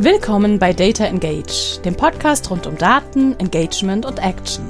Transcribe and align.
Willkommen 0.00 0.60
bei 0.60 0.72
Data 0.72 1.06
Engage, 1.06 1.80
dem 1.84 1.96
Podcast 1.96 2.48
rund 2.52 2.68
um 2.68 2.78
Daten, 2.78 3.34
Engagement 3.40 4.06
und 4.06 4.20
Action. 4.20 4.64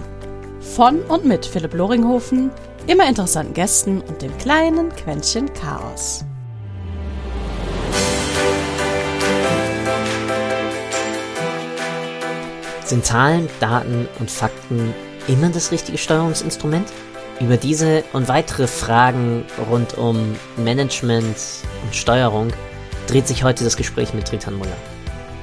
Von 0.58 1.02
und 1.02 1.26
mit 1.26 1.44
Philipp 1.44 1.74
Loringhofen, 1.74 2.50
immer 2.86 3.06
interessanten 3.06 3.52
Gästen 3.52 4.00
und 4.00 4.22
dem 4.22 4.34
kleinen 4.38 4.88
Quäntchen 4.96 5.52
Chaos. 5.52 6.24
Sind 12.86 13.04
Zahlen, 13.04 13.50
Daten 13.60 14.08
und 14.20 14.30
Fakten 14.30 14.94
immer 15.26 15.50
das 15.50 15.70
richtige 15.72 15.98
Steuerungsinstrument? 15.98 16.90
Über 17.38 17.58
diese 17.58 18.02
und 18.14 18.28
weitere 18.28 18.66
Fragen 18.66 19.44
rund 19.70 19.98
um 19.98 20.36
Management 20.56 21.36
und 21.84 21.94
Steuerung 21.94 22.48
dreht 23.08 23.28
sich 23.28 23.44
heute 23.44 23.64
das 23.64 23.76
Gespräch 23.76 24.14
mit 24.14 24.26
Tritan 24.26 24.54
Muller. 24.54 24.97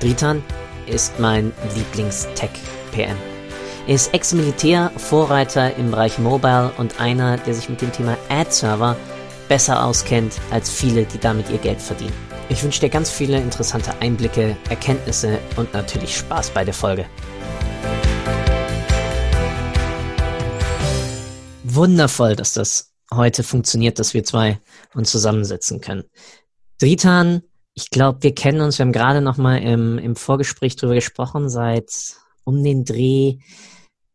Dritan 0.05 0.44
ist 0.86 1.20
mein 1.20 1.52
Lieblings-Tech-PM. 1.73 3.18
Er 3.88 3.96
ist 3.96 4.13
Ex-Militär, 4.13 4.91
Vorreiter 4.98 5.76
im 5.77 5.90
Bereich 5.90 6.20
Mobile 6.20 6.72
und 6.77 7.00
einer, 7.00 7.38
der 7.38 7.55
sich 7.55 7.70
mit 7.70 7.82
dem 7.82 7.91
Thema 7.91 8.16
Ad-Server 8.30 8.96
besser 9.49 9.84
auskennt 9.84 10.40
als 10.52 10.70
viele, 10.70 11.05
die 11.05 11.18
damit 11.18 11.49
ihr 11.49 11.58
Geld 11.58 11.82
verdienen. 11.82 12.13
Ich 12.49 12.62
wünsche 12.62 12.82
dir 12.82 12.90
ganz 12.90 13.10
viele 13.10 13.38
interessante 13.38 13.99
Einblicke, 13.99 14.55
Erkenntnisse 14.70 15.40
und 15.55 15.73
natürlich 15.73 16.16
Spaß 16.16 16.52
bei 16.52 16.63
der 16.63 16.76
Folge. 16.76 17.08
Wundervoll, 21.63 22.35
dass 22.35 22.54
das 22.54 22.91
heute 23.12 23.41
funktioniert, 23.41 23.98
dass 23.98 24.13
wir 24.13 24.24
zwei 24.24 24.60
uns 24.94 25.10
zusammensetzen 25.10 25.82
können. 25.82 26.04
Dritan 26.80 27.41
ich 27.76 27.90
glaube, 27.90 28.24
wir 28.24 28.34
kennen 28.34 28.62
uns, 28.62 28.80
wir 28.80 28.86
haben 28.86 28.94
gerade 28.94 29.22
noch 29.22 29.38
mal 29.38 29.58
im, 29.58 29.98
im 29.98 30.16
Vorgespräch 30.16 30.77
drüber 30.77 30.96
gesprochen, 30.96 31.49
seit 31.49 32.16
um 32.46 32.63
den 32.63 32.86
Dreh 32.86 33.38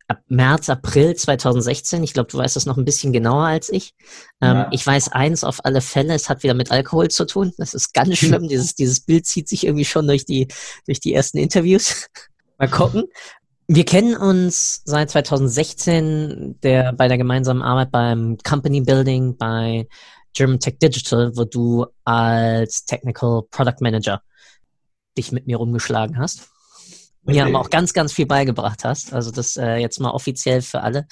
ab 0.09 0.23
März, 0.29 0.69
April 0.71 1.15
2016. 1.15 2.03
Ich 2.03 2.15
glaube, 2.15 2.31
du 2.31 2.39
weißt 2.39 2.57
das 2.57 2.67
noch 2.67 2.79
ein 2.79 2.85
bisschen 2.85 3.13
genauer 3.13 3.47
als 3.47 3.69
ich. 3.69 3.95
Ähm, 4.41 4.57
ja. 4.57 4.69
Ich 4.73 4.85
weiß 4.85 5.13
eins 5.13 5.45
auf 5.45 5.65
alle 5.65 5.83
Fälle, 5.83 6.15
es 6.15 6.29
hat 6.29 6.43
wieder 6.43 6.55
mit 6.55 6.71
Alkohol 6.71 7.09
zu 7.09 7.27
tun. 7.27 7.53
Das 7.59 7.75
ist 7.75 7.93
ganz 7.93 8.17
schlimm. 8.19 8.49
dieses, 8.49 8.75
dieses 8.75 9.01
Bild 9.01 9.27
zieht 9.27 9.49
sich 9.49 9.65
irgendwie 9.65 9.85
schon 9.85 10.09
durch 10.09 10.25
die, 10.25 10.49
durch 10.87 10.99
die 10.99 11.15
ersten 11.15 11.39
Interviews. 11.39 12.09
Mal 12.59 12.69
gucken. 12.69 13.05
Wir 13.69 13.85
kennen 13.85 14.17
uns 14.17 14.83
seit 14.85 15.11
2016 15.11 16.59
der, 16.63 16.93
bei 16.93 17.07
der 17.07 17.19
gemeinsamen 17.19 17.63
Arbeit 17.63 17.93
beim 17.93 18.37
Company 18.39 18.81
Building, 18.81 19.37
bei 19.37 19.87
German 20.35 20.61
Tech 20.61 20.79
Digital, 20.79 21.37
wo 21.37 21.45
du 21.45 21.87
als 22.05 22.85
Technical 22.85 23.43
Product 23.51 23.81
Manager 23.81 24.23
dich 25.17 25.33
mit 25.33 25.47
mir 25.47 25.57
rumgeschlagen 25.57 26.19
hast. 26.19 26.49
Okay. 27.25 27.35
Mir 27.35 27.47
aber 27.47 27.61
auch 27.61 27.71
ganz, 27.71 27.93
ganz 27.93 28.13
viel 28.13 28.27
beigebracht 28.27 28.85
hast. 28.85 29.13
Also 29.13 29.31
das 29.31 29.57
äh, 29.57 29.77
jetzt 29.77 30.01
mal 30.01 30.11
offiziell 30.11 30.63
für 30.63 30.81
alle. 30.81 31.07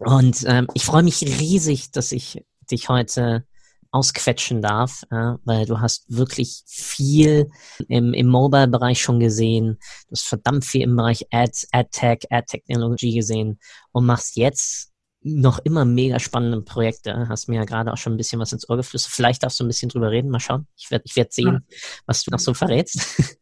Und 0.00 0.44
ähm, 0.46 0.66
ich 0.74 0.84
freue 0.84 1.02
mich 1.02 1.22
riesig, 1.22 1.90
dass 1.92 2.12
ich 2.12 2.44
dich 2.70 2.88
heute 2.88 3.44
ausquetschen 3.90 4.60
darf, 4.60 5.02
äh, 5.10 5.34
weil 5.44 5.64
du 5.64 5.80
hast 5.80 6.04
wirklich 6.08 6.62
viel 6.66 7.50
im, 7.88 8.12
im 8.12 8.26
Mobile-Bereich 8.26 9.00
schon 9.00 9.18
gesehen. 9.18 9.78
Du 10.08 10.12
hast 10.12 10.26
verdammt 10.26 10.64
viel 10.64 10.82
im 10.82 10.94
Bereich 10.94 11.26
Ads, 11.30 11.68
Ad-Tech, 11.72 12.24
Ad-Technology 12.30 13.14
gesehen 13.14 13.58
und 13.92 14.04
machst 14.04 14.36
jetzt 14.36 14.92
noch 15.34 15.58
immer 15.60 15.84
mega 15.84 16.18
spannende 16.18 16.60
Projekte. 16.62 17.28
Hast 17.28 17.48
mir 17.48 17.56
ja 17.56 17.64
gerade 17.64 17.92
auch 17.92 17.96
schon 17.96 18.14
ein 18.14 18.16
bisschen 18.16 18.40
was 18.40 18.52
ins 18.52 18.68
Ohr 18.68 18.76
geflüstert. 18.76 19.12
Vielleicht 19.12 19.42
darfst 19.42 19.60
du 19.60 19.64
ein 19.64 19.68
bisschen 19.68 19.88
drüber 19.88 20.10
reden. 20.10 20.30
Mal 20.30 20.40
schauen. 20.40 20.66
Ich 20.76 20.90
werde 20.90 21.04
ich 21.06 21.16
werd 21.16 21.32
sehen, 21.32 21.64
was 22.06 22.24
du 22.24 22.30
noch 22.30 22.40
so 22.40 22.54
verrätst. 22.54 23.00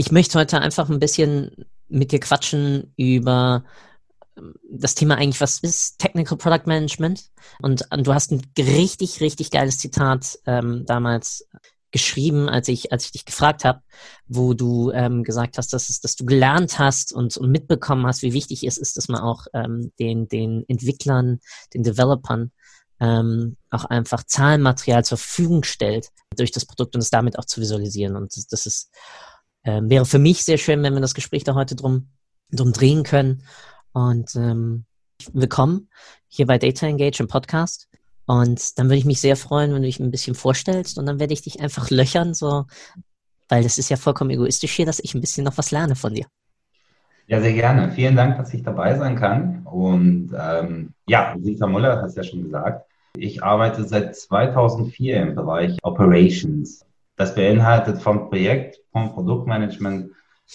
Ich 0.00 0.12
möchte 0.12 0.38
heute 0.38 0.60
einfach 0.60 0.88
ein 0.88 1.00
bisschen 1.00 1.66
mit 1.88 2.12
dir 2.12 2.20
quatschen 2.20 2.94
über 2.96 3.64
ähm, 4.36 4.54
das 4.70 4.94
Thema 4.94 5.16
eigentlich, 5.16 5.40
was 5.40 5.58
ist 5.58 5.98
Technical 5.98 6.38
Product 6.38 6.66
Management? 6.66 7.24
Und, 7.60 7.84
und 7.90 8.06
du 8.06 8.14
hast 8.14 8.30
ein 8.30 8.40
richtig, 8.56 9.20
richtig 9.20 9.50
geiles 9.50 9.78
Zitat 9.78 10.38
ähm, 10.46 10.84
damals 10.86 11.48
geschrieben, 11.90 12.48
als 12.48 12.68
ich, 12.68 12.92
als 12.92 13.06
ich 13.06 13.12
dich 13.12 13.24
gefragt 13.24 13.64
habe, 13.64 13.80
wo 14.26 14.54
du 14.54 14.90
ähm, 14.92 15.24
gesagt 15.24 15.58
hast, 15.58 15.72
dass, 15.72 15.88
es, 15.88 16.00
dass 16.00 16.16
du 16.16 16.24
gelernt 16.26 16.78
hast 16.78 17.12
und, 17.12 17.36
und 17.36 17.50
mitbekommen 17.50 18.06
hast, 18.06 18.22
wie 18.22 18.34
wichtig 18.34 18.64
es 18.64 18.78
ist, 18.78 18.96
dass 18.96 19.08
man 19.08 19.20
auch 19.20 19.46
ähm, 19.54 19.92
den, 19.98 20.28
den 20.28 20.64
Entwicklern, 20.68 21.40
den 21.72 21.82
Developern 21.82 22.52
ähm, 23.00 23.56
auch 23.70 23.84
einfach 23.84 24.24
Zahlenmaterial 24.24 25.04
zur 25.04 25.18
Verfügung 25.18 25.62
stellt 25.62 26.10
durch 26.36 26.50
das 26.50 26.66
Produkt 26.66 26.94
und 26.94 27.00
es 27.00 27.10
damit 27.10 27.38
auch 27.38 27.44
zu 27.44 27.60
visualisieren. 27.60 28.16
Und 28.16 28.36
das, 28.36 28.46
das 28.48 28.66
ist, 28.66 28.90
ähm, 29.64 29.88
wäre 29.88 30.04
für 30.04 30.18
mich 30.18 30.44
sehr 30.44 30.58
schön, 30.58 30.82
wenn 30.82 30.94
wir 30.94 31.00
das 31.00 31.14
Gespräch 31.14 31.44
da 31.44 31.54
heute 31.54 31.76
drum, 31.76 32.10
drum 32.50 32.72
drehen 32.72 33.02
können. 33.02 33.44
Und 33.92 34.34
ähm, 34.36 34.84
willkommen 35.32 35.88
hier 36.28 36.46
bei 36.46 36.58
Data 36.58 36.86
Engage 36.86 37.20
im 37.20 37.28
Podcast. 37.28 37.87
Und 38.28 38.78
dann 38.78 38.88
würde 38.88 38.98
ich 38.98 39.06
mich 39.06 39.22
sehr 39.22 39.36
freuen, 39.36 39.72
wenn 39.72 39.80
du 39.80 39.88
dich 39.88 40.00
ein 40.00 40.10
bisschen 40.10 40.34
vorstellst 40.34 40.98
und 40.98 41.06
dann 41.06 41.18
werde 41.18 41.32
ich 41.32 41.40
dich 41.40 41.60
einfach 41.60 41.88
löchern, 41.88 42.34
so, 42.34 42.66
weil 43.48 43.62
das 43.62 43.78
ist 43.78 43.88
ja 43.88 43.96
vollkommen 43.96 44.28
egoistisch 44.28 44.72
hier, 44.72 44.84
dass 44.84 45.00
ich 45.00 45.14
ein 45.14 45.22
bisschen 45.22 45.44
noch 45.44 45.56
was 45.56 45.70
lerne 45.70 45.96
von 45.96 46.12
dir. 46.12 46.26
Ja, 47.26 47.40
sehr 47.40 47.54
gerne. 47.54 47.90
Vielen 47.90 48.16
Dank, 48.16 48.36
dass 48.36 48.52
ich 48.52 48.62
dabei 48.62 48.98
sein 48.98 49.16
kann. 49.16 49.62
Und 49.64 50.34
ähm, 50.38 50.92
ja, 51.06 51.36
Sita 51.40 51.66
Muller 51.66 52.02
hat 52.02 52.10
es 52.10 52.16
ja 52.16 52.22
schon 52.22 52.42
gesagt. 52.42 52.84
Ich 53.16 53.42
arbeite 53.42 53.84
seit 53.84 54.14
2004 54.14 55.22
im 55.22 55.34
Bereich 55.34 55.78
Operations. 55.82 56.84
Das 57.16 57.34
beinhaltet 57.34 58.02
vom 58.02 58.28
Projekt, 58.28 58.78
vom 58.92 59.10
Produktmanagement, 59.14 60.10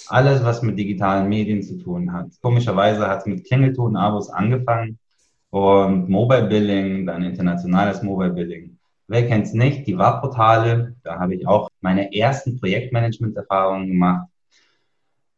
alles, 0.10 0.44
was 0.44 0.62
mit 0.62 0.78
digitalen 0.78 1.28
Medien 1.28 1.64
zu 1.64 1.80
tun 1.80 2.14
hat. 2.14 2.28
Komischerweise 2.42 3.08
hat 3.08 3.22
es 3.22 3.26
mit 3.26 3.46
Klingelton-Abos 3.46 4.30
angefangen 4.30 5.00
und 5.54 6.10
Mobile 6.10 6.48
Billing, 6.48 7.06
dann 7.06 7.22
internationales 7.22 8.02
Mobile 8.02 8.32
Billing. 8.32 8.80
Wer 9.08 9.28
kennt 9.28 9.46
es 9.46 9.54
nicht? 9.54 9.86
Die 9.86 9.96
WAP-Portale, 9.96 10.96
da 11.04 11.20
habe 11.20 11.36
ich 11.36 11.48
auch 11.48 11.70
meine 11.80 12.12
ersten 12.12 12.60
Projektmanagement-Erfahrungen 12.60 13.88
gemacht. 13.88 14.28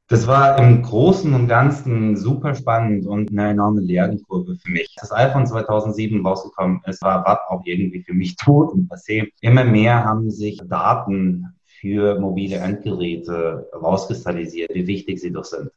Das 0.07 0.25
war 0.25 0.57
im 0.57 0.83
Großen 0.83 1.33
und 1.33 1.49
Ganzen 1.49 2.15
super 2.15 2.55
spannend 2.55 3.05
und 3.05 3.29
eine 3.29 3.49
enorme 3.49 3.81
Lernkurve 3.81 4.55
für 4.55 4.71
mich. 4.71 4.95
Das 5.01 5.11
iPhone 5.11 5.47
2007 5.47 6.25
rausgekommen 6.25 6.79
ist, 6.85 7.01
war 7.01 7.25
WAP 7.25 7.41
auch 7.49 7.63
irgendwie 7.65 8.01
für 8.01 8.13
mich 8.13 8.35
tot 8.37 8.71
und 8.71 8.89
passé. 8.89 9.27
Immer 9.41 9.65
mehr 9.65 10.05
haben 10.05 10.31
sich 10.31 10.61
Daten 10.65 11.57
für 11.65 12.21
mobile 12.21 12.55
Endgeräte 12.55 13.69
rauskristallisiert, 13.73 14.73
wie 14.73 14.87
wichtig 14.87 15.19
sie 15.19 15.33
doch 15.33 15.43
sind. 15.43 15.71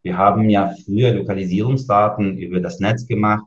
Wir 0.00 0.16
haben 0.16 0.48
ja 0.48 0.74
früher 0.86 1.12
Lokalisierungsdaten 1.12 2.38
über 2.38 2.60
das 2.60 2.80
Netz 2.80 3.06
gemacht 3.06 3.44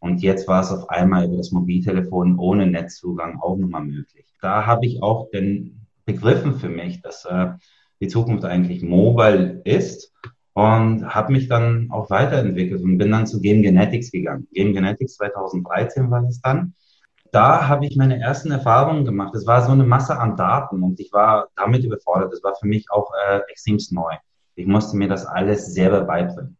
und 0.00 0.22
jetzt 0.22 0.48
war 0.48 0.62
es 0.62 0.70
auf 0.70 0.88
einmal 0.88 1.26
über 1.26 1.36
das 1.36 1.52
Mobiltelefon 1.52 2.38
ohne 2.38 2.66
Netzzugang 2.66 3.38
auch 3.40 3.56
nochmal 3.56 3.84
möglich. 3.84 4.26
Da 4.40 4.66
habe 4.66 4.86
ich 4.86 5.02
auch 5.02 5.30
den 5.30 5.86
begriffen 6.06 6.54
für 6.54 6.70
mich, 6.70 7.02
dass 7.02 7.26
äh, 7.26 7.50
die 8.00 8.08
Zukunft 8.08 8.44
eigentlich 8.44 8.82
mobile 8.82 9.60
ist 9.64 10.12
und 10.54 11.14
habe 11.14 11.32
mich 11.32 11.48
dann 11.48 11.90
auch 11.90 12.08
weiterentwickelt 12.10 12.82
und 12.82 12.98
bin 12.98 13.10
dann 13.10 13.26
zu 13.26 13.40
Game 13.40 13.62
Genetics 13.62 14.10
gegangen. 14.10 14.48
Game 14.52 14.72
Genetics 14.72 15.16
2013 15.16 16.10
war 16.10 16.22
das 16.22 16.40
dann. 16.40 16.74
Da 17.30 17.68
habe 17.68 17.86
ich 17.86 17.96
meine 17.96 18.18
ersten 18.18 18.50
Erfahrungen 18.50 19.04
gemacht. 19.04 19.34
Es 19.34 19.46
war 19.46 19.64
so 19.64 19.70
eine 19.70 19.84
Masse 19.84 20.18
an 20.18 20.36
Daten 20.36 20.82
und 20.82 20.98
ich 20.98 21.12
war 21.12 21.48
damit 21.54 21.84
überfordert. 21.84 22.32
Das 22.32 22.42
war 22.42 22.56
für 22.56 22.66
mich 22.66 22.90
auch 22.90 23.12
äh, 23.28 23.40
extrem 23.50 23.78
neu. 23.90 24.14
Ich 24.56 24.66
musste 24.66 24.96
mir 24.96 25.08
das 25.08 25.26
alles 25.26 25.72
selber 25.72 26.00
beibringen. 26.02 26.56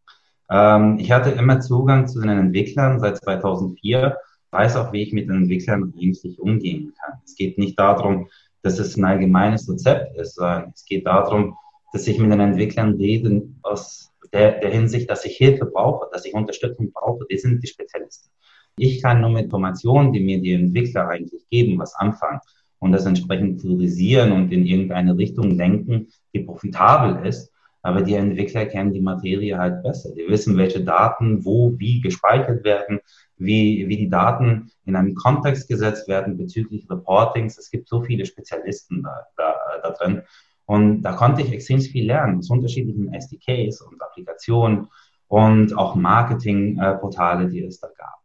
Ähm, 0.51 0.97
ich 0.99 1.11
hatte 1.11 1.31
immer 1.31 1.61
Zugang 1.61 2.07
zu 2.07 2.19
den 2.19 2.29
Entwicklern 2.29 2.99
seit 2.99 3.17
2004, 3.17 4.17
weiß 4.51 4.75
auch, 4.75 4.91
wie 4.91 5.03
ich 5.03 5.13
mit 5.13 5.29
den 5.29 5.37
Entwicklern 5.37 5.93
eigentlich 5.97 6.39
umgehen 6.39 6.93
kann. 6.99 7.19
Es 7.25 7.35
geht 7.35 7.57
nicht 7.57 7.79
darum, 7.79 8.27
dass 8.61 8.77
es 8.77 8.97
ein 8.97 9.05
allgemeines 9.05 9.69
Rezept 9.69 10.17
ist, 10.17 10.35
sondern 10.35 10.71
es 10.75 10.85
geht 10.85 11.07
darum, 11.07 11.55
dass 11.93 12.07
ich 12.07 12.19
mit 12.19 12.31
den 12.31 12.39
Entwicklern 12.41 12.95
rede 12.95 13.43
aus 13.63 14.11
der, 14.33 14.59
der 14.59 14.71
Hinsicht, 14.71 15.09
dass 15.09 15.25
ich 15.25 15.37
Hilfe 15.37 15.65
brauche, 15.65 16.09
dass 16.11 16.25
ich 16.25 16.33
Unterstützung 16.33 16.91
brauche. 16.91 17.25
Die 17.29 17.37
sind 17.37 17.63
die 17.63 17.67
Spezialisten. 17.67 18.29
Ich 18.77 19.01
kann 19.01 19.21
nur 19.21 19.29
mit 19.29 19.45
Informationen, 19.45 20.13
die 20.13 20.21
mir 20.21 20.39
die 20.39 20.53
Entwickler 20.53 21.07
eigentlich 21.09 21.47
geben, 21.49 21.77
was 21.79 21.95
anfangen 21.95 22.39
und 22.79 22.91
das 22.91 23.05
entsprechend 23.05 23.61
priorisieren 23.61 24.31
und 24.31 24.51
in 24.51 24.65
irgendeine 24.65 25.17
Richtung 25.17 25.51
lenken, 25.51 26.07
die 26.33 26.39
profitabel 26.39 27.25
ist. 27.25 27.51
Aber 27.81 28.01
die 28.01 28.13
Entwickler 28.13 28.65
kennen 28.65 28.93
die 28.93 29.01
Materie 29.01 29.57
halt 29.57 29.81
besser. 29.83 30.13
Die 30.15 30.27
wissen, 30.27 30.57
welche 30.57 30.83
Daten 30.83 31.43
wo, 31.45 31.73
wie 31.77 32.01
gespeichert 32.01 32.63
werden, 32.63 32.99
wie, 33.37 33.87
wie 33.87 33.97
die 33.97 34.09
Daten 34.09 34.71
in 34.85 34.95
einen 34.95 35.15
Kontext 35.15 35.67
gesetzt 35.67 36.07
werden 36.07 36.37
bezüglich 36.37 36.89
Reportings. 36.89 37.57
Es 37.57 37.71
gibt 37.71 37.89
so 37.89 38.01
viele 38.01 38.25
Spezialisten 38.25 39.03
da, 39.03 39.25
da, 39.35 39.55
da 39.81 39.89
drin. 39.91 40.21
Und 40.65 41.01
da 41.01 41.13
konnte 41.13 41.41
ich 41.41 41.51
extrem 41.51 41.81
viel 41.81 42.05
lernen 42.05 42.37
aus 42.37 42.49
unterschiedlichen 42.49 43.13
SDKs 43.13 43.81
und 43.81 44.01
Applikationen 44.01 44.87
und 45.27 45.77
auch 45.77 45.95
Marketingportale, 45.95 47.47
die 47.47 47.63
es 47.63 47.79
da 47.79 47.87
gab. 47.97 48.21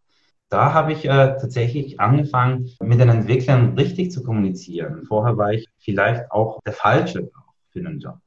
Da 0.48 0.72
habe 0.72 0.92
ich 0.92 1.04
äh, 1.04 1.36
tatsächlich 1.40 1.98
angefangen, 1.98 2.70
mit 2.80 3.00
den 3.00 3.08
Entwicklern 3.08 3.74
richtig 3.76 4.12
zu 4.12 4.22
kommunizieren. 4.22 5.04
Vorher 5.06 5.36
war 5.36 5.52
ich 5.52 5.66
vielleicht 5.78 6.30
auch 6.30 6.60
der 6.64 6.72
Falsche 6.72 7.30
für 7.70 7.82
den 7.82 7.98
Job. 7.98 8.18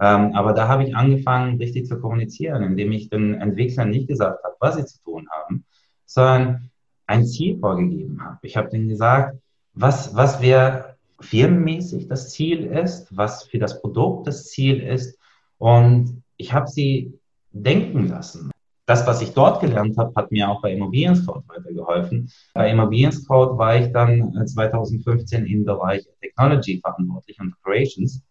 Ähm, 0.00 0.32
aber 0.34 0.52
da 0.52 0.68
habe 0.68 0.84
ich 0.84 0.96
angefangen, 0.96 1.58
richtig 1.58 1.86
zu 1.86 2.00
kommunizieren, 2.00 2.62
indem 2.62 2.92
ich 2.92 3.08
den 3.10 3.34
Entwicklern 3.34 3.90
nicht 3.90 4.08
gesagt 4.08 4.42
habe, 4.44 4.56
was 4.60 4.76
sie 4.76 4.84
zu 4.86 5.02
tun 5.02 5.28
haben, 5.30 5.64
sondern 6.04 6.70
ein 7.06 7.26
Ziel 7.26 7.58
vorgegeben 7.58 8.22
habe. 8.24 8.38
Ich 8.42 8.56
habe 8.56 8.70
denen 8.70 8.88
gesagt, 8.88 9.38
was, 9.74 10.14
was 10.14 10.40
wir 10.40 10.96
firmenmäßig 11.20 12.08
das 12.08 12.30
Ziel 12.30 12.64
ist, 12.64 13.16
was 13.16 13.44
für 13.44 13.58
das 13.58 13.80
Produkt 13.80 14.26
das 14.26 14.46
Ziel 14.46 14.80
ist. 14.80 15.18
Und 15.58 16.22
ich 16.36 16.52
habe 16.52 16.68
sie 16.68 17.18
denken 17.52 18.08
lassen. 18.08 18.50
Das, 18.86 19.06
was 19.06 19.22
ich 19.22 19.32
dort 19.32 19.60
gelernt 19.60 19.96
habe, 19.96 20.12
hat 20.14 20.30
mir 20.30 20.48
auch 20.50 20.60
bei 20.60 20.72
Immobilienscout 20.72 21.42
weitergeholfen. 21.46 22.30
Bei 22.52 22.70
Immobilienscout 22.70 23.56
war 23.56 23.76
ich 23.76 23.90
dann 23.92 24.46
2015 24.46 25.46
im 25.46 25.64
Bereich 25.64 26.06
Technology 26.20 26.80
verantwortlich 26.80 27.40
und 27.40 27.54
Operations. 27.54 28.22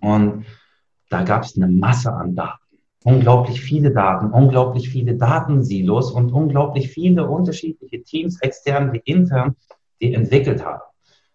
Und 0.00 0.44
da 1.10 1.22
gab 1.22 1.44
es 1.44 1.56
eine 1.56 1.68
Masse 1.68 2.12
an 2.12 2.34
Daten. 2.34 2.58
Unglaublich 3.04 3.60
viele 3.60 3.90
Daten, 3.90 4.30
unglaublich 4.30 4.88
viele 4.88 5.14
Datensilos 5.14 6.10
und 6.10 6.32
unglaublich 6.32 6.88
viele 6.88 7.28
unterschiedliche 7.28 8.02
Teams, 8.02 8.40
extern 8.40 8.92
wie 8.92 9.02
intern, 9.04 9.56
die 10.00 10.14
entwickelt 10.14 10.64
haben. 10.64 10.82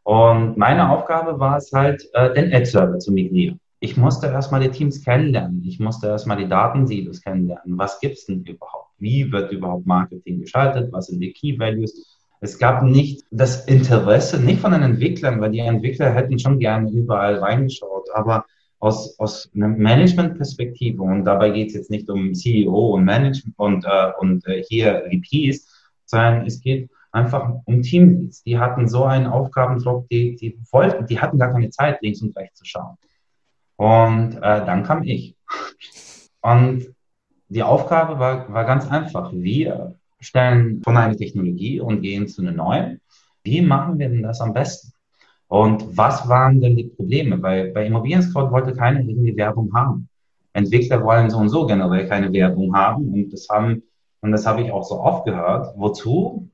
Und 0.04 0.58
meine 0.58 0.90
Aufgabe 0.90 1.40
war 1.40 1.58
es 1.58 1.72
halt, 1.72 2.04
äh, 2.14 2.34
den 2.34 2.52
Ad-Server 2.52 2.98
zu 2.98 3.12
migrieren. 3.12 3.60
Ich 3.80 3.96
musste 3.96 4.28
erstmal 4.28 4.62
die 4.62 4.72
Teams 4.72 5.04
kennenlernen. 5.04 5.64
Ich 5.66 5.80
musste 5.80 6.08
erstmal 6.08 6.38
die 6.38 6.50
Datensilos 6.50 7.22
kennenlernen. 7.22 7.78
Was 7.78 8.00
gibt 8.00 8.18
es 8.18 8.26
denn 8.26 8.44
überhaupt? 8.44 8.90
Wie 8.98 9.32
wird 9.32 9.52
überhaupt 9.52 9.86
Marketing 9.86 10.42
geschaltet? 10.42 10.92
Was 10.92 11.08
sind 11.08 11.22
die 11.22 11.32
Key 11.32 11.58
Values? 11.58 12.18
Es 12.42 12.58
gab 12.58 12.84
nicht 12.84 13.24
das 13.32 13.66
Interesse, 13.66 14.40
nicht 14.40 14.60
von 14.60 14.72
den 14.72 14.82
Entwicklern, 14.82 15.40
weil 15.42 15.52
die 15.52 15.60
Entwickler 15.60 16.14
hätten 16.14 16.40
schon 16.40 16.60
gerne 16.60 16.90
überall 16.90 17.36
reingeschaut, 17.36 18.08
aber 18.14 18.46
aus, 18.80 19.20
aus 19.20 19.50
einer 19.54 19.68
Management-Perspektive, 19.68 21.02
und 21.02 21.26
dabei 21.26 21.50
geht 21.50 21.70
es 21.70 21.74
jetzt 21.74 21.92
nicht 21.92 22.10
um 22.10 22.34
CEO 22.34 22.96
und 22.96 23.04
Management 23.04 23.58
und, 23.58 23.86
äh, 23.86 24.12
und 24.20 24.46
äh, 24.48 24.64
hier 24.64 25.04
VPs, 25.12 25.68
sondern 26.06 26.46
es 26.46 26.62
geht 26.62 26.90
einfach 27.12 27.56
um 27.66 27.82
Teamleads. 27.82 28.44
Die 28.44 28.58
hatten 28.58 28.88
so 28.88 29.04
einen 29.04 29.28
Aufgabendruck, 29.28 30.08
die, 30.10 30.36
die 30.36 30.58
wollten, 30.72 31.06
die 31.08 31.20
hatten 31.20 31.38
gar 31.38 31.52
keine 31.52 31.70
Zeit, 31.70 32.02
links 32.02 32.22
und 32.22 32.36
rechts 32.38 32.60
zu 32.60 32.66
schauen. 32.66 32.96
Und 33.76 34.38
äh, 34.38 34.66
dann 34.66 34.84
kam 34.84 35.04
ich. 35.04 35.36
Und 36.42 36.94
die 37.50 37.64
Aufgabe 37.64 38.20
war, 38.20 38.52
war 38.52 38.66
ganz 38.66 38.88
einfach. 38.88 39.32
Wir 39.34 39.96
stellen 40.20 40.82
von 40.84 40.98
einer 40.98 41.16
Technologie 41.16 41.80
und 41.80 42.02
gehen 42.02 42.28
zu 42.28 42.42
einer 42.42 42.52
neuen. 42.52 43.02
Wie 43.44 43.62
machen 43.62 43.98
wir 44.00 44.10
denn 44.10 44.24
das 44.24 44.42
am 44.42 44.54
besten? 44.54 44.94
Und 45.50 45.98
was 45.98 46.30
waren 46.30 46.62
denn 46.62 46.76
die 46.76 46.86
Probleme? 46.86 47.42
Weil 47.42 47.72
bei 47.72 47.88
Immobilien 47.88 48.22
Scout 48.22 48.52
wollte 48.52 48.74
keiner 48.74 49.00
irgendwie 49.02 49.36
Werbung 49.36 49.74
haben. 49.74 50.08
Entwickler 50.54 51.04
wollen 51.04 51.30
so 51.30 51.40
und 51.40 51.50
so 51.50 51.66
generell 51.66 52.08
keine 52.08 52.32
Werbung 52.32 52.76
haben. 52.76 53.12
Und 53.12 53.34
das 53.34 53.50
haben, 53.50 53.82
und 54.22 54.32
das 54.32 54.46
habe 54.46 54.62
ich 54.62 54.72
auch 54.72 54.84
so 54.84 55.00
oft 55.02 55.26
gehört. 55.26 55.74
Wozu? 55.76 56.48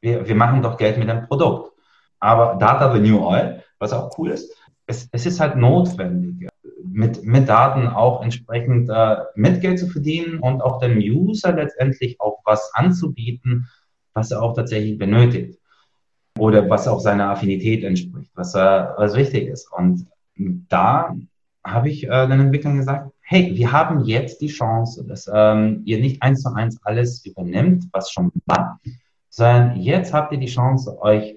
Wir, 0.00 0.26
wir 0.26 0.34
machen 0.34 0.62
doch 0.62 0.76
Geld 0.76 0.98
mit 0.98 1.08
dem 1.08 1.26
Produkt. 1.26 1.72
Aber 2.18 2.56
Data 2.56 2.92
the 2.92 3.00
New 3.00 3.24
Oil, 3.24 3.62
was 3.78 3.92
auch 3.92 4.10
cool 4.18 4.30
ist, 4.30 4.52
es, 4.86 5.08
es 5.12 5.26
ist 5.26 5.38
halt 5.38 5.54
notwendig, 5.56 6.48
mit, 6.82 7.22
mit 7.22 7.48
Daten 7.48 7.86
auch 7.86 8.20
entsprechend 8.20 8.90
äh, 8.90 9.16
mit 9.36 9.60
Geld 9.60 9.78
zu 9.78 9.86
verdienen 9.86 10.40
und 10.40 10.60
auch 10.60 10.80
dem 10.80 10.98
User 10.98 11.52
letztendlich 11.52 12.20
auch 12.20 12.40
was 12.44 12.72
anzubieten, 12.74 13.68
was 14.12 14.32
er 14.32 14.42
auch 14.42 14.54
tatsächlich 14.54 14.98
benötigt 14.98 15.59
oder 16.40 16.70
was 16.70 16.88
auch 16.88 17.00
seiner 17.00 17.28
Affinität 17.28 17.84
entspricht, 17.84 18.30
was, 18.34 18.54
äh, 18.54 18.58
was 18.96 19.14
wichtig 19.14 19.48
ist. 19.48 19.70
Und 19.70 20.06
da 20.68 21.14
habe 21.62 21.90
ich 21.90 22.04
äh, 22.04 22.26
den 22.28 22.40
Entwicklern 22.40 22.78
gesagt, 22.78 23.12
hey, 23.20 23.54
wir 23.54 23.70
haben 23.70 24.04
jetzt 24.06 24.40
die 24.40 24.48
Chance, 24.48 25.04
dass 25.06 25.30
ähm, 25.32 25.82
ihr 25.84 26.00
nicht 26.00 26.22
eins 26.22 26.40
zu 26.40 26.54
eins 26.54 26.80
alles 26.82 27.24
übernimmt, 27.26 27.84
was 27.92 28.10
schon 28.10 28.32
war, 28.46 28.80
sondern 29.28 29.76
jetzt 29.76 30.14
habt 30.14 30.32
ihr 30.32 30.38
die 30.38 30.46
Chance, 30.46 31.00
euch 31.02 31.36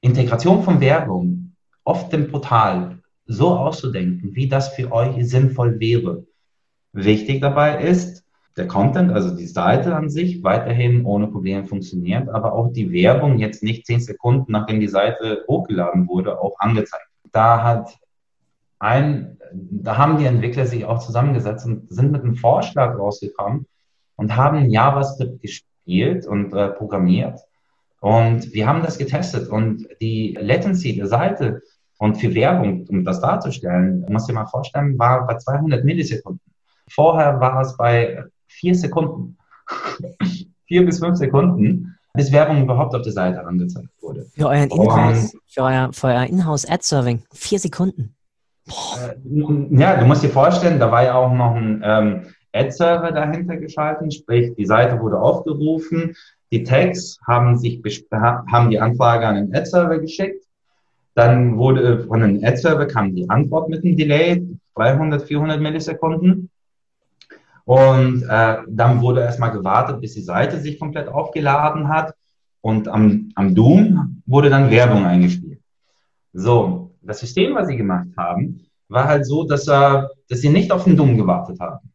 Integration 0.00 0.62
von 0.62 0.80
Werbung 0.80 1.56
auf 1.82 2.08
dem 2.08 2.30
Portal 2.30 3.00
so 3.26 3.56
auszudenken, 3.56 4.34
wie 4.34 4.48
das 4.48 4.68
für 4.68 4.92
euch 4.92 5.28
sinnvoll 5.28 5.80
wäre. 5.80 6.24
Wichtig 6.92 7.40
dabei 7.40 7.82
ist, 7.82 8.23
der 8.56 8.68
Content, 8.68 9.12
also 9.12 9.34
die 9.34 9.46
Seite 9.46 9.96
an 9.96 10.08
sich, 10.08 10.42
weiterhin 10.44 11.04
ohne 11.04 11.26
Probleme 11.26 11.64
funktioniert, 11.64 12.28
aber 12.28 12.52
auch 12.52 12.72
die 12.72 12.92
Werbung 12.92 13.38
jetzt 13.38 13.62
nicht 13.62 13.86
zehn 13.86 14.00
Sekunden, 14.00 14.52
nachdem 14.52 14.80
die 14.80 14.88
Seite 14.88 15.44
hochgeladen 15.48 16.08
wurde, 16.08 16.40
auch 16.40 16.54
angezeigt. 16.58 17.08
Da 17.32 17.64
hat 17.64 17.98
ein, 18.78 19.38
da 19.52 19.96
haben 19.96 20.18
die 20.18 20.26
Entwickler 20.26 20.66
sich 20.66 20.84
auch 20.84 20.98
zusammengesetzt 20.98 21.66
und 21.66 21.92
sind 21.92 22.12
mit 22.12 22.22
einem 22.22 22.36
Vorschlag 22.36 22.96
rausgekommen 22.96 23.66
und 24.16 24.36
haben 24.36 24.70
JavaScript 24.70 25.42
gespielt 25.42 26.26
und 26.26 26.54
äh, 26.54 26.68
programmiert. 26.68 27.40
Und 28.00 28.52
wir 28.52 28.66
haben 28.66 28.82
das 28.82 28.98
getestet 28.98 29.48
und 29.48 29.88
die 30.00 30.36
Latency 30.40 30.94
der 30.94 31.06
Seite 31.06 31.62
und 31.98 32.16
für 32.16 32.34
Werbung, 32.34 32.86
um 32.88 33.04
das 33.04 33.20
darzustellen, 33.20 34.04
muss 34.08 34.28
ich 34.28 34.34
mal 34.34 34.46
vorstellen, 34.46 34.98
war 34.98 35.26
bei 35.26 35.36
200 35.38 35.84
Millisekunden. 35.84 36.40
Vorher 36.88 37.40
war 37.40 37.62
es 37.62 37.76
bei 37.76 38.24
vier 38.64 38.74
Sekunden, 38.74 39.36
vier 40.64 40.86
bis 40.86 40.98
fünf 40.98 41.18
Sekunden, 41.18 41.94
bis 42.14 42.32
Werbung 42.32 42.62
überhaupt 42.62 42.94
auf 42.94 43.02
der 43.02 43.12
Seite 43.12 43.44
angezeigt 43.44 43.90
wurde. 44.00 44.24
Für 44.34 44.48
euren 44.48 44.70
Inhouse, 44.70 45.36
für 45.46 45.62
euer, 45.62 45.92
für 45.92 46.06
euer 46.06 46.24
Inhouse 46.24 46.64
Ad 46.66 46.82
Serving, 46.82 47.22
vier 47.30 47.58
Sekunden. 47.58 48.14
Äh, 48.66 49.76
ja, 49.78 49.98
du 49.98 50.06
musst 50.06 50.22
dir 50.22 50.30
vorstellen, 50.30 50.78
da 50.78 50.90
war 50.90 51.04
ja 51.04 51.14
auch 51.14 51.34
noch 51.34 51.54
ein 51.56 51.82
ähm, 51.84 52.22
Ad-Server 52.54 53.12
dahinter 53.12 53.58
geschaltet, 53.58 54.14
sprich, 54.14 54.54
die 54.56 54.64
Seite 54.64 54.98
wurde 54.98 55.20
aufgerufen, 55.20 56.16
die 56.50 56.62
Tags 56.62 57.18
haben 57.26 57.58
sich 57.58 57.82
haben 58.50 58.70
die 58.70 58.80
Anfrage 58.80 59.26
an 59.26 59.34
den 59.34 59.54
Ad-Server 59.54 59.98
geschickt, 59.98 60.42
dann 61.14 61.58
wurde 61.58 62.04
von 62.04 62.20
den 62.20 62.42
Ad-Server 62.42 62.86
kam 62.86 63.14
die 63.14 63.28
Antwort 63.28 63.68
mit 63.68 63.84
einem 63.84 63.98
Delay, 63.98 64.42
300, 64.76 65.22
400 65.22 65.60
Millisekunden. 65.60 66.48
Und 67.64 68.24
äh, 68.28 68.56
dann 68.68 69.00
wurde 69.00 69.22
erstmal 69.22 69.52
gewartet, 69.52 70.00
bis 70.00 70.14
die 70.14 70.22
Seite 70.22 70.60
sich 70.60 70.78
komplett 70.78 71.08
aufgeladen 71.08 71.88
hat. 71.88 72.14
Und 72.60 72.88
am, 72.88 73.30
am 73.34 73.54
Doom 73.54 74.22
wurde 74.26 74.50
dann 74.50 74.70
Werbung 74.70 75.04
eingespielt. 75.04 75.60
So, 76.32 76.92
das 77.02 77.20
System, 77.20 77.54
was 77.54 77.68
sie 77.68 77.76
gemacht 77.76 78.08
haben, 78.16 78.60
war 78.88 79.06
halt 79.06 79.26
so, 79.26 79.44
dass, 79.44 79.66
äh, 79.68 80.02
dass 80.28 80.40
sie 80.40 80.50
nicht 80.50 80.72
auf 80.72 80.84
den 80.84 80.96
Doom 80.96 81.16
gewartet 81.16 81.60
haben. 81.60 81.90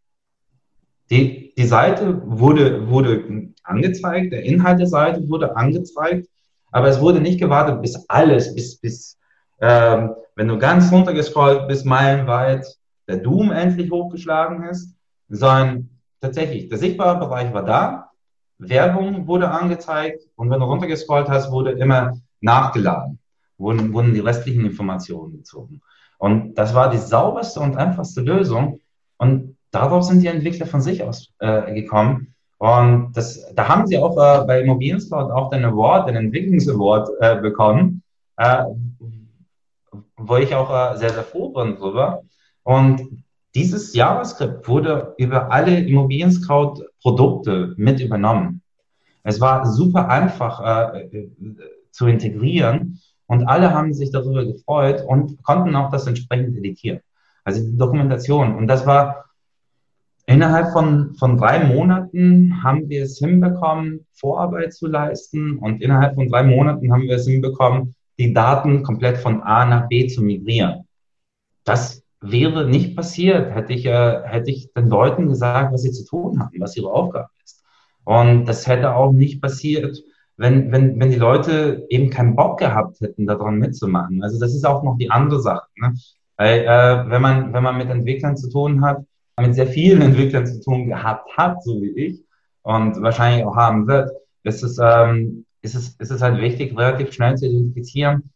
Die, 1.10 1.54
die 1.58 1.66
Seite 1.66 2.22
wurde, 2.26 2.88
wurde 2.88 3.52
angezeigt, 3.64 4.32
der 4.32 4.44
Inhalt 4.44 4.80
der 4.80 4.88
Seite 4.88 5.28
wurde 5.28 5.56
angezeigt, 5.56 6.28
aber 6.72 6.88
es 6.88 7.02
wurde 7.02 7.20
nicht 7.20 7.40
gewartet, 7.40 7.82
bis 7.82 8.06
alles, 8.08 8.54
bis, 8.54 8.78
bis 8.78 9.18
ähm, 9.60 10.12
wenn 10.36 10.48
du 10.48 10.58
ganz 10.58 10.92
runtergescrollt 10.92 11.68
bist, 11.68 11.86
meilenweit, 11.86 12.66
der 13.08 13.18
Doom 13.18 13.52
endlich 13.52 13.92
hochgeschlagen 13.92 14.64
ist, 14.64 14.96
sondern 15.30 15.90
tatsächlich, 16.22 16.70
der 16.70 16.78
sichtbare 16.78 17.20
Bereich 17.20 17.54
war 17.54 17.64
da, 17.64 18.10
Werbung 18.58 19.26
wurde 19.28 19.50
angezeigt 19.50 20.24
und 20.36 20.50
wenn 20.50 20.60
du 20.60 20.66
runtergescrollt 20.66 21.30
hast, 21.30 21.52
wurde 21.52 21.72
immer 21.72 22.18
nachgeladen, 22.42 23.20
wurden, 23.58 23.94
wurden 23.94 24.14
die 24.14 24.20
restlichen 24.20 24.66
Informationen 24.66 25.38
gezogen. 25.38 25.82
Und 26.18 26.56
das 26.56 26.76
war 26.76 26.90
die 26.90 26.98
sauberste 26.98 27.62
und 27.62 27.78
einfachste 27.78 28.22
Lösung. 28.22 28.82
Und 29.18 29.56
darauf 29.72 30.04
sind 30.04 30.22
die 30.22 30.28
Entwickler 30.28 30.66
von 30.66 30.82
sich 30.82 31.02
aus 31.04 31.30
äh, 31.40 31.74
gekommen. 31.74 32.36
Und 32.58 33.14
das, 33.14 33.54
da 33.56 33.70
haben 33.70 33.88
sie 33.88 33.98
auch 33.98 34.18
äh, 34.18 34.46
bei 34.46 34.62
Immobilien 34.62 35.00
Scout 35.00 35.32
auch 35.32 35.50
den 35.50 35.64
Award, 35.64 36.10
den 36.10 36.18
Entwicklungsaward 36.18 37.10
äh, 37.22 37.40
bekommen, 37.40 38.04
äh, 38.36 38.66
wo 40.18 40.36
ich 40.36 40.54
auch 40.54 40.70
äh, 40.70 40.98
sehr, 40.98 41.12
sehr 41.12 41.24
froh 41.24 41.50
bin 41.50 41.78
drüber. 41.78 42.24
Und 42.64 43.24
dieses 43.56 43.94
JavaScript 43.94 44.68
wurde 44.68 45.14
über 45.18 45.52
alle 45.52 45.80
Immobilien 45.80 46.32
Scout 46.32 46.84
Produkte 47.02 47.74
mit 47.78 48.00
übernommen. 48.00 48.62
Es 49.24 49.42
war 49.42 49.66
super 49.66 50.10
einfach 50.10 50.94
äh, 50.94 51.02
äh, 51.02 51.30
zu 51.92 52.08
integrieren 52.08 53.00
und 53.26 53.46
alle 53.46 53.74
haben 53.74 53.94
sich 53.94 54.12
darüber 54.12 54.46
gefreut 54.46 55.04
und 55.06 55.42
konnten 55.44 55.76
auch 55.76 55.92
das 55.92 56.08
entsprechend 56.08 56.58
editieren. 56.58 57.00
Also 57.44 57.62
die 57.64 57.78
Dokumentation. 57.78 58.56
Und 58.56 58.68
das 58.68 58.86
war 58.86 59.26
innerhalb 60.26 60.72
von, 60.72 61.16
von 61.16 61.38
drei 61.38 61.64
Monaten 61.64 62.64
haben 62.64 62.88
wir 62.90 63.04
es 63.04 63.18
hinbekommen, 63.18 64.06
Vorarbeit 64.14 64.74
zu 64.74 64.88
leisten 64.88 65.58
und 65.58 65.82
innerhalb 65.82 66.16
von 66.16 66.30
drei 66.30 66.44
Monaten 66.44 66.92
haben 66.92 67.04
wir 67.04 67.16
es 67.16 67.28
hinbekommen, 67.28 67.96
die 68.20 68.34
Daten 68.34 68.84
komplett 68.84 69.18
von 69.18 69.42
A 69.42 69.66
nach 69.66 69.88
B 69.88 70.08
zu 70.08 70.22
migrieren. 70.22 70.86
Das 71.64 71.99
wäre 72.22 72.68
nicht 72.68 72.96
passiert, 72.96 73.54
hätte 73.56 73.74
ich, 73.74 73.86
äh, 73.86 74.22
hätte 74.24 74.52
ich 74.52 74.72
den 74.74 74.90
Leuten 74.90 75.28
gesagt, 75.28 75.74
was 75.74 75.84
sie 75.84 75.92
zu 75.92 76.06
tun 76.06 76.40
haben, 76.40 76.60
was 76.60 76.76
ihre 76.76 76.92
Aufgabe 76.92 77.30
ist. 77.44 77.64
Und 78.04 78.46
das 78.46 78.68
hätte 78.68 78.96
auch 78.96 79.12
nicht 79.12 79.42
passiert, 79.42 79.98
wenn, 80.38 80.72
wenn, 80.72 81.00
wenn 81.00 81.12
die 81.12 81.18
Leute 81.18 81.86
eben 81.90 82.10
keinen 82.10 82.36
Bock 82.36 82.60
gehabt 82.60 83.02
hätten, 83.02 83.28
daran 83.28 83.58
mitzumachen. 83.58 84.24
Also 84.24 84.40
das 84.40 84.54
ist 84.54 84.66
auch 84.66 84.84
noch 84.84 84.98
die 84.98 85.12
andere 85.12 85.42
Sache. 85.42 85.68
Ne? 85.76 85.94
Weil 86.38 86.60
äh, 86.62 87.10
wenn 87.10 87.22
man 87.22 87.54
wenn 87.54 87.64
man 87.64 87.78
mit 87.78 87.90
Entwicklern 87.90 88.38
zu 88.38 88.50
tun 88.50 88.84
hat, 88.84 89.04
mit 89.40 89.56
sehr 89.56 89.68
vielen 89.68 90.02
Entwicklern 90.10 90.48
zu 90.48 90.62
tun 90.62 90.88
gehabt 90.88 91.30
hat, 91.38 91.64
so 91.64 91.82
wie 91.82 91.90
ich, 91.90 92.24
und 92.64 93.02
wahrscheinlich 93.02 93.46
auch 93.46 93.56
haben 93.56 93.88
wird, 93.88 94.12
ist 94.44 94.64
es, 94.64 94.78
ähm, 94.82 95.46
ist 95.62 95.76
es, 95.76 95.96
ist 95.96 96.12
es 96.12 96.22
halt 96.22 96.42
wichtig, 96.42 96.78
relativ 96.78 97.12
schnell 97.14 97.36
zu 97.36 97.46
identifizieren, 97.46 98.32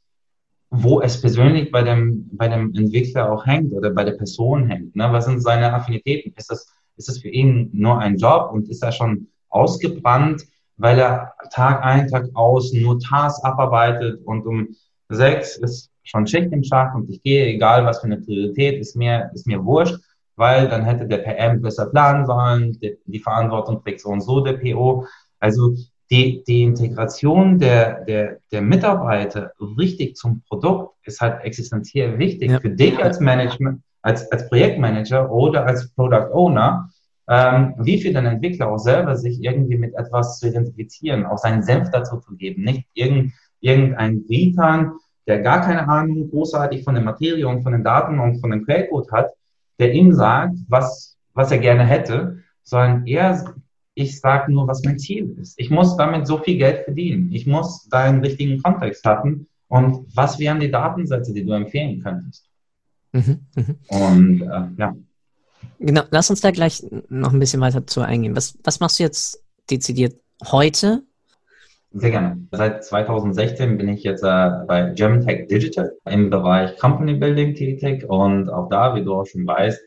wo 0.76 1.02
es 1.02 1.22
persönlich 1.22 1.72
bei 1.72 1.84
dem, 1.84 2.28
bei 2.32 2.48
dem 2.48 2.74
Entwickler 2.76 3.32
auch 3.32 3.46
hängt 3.46 3.72
oder 3.74 3.92
bei 3.92 4.04
der 4.04 4.14
Person 4.14 4.68
hängt. 4.68 4.96
Ne? 4.96 5.08
Was 5.12 5.26
sind 5.26 5.40
seine 5.40 5.72
Affinitäten? 5.72 6.34
Ist 6.36 6.50
das, 6.50 6.68
ist 6.98 7.08
das 7.08 7.20
für 7.20 7.30
ihn 7.30 7.70
nur 7.74 8.00
ein 8.00 8.18
Job 8.18 8.50
und 8.52 8.68
ist 8.70 8.82
er 8.82 8.92
schon 8.92 9.28
ausgebrannt, 9.50 10.42
weil 10.78 10.98
er 10.98 11.34
Tag 11.52 11.84
ein, 11.86 12.08
Tag 12.08 12.28
aus 12.34 12.74
nur 12.74 13.00
Tasks 13.00 13.44
abarbeitet 13.44 14.26
und 14.26 14.48
um 14.48 14.70
sechs 15.10 15.58
ist 15.58 15.92
schon 16.02 16.26
Schicht 16.26 16.52
im 16.52 16.64
Schach 16.64 16.96
und 16.96 17.08
ich 17.08 17.22
gehe, 17.22 17.46
egal 17.46 17.86
was 17.86 18.00
für 18.00 18.06
eine 18.06 18.18
Priorität, 18.18 18.80
ist 18.80 18.96
mir, 18.96 19.30
ist 19.36 19.46
mir 19.46 19.64
wurscht, 19.64 20.00
weil 20.38 20.68
dann 20.70 20.86
hätte 20.86 21.08
der 21.08 21.20
PM 21.20 21.62
besser 21.62 21.86
planen 21.86 22.26
sollen, 22.26 22.72
die, 22.80 22.98
die 23.06 23.20
Verantwortung 23.20 23.84
trägt 23.84 24.02
so 24.02 24.10
und 24.10 24.22
so 24.22 24.42
der 24.42 24.54
PO. 24.54 25.06
Also 25.40 25.76
die, 26.14 26.44
die 26.44 26.62
Integration 26.62 27.58
der, 27.58 28.06
der, 28.06 28.38
der 28.52 28.62
Mitarbeiter 28.62 29.52
richtig 29.80 30.16
zum 30.16 30.44
Produkt 30.48 30.96
ist 31.06 31.20
halt 31.22 31.44
existenziell 31.44 32.20
wichtig 32.20 32.52
ja. 32.52 32.60
für 32.60 32.70
dich 32.70 33.04
als 33.04 33.20
Management, 33.20 33.82
als, 34.04 34.32
als 34.32 34.48
Projektmanager 34.48 35.32
oder 35.32 35.66
als 35.66 35.90
Product 35.96 36.30
Owner, 36.32 36.92
ähm, 37.28 37.74
wie 37.80 38.00
für 38.00 38.14
den 38.14 38.28
Entwickler 38.28 38.72
auch 38.72 38.78
selber 38.78 39.16
sich 39.16 39.44
irgendwie 39.44 39.76
mit 39.76 39.96
etwas 39.96 40.38
zu 40.38 40.50
identifizieren, 40.50 41.26
auch 41.26 41.40
seinen 41.40 41.64
Senf 41.64 41.90
dazu 41.90 42.18
zu 42.18 42.36
geben, 42.36 42.64
nicht 42.64 42.88
irgend, 42.94 43.34
irgendein 43.60 44.24
Ritan, 44.30 44.92
der 45.26 45.40
gar 45.40 45.62
keine 45.62 45.90
Ahnung 45.90 46.30
großartig 46.30 46.84
von 46.84 46.94
der 46.94 47.04
Materie 47.04 47.48
und 47.48 47.64
von 47.64 47.72
den 47.72 47.84
Daten 47.84 48.20
und 48.20 48.40
von 48.40 48.52
dem 48.52 48.66
Quellcode 48.66 49.12
hat, 49.12 49.32
der 49.80 49.94
ihm 49.94 50.14
sagt, 50.14 50.58
was, 50.68 51.18
was 51.34 51.52
er 51.52 51.58
gerne 51.58 51.86
hätte, 51.86 52.44
sondern 52.62 53.08
er 53.08 53.56
ich 53.96 54.20
sage 54.20 54.52
nur, 54.52 54.68
was 54.68 54.84
mein 54.84 55.00
Ziel 55.00 55.36
ist. 55.40 55.56
Ich 55.58 55.70
muss 55.70 55.96
damit 55.98 56.28
so 56.28 56.40
viel 56.40 56.58
Geld 56.58 56.84
verdienen. 56.86 57.32
Ich 57.32 57.46
muss 57.46 57.88
da 57.90 58.04
einen 58.04 58.22
richtigen 58.22 58.62
Kontext 58.62 59.06
haben. 59.06 59.48
Und 59.68 60.06
was 60.16 60.40
wären 60.40 60.60
die 60.60 60.72
Datensätze, 60.72 61.34
die 61.34 61.46
du 61.46 61.54
empfehlen 61.54 62.02
könntest? 62.02 62.50
Mhm, 63.12 63.40
mh. 63.56 63.76
Und 63.90 64.42
äh, 64.42 64.82
ja. 64.82 64.96
Genau, 65.80 66.04
lass 66.12 66.30
uns 66.30 66.42
da 66.42 66.52
gleich 66.52 66.84
noch 67.10 67.34
ein 67.34 67.40
bisschen 67.40 67.62
weiter 67.62 67.86
zu 67.86 68.02
eingehen. 68.02 68.36
Was, 68.36 68.58
was 68.64 68.80
machst 68.80 69.00
du 69.00 69.04
jetzt 69.04 69.44
dezidiert 69.70 70.16
heute? 70.46 71.04
Sehr 71.92 72.12
gerne. 72.12 72.48
Seit 72.52 72.84
2016 72.84 73.78
bin 73.78 73.90
ich 73.90 74.04
jetzt 74.04 74.24
äh, 74.24 74.50
bei 74.68 74.92
German 74.96 75.26
Tech 75.26 75.48
Digital 75.48 75.96
im 76.10 76.32
Bereich 76.32 76.78
Company 76.80 77.14
Building 77.14 77.54
tätig 77.54 78.04
und 78.10 78.50
auch 78.50 78.68
da, 78.70 78.96
wie 78.96 79.04
du 79.04 79.14
auch 79.14 79.26
schon 79.26 79.46
weißt, 79.46 79.80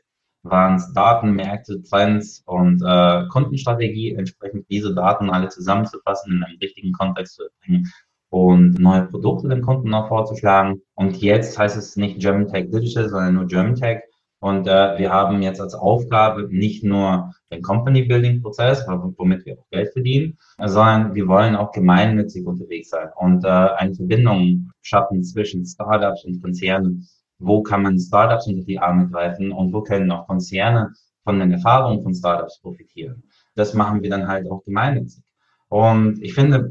waren 0.50 0.76
es 0.76 0.93
Daten, 0.93 1.33
Märkte, 1.33 1.83
Trends 1.83 2.43
und 2.47 2.83
äh, 2.85 3.26
Kundenstrategie, 3.29 4.15
entsprechend 4.15 4.67
diese 4.71 4.95
Daten 4.95 5.31
alle 5.31 5.49
zusammenzufassen, 5.49 6.33
in 6.33 6.45
einen 6.45 6.59
richtigen 6.59 6.93
Kontext 6.93 7.37
zu 7.37 7.45
bringen 7.61 7.91
und 8.31 8.79
neue 8.79 9.07
Produkte 9.07 9.49
den 9.49 9.62
Kunden 9.62 9.91
noch 9.91 10.09
vorzuschlagen. 10.09 10.83
Und 10.95 11.21
jetzt 11.23 11.59
heißt 11.59 11.76
es 11.76 11.97
nicht 11.97 12.21
German 12.21 12.49
Tech 12.49 12.71
Digital, 12.71 13.09
sondern 13.09 13.35
nur 13.35 13.47
German 13.47 13.75
Tech. 13.75 14.00
Und 14.38 14.67
äh, 14.69 14.99
wir 14.99 15.11
haben 15.11 15.41
jetzt 15.43 15.61
als 15.61 15.75
Aufgabe 15.75 16.47
nicht 16.50 16.85
nur 16.85 17.33
den 17.50 17.62
Company 17.62 18.03
Building 18.03 18.43
Prozess, 18.43 18.87
womit 18.87 19.47
wir 19.47 19.59
auch 19.59 19.67
Geld 19.71 19.93
verdienen, 19.93 20.38
sondern 20.59 21.15
wir 21.15 21.26
wollen 21.26 21.57
auch 21.57 21.73
gemeinnützig 21.73 22.47
unterwegs 22.47 22.91
sein 22.91 23.09
und 23.17 23.45
äh, 23.45 23.49
eine 23.49 23.95
Verbindung 23.95 24.71
schaffen 24.83 25.25
zwischen 25.25 25.65
Startups 25.65 26.25
und 26.25 26.43
Konzernen 26.43 27.09
wo 27.38 27.62
kann 27.62 27.83
man 27.83 27.99
Startups 27.99 28.47
unter 28.47 28.64
die 28.64 28.78
Arme 28.78 29.09
greifen 29.09 29.52
und 29.52 29.73
wo 29.73 29.83
können 29.83 30.11
auch 30.11 30.26
Konzerne 30.26 30.93
von 31.25 31.38
den 31.40 31.52
Erfahrungen 31.52 32.02
von 32.02 32.14
Startups 32.14 32.61
profitieren. 32.61 33.23
Das 33.55 33.75
machen 33.75 34.02
wir 34.02 34.11
dann 34.11 34.28
halt 34.28 34.50
auch 34.50 34.64
gemeinnützig. 34.64 35.25
Und 35.69 36.23
ich 36.23 36.35
finde 36.35 36.71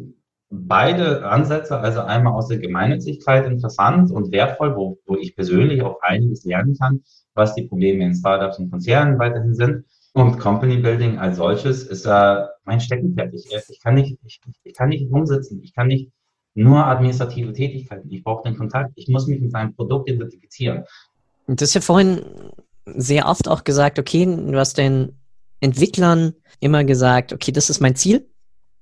beide 0.49 1.27
Ansätze, 1.27 1.77
also 1.77 2.01
einmal 2.01 2.33
aus 2.33 2.47
der 2.47 2.59
Gemeinnützigkeit 2.59 3.45
interessant 3.45 4.11
und 4.11 4.31
wertvoll, 4.31 4.75
wo, 4.75 4.97
wo 5.05 5.15
ich 5.15 5.35
persönlich 5.35 5.81
auch 5.81 6.01
einiges 6.01 6.45
lernen 6.45 6.77
kann, 6.77 7.03
was 7.33 7.55
die 7.55 7.63
Probleme 7.63 8.05
in 8.05 8.15
Startups 8.15 8.59
und 8.59 8.71
Konzernen 8.71 9.19
weiterhin 9.19 9.53
sind. 9.53 9.85
Und 10.13 10.39
Company 10.39 10.77
Building 10.77 11.17
als 11.17 11.37
solches 11.37 11.83
ist 11.83 12.05
äh, 12.05 12.45
mein 12.63 12.79
Steckenpferd. 12.79 13.33
Ich, 13.33 13.49
ich, 13.51 13.79
kann 13.81 13.95
nicht, 13.95 14.17
ich, 14.23 14.39
ich 14.63 14.73
kann 14.73 14.89
nicht 14.89 15.11
umsetzen. 15.11 15.61
Ich 15.61 15.73
kann 15.75 15.87
nicht 15.87 16.09
nur 16.55 16.85
administrative 16.85 17.53
Tätigkeiten. 17.53 18.11
Ich 18.11 18.23
brauche 18.23 18.43
den 18.43 18.57
Kontakt. 18.57 18.93
Ich 18.95 19.07
muss 19.07 19.27
mich 19.27 19.41
mit 19.41 19.51
meinem 19.51 19.75
Produkt 19.75 20.09
identifizieren. 20.09 20.85
Du 21.47 21.61
hast 21.61 21.73
ja 21.73 21.81
vorhin 21.81 22.21
sehr 22.85 23.27
oft 23.27 23.47
auch 23.47 23.63
gesagt, 23.63 23.99
okay, 23.99 24.25
du 24.25 24.57
hast 24.57 24.77
den 24.77 25.17
Entwicklern 25.59 26.33
immer 26.59 26.83
gesagt, 26.83 27.33
okay, 27.33 27.51
das 27.51 27.69
ist 27.69 27.81
mein 27.81 27.95
Ziel. 27.95 28.27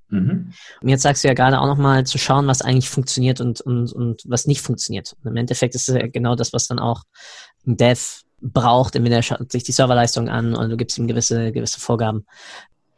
Mhm. 0.09 0.53
Und 0.81 0.89
jetzt 0.89 1.01
sagst 1.01 1.23
du 1.23 1.27
ja 1.27 1.33
gerade 1.33 1.59
auch 1.59 1.65
nochmal 1.65 2.05
zu 2.05 2.17
schauen, 2.17 2.47
was 2.47 2.61
eigentlich 2.61 2.89
funktioniert 2.89 3.41
und, 3.41 3.61
und, 3.61 3.91
und 3.91 4.21
was 4.27 4.45
nicht 4.45 4.61
funktioniert. 4.61 5.15
Und 5.23 5.31
Im 5.31 5.37
Endeffekt 5.37 5.73
ist 5.75 5.89
es 5.89 5.95
ja 5.95 6.07
genau 6.07 6.35
das, 6.35 6.53
was 6.53 6.67
dann 6.67 6.79
auch 6.79 7.03
ein 7.65 7.75
Dev 7.77 8.21
braucht. 8.39 8.95
Entweder 8.95 9.23
schaut 9.23 9.51
sich 9.51 9.63
die 9.63 9.71
Serverleistung 9.71 10.29
an 10.29 10.55
oder 10.55 10.67
du 10.67 10.77
gibst 10.77 10.97
ihm 10.97 11.07
gewisse, 11.07 11.51
gewisse 11.51 11.79
Vorgaben. 11.79 12.25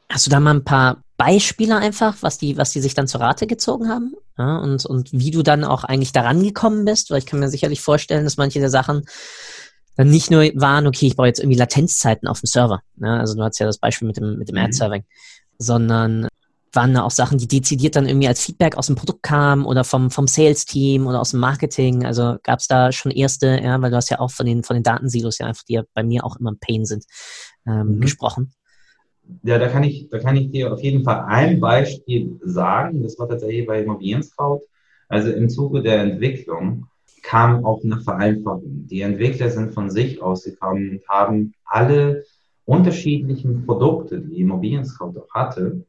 Hast 0.10 0.26
du 0.26 0.32
da 0.32 0.40
mal 0.40 0.56
ein 0.56 0.64
paar 0.64 1.05
Beispiele 1.18 1.78
einfach, 1.78 2.18
was 2.22 2.38
die, 2.38 2.58
was 2.58 2.72
die 2.72 2.82
sich 2.82 2.94
dann 2.94 3.08
zur 3.08 3.22
Rate 3.22 3.48
gezogen 3.48 3.90
haben? 3.90 4.14
Ja, 4.38 4.58
und, 4.58 4.86
und 4.86 5.12
wie 5.14 5.32
du 5.32 5.44
dann 5.44 5.64
auch 5.64 5.84
eigentlich 5.84 6.12
daran 6.12 6.44
gekommen 6.44 6.86
bist? 6.86 7.10
Weil 7.10 7.20
ich 7.20 7.26
kann 7.26 7.40
mir 7.40 7.50
sicherlich 7.50 7.82
vorstellen, 7.82 8.26
dass 8.26 8.38
manche 8.38 8.60
der 8.60 8.70
Sachen 8.70 9.06
dann 9.96 10.10
nicht 10.10 10.30
nur 10.30 10.44
waren, 10.56 10.88
okay, 10.88 11.08
ich 11.08 11.16
brauche 11.16 11.28
jetzt 11.28 11.40
irgendwie 11.40 11.58
Latenzzeiten 11.58 12.28
auf 12.28 12.42
dem 12.42 12.48
Server. 12.48 12.82
Ja, 12.98 13.18
also 13.18 13.36
du 13.36 13.44
hast 13.44 13.60
ja 13.60 13.66
das 13.66 13.78
Beispiel 13.78 14.08
mit 14.08 14.18
dem, 14.18 14.38
mit 14.38 14.50
dem 14.50 14.56
mhm. 14.56 14.64
Ad-Serving. 14.64 15.06
Sondern 15.58 16.28
waren 16.76 16.94
da 16.94 17.04
auch 17.04 17.12
Sachen, 17.12 17.38
die 17.38 17.48
dezidiert 17.48 17.96
dann 17.96 18.08
irgendwie 18.08 18.28
als 18.28 18.44
Feedback 18.44 18.76
aus 18.76 18.88
dem 18.88 18.98
Produkt 18.98 19.24
kamen 19.24 19.66
oder 19.66 19.86
vom, 19.86 20.12
vom 20.12 20.28
Sales-Team 20.28 21.08
oder 21.08 21.22
aus 21.22 21.32
dem 21.32 21.40
Marketing. 21.40 22.06
Also 22.06 22.36
gab 22.44 22.60
es 22.60 22.68
da 22.68 22.92
schon 22.92 23.12
erste, 23.12 23.60
ja, 23.64 23.82
weil 23.82 23.92
du 23.92 23.96
hast 23.96 24.10
ja 24.10 24.20
auch 24.20 24.32
von 24.32 24.46
den, 24.46 24.64
von 24.64 24.76
den 24.76 24.84
Datensilos 24.84 25.38
ja 25.38 25.48
einfach, 25.48 25.64
die 25.64 25.74
ja 25.74 25.84
bei 25.94 26.04
mir 26.04 26.26
auch 26.26 26.36
immer 26.36 26.52
ein 26.52 26.60
Pain 26.60 26.86
sind, 26.86 27.06
ähm, 27.66 27.96
mhm. 27.96 28.02
gesprochen. 28.02 28.54
Ja, 29.44 29.58
da 29.58 29.68
kann 29.68 29.84
ich, 29.84 30.10
da 30.10 30.20
kann 30.20 30.36
ich 30.36 30.52
dir 30.52 30.74
auf 30.74 30.82
jeden 30.82 31.04
Fall 31.04 31.26
ein 31.28 31.60
Beispiel 31.60 32.40
sagen. 32.44 33.04
Das 33.04 33.18
war 33.20 33.28
tatsächlich 33.28 33.66
bei 33.66 33.82
Immobilien 33.82 34.24
Scout. 34.24 34.62
Also 35.08 35.32
im 35.32 35.50
Zuge 35.50 35.82
der 35.82 36.02
Entwicklung 36.02 36.88
kam 37.22 37.66
auch 37.66 37.84
eine 37.84 38.00
Vereinfachung. 38.00 38.88
Die 38.88 39.02
Entwickler 39.02 39.50
sind 39.50 39.74
von 39.74 39.90
sich 39.90 40.22
ausgekommen 40.22 40.90
und 40.90 41.08
haben 41.08 41.54
alle 41.66 42.24
unterschiedlichen 42.66 43.66
Produkte, 43.66 44.22
die 44.22 44.42
Immobilien 44.42 44.86
Scout 44.86 45.14
auch 45.20 45.34
hatte, 45.34 45.86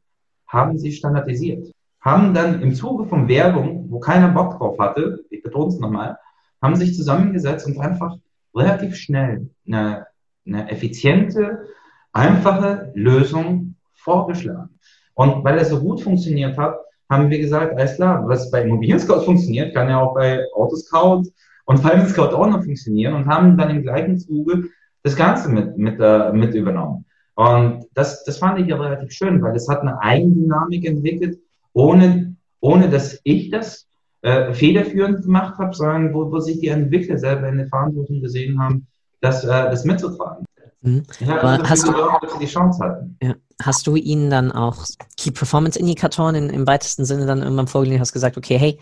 haben 0.47 0.77
sie 0.77 0.91
standardisiert. 0.91 1.71
Haben 2.01 2.33
dann 2.33 2.61
im 2.61 2.73
Zuge 2.73 3.05
von 3.05 3.27
Werbung, 3.27 3.87
wo 3.89 3.99
keiner 3.99 4.29
Bock 4.29 4.57
drauf 4.57 4.79
hatte, 4.79 5.25
ich 5.29 5.43
betone 5.43 5.69
es 5.69 5.79
nochmal, 5.79 6.17
haben 6.61 6.75
sich 6.75 6.95
zusammengesetzt 6.95 7.67
und 7.67 7.79
einfach 7.79 8.15
relativ 8.55 8.95
schnell 8.95 9.49
eine, 9.67 10.07
eine 10.45 10.71
effiziente 10.71 11.67
einfache 12.17 12.91
Lösung 12.95 13.75
vorgeschlagen. 13.93 14.69
Und 15.13 15.43
weil 15.43 15.57
es 15.57 15.69
so 15.69 15.79
gut 15.79 16.01
funktioniert 16.01 16.57
hat, 16.57 16.75
haben 17.09 17.29
wir 17.29 17.39
gesagt, 17.39 17.77
alles 17.77 17.95
klar, 17.95 18.27
was 18.27 18.51
bei 18.51 18.63
Immobilien 18.63 18.99
Scout 18.99 19.21
funktioniert, 19.21 19.73
kann 19.73 19.89
ja 19.89 19.99
auch 19.99 20.13
bei 20.13 20.43
Autoscout 20.55 21.23
und 21.65 21.79
Finance 21.79 22.13
Scout 22.13 22.35
auch 22.35 22.47
noch 22.47 22.63
funktionieren 22.63 23.13
und 23.13 23.27
haben 23.27 23.57
dann 23.57 23.69
im 23.69 23.83
gleichen 23.83 24.17
Zuge 24.17 24.65
das 25.03 25.15
Ganze 25.15 25.49
mit, 25.49 25.77
mit, 25.77 25.99
äh, 25.99 26.33
mit 26.33 26.53
übernommen. 26.53 27.05
Und 27.35 27.85
das, 27.93 28.23
das 28.25 28.39
fand 28.39 28.59
ich 28.59 28.67
ja 28.67 28.77
relativ 28.77 29.11
schön, 29.11 29.41
weil 29.41 29.55
es 29.55 29.69
hat 29.69 29.81
eine 29.81 30.01
Eigendynamik 30.01 30.85
entwickelt, 30.85 31.37
ohne, 31.73 32.35
ohne 32.59 32.89
dass 32.89 33.19
ich 33.23 33.51
das 33.51 33.87
äh, 34.23 34.53
federführend 34.53 35.21
gemacht 35.21 35.57
habe, 35.59 35.73
sondern 35.73 36.13
wo, 36.13 36.31
wo 36.31 36.39
sich 36.39 36.59
die 36.59 36.69
Entwickler 36.69 37.19
selber 37.19 37.47
in 37.47 37.57
der 37.57 37.67
Verantwortung 37.67 38.21
gesehen 38.21 38.59
haben, 38.59 38.87
das, 39.21 39.43
äh, 39.43 39.47
das 39.47 39.85
mitzutragen. 39.85 40.46
Mhm. 40.81 41.03
Ja, 41.19 41.41
Aber 41.41 41.69
hast 41.69 41.87
du, 41.87 41.93
die 42.39 42.45
Chance 42.45 42.83
hatten. 42.83 43.17
Ja. 43.21 43.35
Hast 43.61 43.87
du 43.87 43.95
ihnen 43.95 44.29
dann 44.29 44.51
auch 44.51 44.85
Key 45.17 45.31
Performance 45.31 45.79
Indikatoren 45.79 46.35
in, 46.35 46.49
im 46.49 46.67
weitesten 46.67 47.05
Sinne 47.05 47.25
dann 47.25 47.41
irgendwann 47.41 47.67
vorgelegt, 47.67 47.99
hast 47.99 48.13
gesagt, 48.13 48.37
okay, 48.37 48.57
hey, 48.57 48.79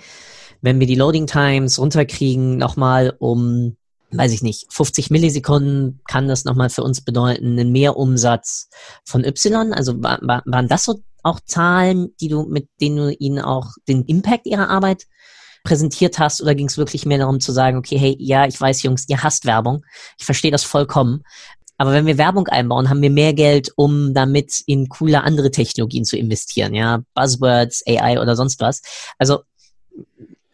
wenn 0.62 0.80
wir 0.80 0.88
die 0.88 0.96
Loading 0.96 1.28
Times 1.28 1.80
runterkriegen, 1.80 2.58
nochmal 2.58 3.16
um, 3.20 3.78
weiß 4.12 4.34
ich 4.34 4.42
nicht, 4.42 4.66
50 4.74 5.12
Millisekunden, 5.12 6.02
kann 6.08 6.28
das 6.28 6.44
nochmal 6.44 6.70
für 6.70 6.84
uns 6.84 7.02
bedeuten, 7.02 7.58
einen 7.58 7.72
Mehrumsatz 7.72 8.70
von 9.06 9.24
Y? 9.24 9.74
Also 9.74 10.02
war, 10.04 10.20
war, 10.22 10.44
waren 10.46 10.68
das 10.68 10.84
so 10.84 11.02
auch 11.24 11.40
Zahlen, 11.40 12.10
die 12.20 12.28
du, 12.28 12.44
mit 12.44 12.70
denen 12.82 12.98
du 12.98 13.14
ihnen 13.14 13.40
auch 13.40 13.72
den 13.88 14.04
Impact 14.04 14.46
ihrer 14.46 14.70
Arbeit 14.70 15.06
präsentiert 15.66 16.20
hast 16.20 16.42
oder 16.42 16.56
ging 16.56 16.68
es 16.68 16.78
wirklich 16.78 17.06
mehr 17.06 17.18
darum 17.18 17.42
zu 17.42 17.52
sagen, 17.52 17.78
okay, 17.78 17.98
hey, 17.98 18.16
ja, 18.20 18.46
ich 18.46 18.60
weiß, 18.62 18.84
Jungs, 18.84 19.10
ihr 19.10 19.24
hasst 19.24 19.46
Werbung. 19.46 19.84
Ich 20.18 20.26
verstehe 20.26 20.52
das 20.52 20.64
vollkommen. 20.64 21.24
Aber 21.78 21.92
wenn 21.92 22.06
wir 22.06 22.18
Werbung 22.18 22.48
einbauen, 22.48 22.90
haben 22.90 23.02
wir 23.02 23.10
mehr 23.10 23.34
Geld, 23.34 23.72
um 23.76 24.14
damit 24.14 24.64
in 24.66 24.88
coole 24.90 25.24
andere 25.24 25.52
Technologien 25.52 26.06
zu 26.06 26.18
investieren, 26.18 26.74
ja, 26.74 27.02
Buzzwords, 27.14 27.84
AI 27.88 28.20
oder 28.22 28.36
sonst 28.36 28.62
was. 28.62 28.82
Also 29.18 29.40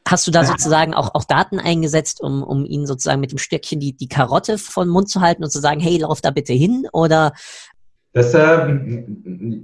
Hast 0.07 0.27
du 0.27 0.31
da 0.31 0.43
sozusagen 0.43 0.93
auch, 0.93 1.13
auch 1.13 1.23
Daten 1.23 1.59
eingesetzt, 1.59 2.21
um, 2.21 2.43
um 2.43 2.65
ihnen 2.65 2.85
sozusagen 2.85 3.21
mit 3.21 3.31
dem 3.31 3.37
Stöckchen 3.37 3.79
die, 3.79 3.93
die 3.93 4.09
Karotte 4.09 4.57
von 4.57 4.89
Mund 4.89 5.09
zu 5.09 5.21
halten 5.21 5.43
und 5.43 5.51
zu 5.51 5.61
sagen, 5.61 5.79
hey, 5.79 5.99
lauf 5.99 6.19
da 6.19 6.31
bitte 6.31 6.51
hin? 6.51 6.87
Oder? 6.91 7.33
Das, 8.11 8.33
äh, 8.33 9.05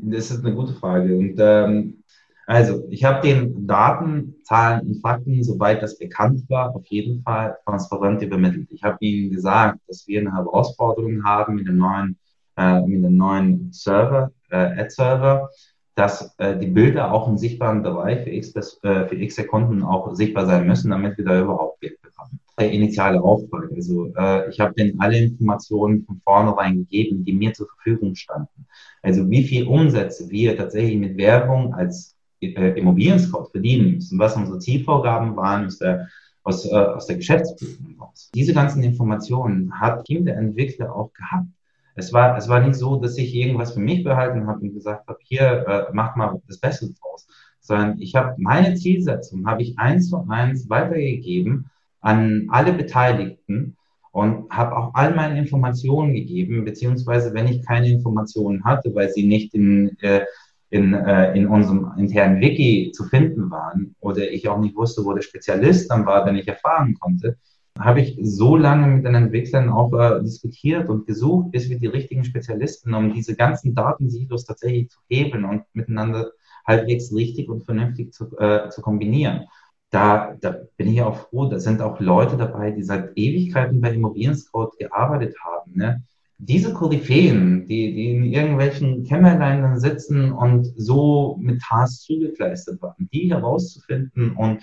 das 0.03 0.31
ist 0.31 0.45
eine 0.45 0.55
gute 0.55 0.73
Frage. 0.73 1.17
Und 1.17 1.35
ähm, 1.39 2.03
also, 2.49 2.85
ich 2.89 3.03
habe 3.03 3.27
den 3.27 3.67
Daten, 3.67 4.35
Zahlen 4.43 4.87
und 4.87 5.01
Fakten, 5.01 5.43
soweit 5.43 5.83
das 5.83 5.99
bekannt 5.99 6.49
war, 6.49 6.73
auf 6.73 6.85
jeden 6.87 7.21
Fall 7.21 7.57
transparent 7.65 8.21
übermittelt. 8.21 8.69
Ich 8.71 8.83
habe 8.83 8.95
Ihnen 9.01 9.31
gesagt, 9.31 9.79
dass 9.89 10.07
wir 10.07 10.21
eine 10.21 10.33
Herausforderung 10.33 11.25
haben 11.25 11.55
mit 11.55 11.67
dem 11.67 11.77
neuen, 11.77 12.17
äh, 12.55 12.79
mit 12.83 13.03
dem 13.03 13.17
neuen 13.17 13.73
Server, 13.73 14.31
äh, 14.49 14.79
Ad-Server, 14.79 15.49
dass 15.95 16.33
äh, 16.37 16.57
die 16.57 16.67
Bilder 16.67 17.11
auch 17.11 17.27
im 17.27 17.37
sichtbaren 17.37 17.83
Bereich 17.83 18.23
für 18.23 18.29
X, 18.29 18.55
äh, 18.55 19.07
für 19.07 19.15
X 19.15 19.35
Sekunden 19.35 19.83
auch 19.83 20.13
sichtbar 20.15 20.45
sein 20.45 20.65
müssen, 20.65 20.91
damit 20.91 21.17
wir 21.17 21.25
da 21.25 21.41
überhaupt 21.41 21.81
Geld 21.81 22.01
bekommen. 22.01 22.39
Der 22.57 22.71
initiale 22.71 23.21
Auftrag. 23.21 23.69
Also 23.75 24.13
äh, 24.15 24.49
ich 24.49 24.61
habe 24.61 24.73
denen 24.73 25.01
alle 25.01 25.17
Informationen 25.17 26.05
von 26.05 26.21
vornherein 26.23 26.77
gegeben, 26.77 27.25
die 27.25 27.33
mir 27.33 27.51
zur 27.51 27.67
Verfügung 27.67 28.15
standen. 28.15 28.67
Also 29.01 29.29
wie 29.29 29.43
viel 29.43 29.67
Umsätze 29.67 30.29
wir 30.29 30.55
tatsächlich 30.55 30.97
mit 30.97 31.17
Werbung 31.17 31.73
als 31.73 32.16
Immobilien-Scout 32.39 33.49
verdienen 33.51 33.95
müssen, 33.95 34.19
was 34.19 34.35
unsere 34.35 34.59
Zielvorgaben 34.59 35.35
waren 35.35 35.65
aus 35.65 35.79
der, 35.79 36.07
aus, 36.43 36.65
äh, 36.65 36.75
aus 36.75 37.07
der 37.07 37.17
Geschäftsprüfung 37.17 37.95
raus. 37.99 38.29
Diese 38.33 38.53
ganzen 38.53 38.83
Informationen 38.83 39.79
hat 39.79 40.05
Team 40.05 40.25
der 40.25 40.37
Entwickler 40.37 40.95
auch 40.95 41.11
gehabt. 41.13 41.47
Es 41.95 42.13
war, 42.13 42.37
es 42.37 42.47
war 42.47 42.59
nicht 42.59 42.75
so, 42.75 42.97
dass 42.97 43.17
ich 43.17 43.33
irgendwas 43.33 43.73
für 43.73 43.79
mich 43.79 44.03
behalten 44.03 44.45
habe 44.45 44.61
und 44.61 44.73
gesagt 44.73 45.07
habe, 45.07 45.19
hier, 45.23 45.65
äh, 45.67 45.85
mach 45.93 46.15
mal 46.15 46.39
das 46.47 46.59
Beste 46.59 46.93
draus, 46.93 47.27
sondern 47.59 47.99
ich 47.99 48.15
habe 48.15 48.35
meine 48.37 48.75
Zielsetzung, 48.75 49.47
habe 49.47 49.63
ich 49.63 49.79
eins 49.79 50.09
zu 50.09 50.23
eins 50.29 50.69
weitergegeben 50.69 51.71
an 52.01 52.47
alle 52.49 52.73
Beteiligten 52.73 53.75
und 54.11 54.49
habe 54.49 54.77
auch 54.77 54.93
all 54.93 55.13
meine 55.15 55.37
Informationen 55.37 56.13
gegeben, 56.13 56.65
beziehungsweise 56.65 57.33
wenn 57.33 57.47
ich 57.47 57.65
keine 57.65 57.89
Informationen 57.89 58.63
hatte, 58.63 58.93
weil 58.95 59.09
sie 59.09 59.27
nicht 59.27 59.53
in, 59.53 59.97
äh, 60.01 60.21
in, 60.69 60.93
äh, 60.93 61.33
in 61.33 61.47
unserem 61.47 61.93
internen 61.97 62.41
Wiki 62.41 62.91
zu 62.93 63.05
finden 63.05 63.49
waren 63.49 63.95
oder 63.99 64.29
ich 64.29 64.47
auch 64.49 64.59
nicht 64.59 64.75
wusste, 64.75 65.03
wo 65.05 65.13
der 65.13 65.21
Spezialist 65.21 65.89
dann 65.89 66.05
war, 66.05 66.25
den 66.25 66.35
ich 66.35 66.47
erfahren 66.47 66.95
konnte, 66.99 67.37
habe 67.79 68.01
ich 68.01 68.17
so 68.21 68.55
lange 68.55 68.87
mit 68.87 69.05
den 69.05 69.15
Entwicklern 69.15 69.69
auch 69.69 69.93
äh, 69.93 70.21
diskutiert 70.21 70.89
und 70.89 71.05
gesucht, 71.05 71.51
bis 71.51 71.69
wir 71.69 71.79
die 71.79 71.87
richtigen 71.87 72.23
Spezialisten, 72.23 72.93
um 72.93 73.13
diese 73.13 73.35
ganzen 73.35 73.75
Datensilos 73.75 74.45
tatsächlich 74.45 74.89
zu 74.89 74.99
hebeln 75.09 75.45
und 75.45 75.63
miteinander 75.73 76.31
halbwegs 76.65 77.13
richtig 77.13 77.49
und 77.49 77.63
vernünftig 77.63 78.13
zu, 78.13 78.37
äh, 78.37 78.69
zu 78.69 78.81
kombinieren. 78.81 79.45
Da, 79.89 80.35
da 80.41 80.57
bin 80.75 80.89
ich 80.89 81.01
auch 81.01 81.15
froh, 81.15 81.45
da 81.45 81.59
sind 81.59 81.81
auch 81.81 81.99
Leute 82.01 82.35
dabei, 82.35 82.71
die 82.71 82.83
seit 82.83 83.11
Ewigkeiten 83.15 83.79
bei 83.79 83.93
Immobilien 83.93 84.35
Scout 84.35 84.71
gearbeitet 84.77 85.35
haben. 85.39 85.71
Ne? 85.75 86.03
Diese 86.39 86.73
Koryphäen, 86.73 87.65
die, 87.65 87.93
die 87.93 88.11
in 88.11 88.23
irgendwelchen 88.25 89.03
Kämmerlein 89.03 89.79
sitzen 89.79 90.31
und 90.31 90.71
so 90.75 91.37
mit 91.41 91.61
Tasks 91.61 92.03
zugekleistert 92.03 92.81
waren, 92.81 93.09
die 93.11 93.31
herauszufinden 93.31 94.35
und 94.35 94.61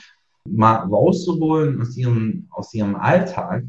mal 0.49 0.76
rauszuholen 0.76 1.81
aus 1.81 1.97
ihrem, 1.97 2.47
aus 2.50 2.73
ihrem 2.75 2.95
Alltag, 2.95 3.64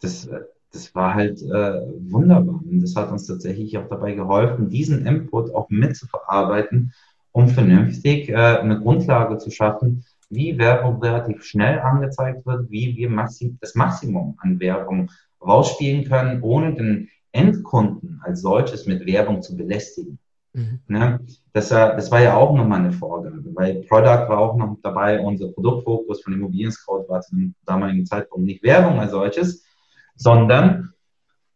das, 0.00 0.28
das 0.72 0.94
war 0.94 1.14
halt 1.14 1.42
äh, 1.42 1.80
wunderbar. 2.10 2.60
Und 2.64 2.80
das 2.80 2.96
hat 2.96 3.10
uns 3.10 3.26
tatsächlich 3.26 3.76
auch 3.76 3.88
dabei 3.88 4.14
geholfen, 4.14 4.70
diesen 4.70 5.06
Input 5.06 5.54
auch 5.54 5.68
mitzuverarbeiten, 5.70 6.92
um 7.32 7.48
vernünftig 7.48 8.28
äh, 8.28 8.34
eine 8.34 8.80
Grundlage 8.80 9.38
zu 9.38 9.50
schaffen, 9.50 10.04
wie 10.30 10.58
Werbung 10.58 11.02
relativ 11.02 11.44
schnell 11.44 11.80
angezeigt 11.80 12.46
wird, 12.46 12.70
wie 12.70 12.96
wir 12.96 13.10
maxim 13.10 13.58
das 13.60 13.74
Maximum 13.74 14.36
an 14.38 14.58
Werbung 14.60 15.10
rausspielen 15.40 16.04
können, 16.04 16.42
ohne 16.42 16.74
den 16.74 17.08
Endkunden 17.34 18.20
als 18.22 18.42
solches 18.42 18.86
mit 18.86 19.04
Werbung 19.06 19.42
zu 19.42 19.56
belästigen. 19.56 20.18
Mhm. 20.54 20.80
Ne? 20.86 21.20
Das, 21.52 21.68
das 21.68 22.10
war 22.10 22.20
ja 22.20 22.36
auch 22.36 22.54
nochmal 22.54 22.80
eine 22.80 22.92
Vorgabe, 22.92 23.42
weil 23.54 23.82
Product 23.88 24.28
war 24.28 24.38
auch 24.38 24.56
noch 24.56 24.78
dabei, 24.82 25.20
unser 25.20 25.48
Produktfokus 25.48 26.22
von 26.22 26.32
Immobilien 26.32 26.70
Scout 26.70 27.06
war 27.08 27.20
zu 27.20 27.34
dem 27.34 27.54
damaligen 27.66 28.06
Zeitpunkt 28.06 28.46
nicht 28.46 28.62
Werbung 28.62 29.00
als 29.00 29.10
solches, 29.10 29.64
sondern 30.14 30.92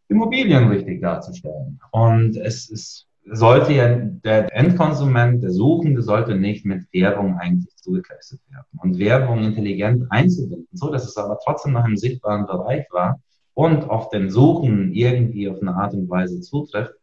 Immobilien 0.09 0.67
richtig 0.67 1.01
darzustellen. 1.01 1.79
Und 1.91 2.35
es 2.35 2.69
ist, 2.69 3.07
sollte 3.31 3.73
ja 3.73 3.95
der 3.95 4.53
Endkonsument, 4.53 5.43
der 5.43 5.51
Suchende, 5.51 6.01
sollte 6.01 6.35
nicht 6.35 6.65
mit 6.65 6.91
Werbung 6.91 7.37
eigentlich 7.37 7.73
zugekleistert 7.77 8.41
werden. 8.49 8.65
Und 8.81 8.99
Werbung 8.99 9.43
intelligent 9.43 10.05
einzubinden, 10.09 10.67
so 10.73 10.91
dass 10.91 11.05
es 11.05 11.15
aber 11.15 11.39
trotzdem 11.45 11.73
noch 11.73 11.85
im 11.85 11.95
sichtbaren 11.95 12.47
Bereich 12.47 12.85
war 12.91 13.21
und 13.59 13.89
auf 13.89 14.07
den 14.09 14.29
Suchen 14.29 14.93
irgendwie 14.93 15.49
auf 15.49 15.61
eine 15.61 15.75
Art 15.75 15.93
und 15.93 16.09
Weise 16.09 16.39
zutrifft, 16.39 16.93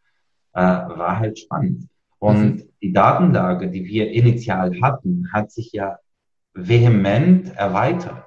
äh, 0.54 0.62
war 0.62 1.18
halt 1.18 1.38
spannend. 1.38 1.86
Und 2.18 2.56
mhm. 2.56 2.62
die 2.80 2.94
Datenlage, 2.94 3.70
die 3.70 3.84
wir 3.84 4.10
initial 4.10 4.72
hatten, 4.80 5.28
hat 5.34 5.50
sich 5.50 5.72
ja 5.72 5.98
vehement 6.54 7.54
erweitert. 7.56 8.24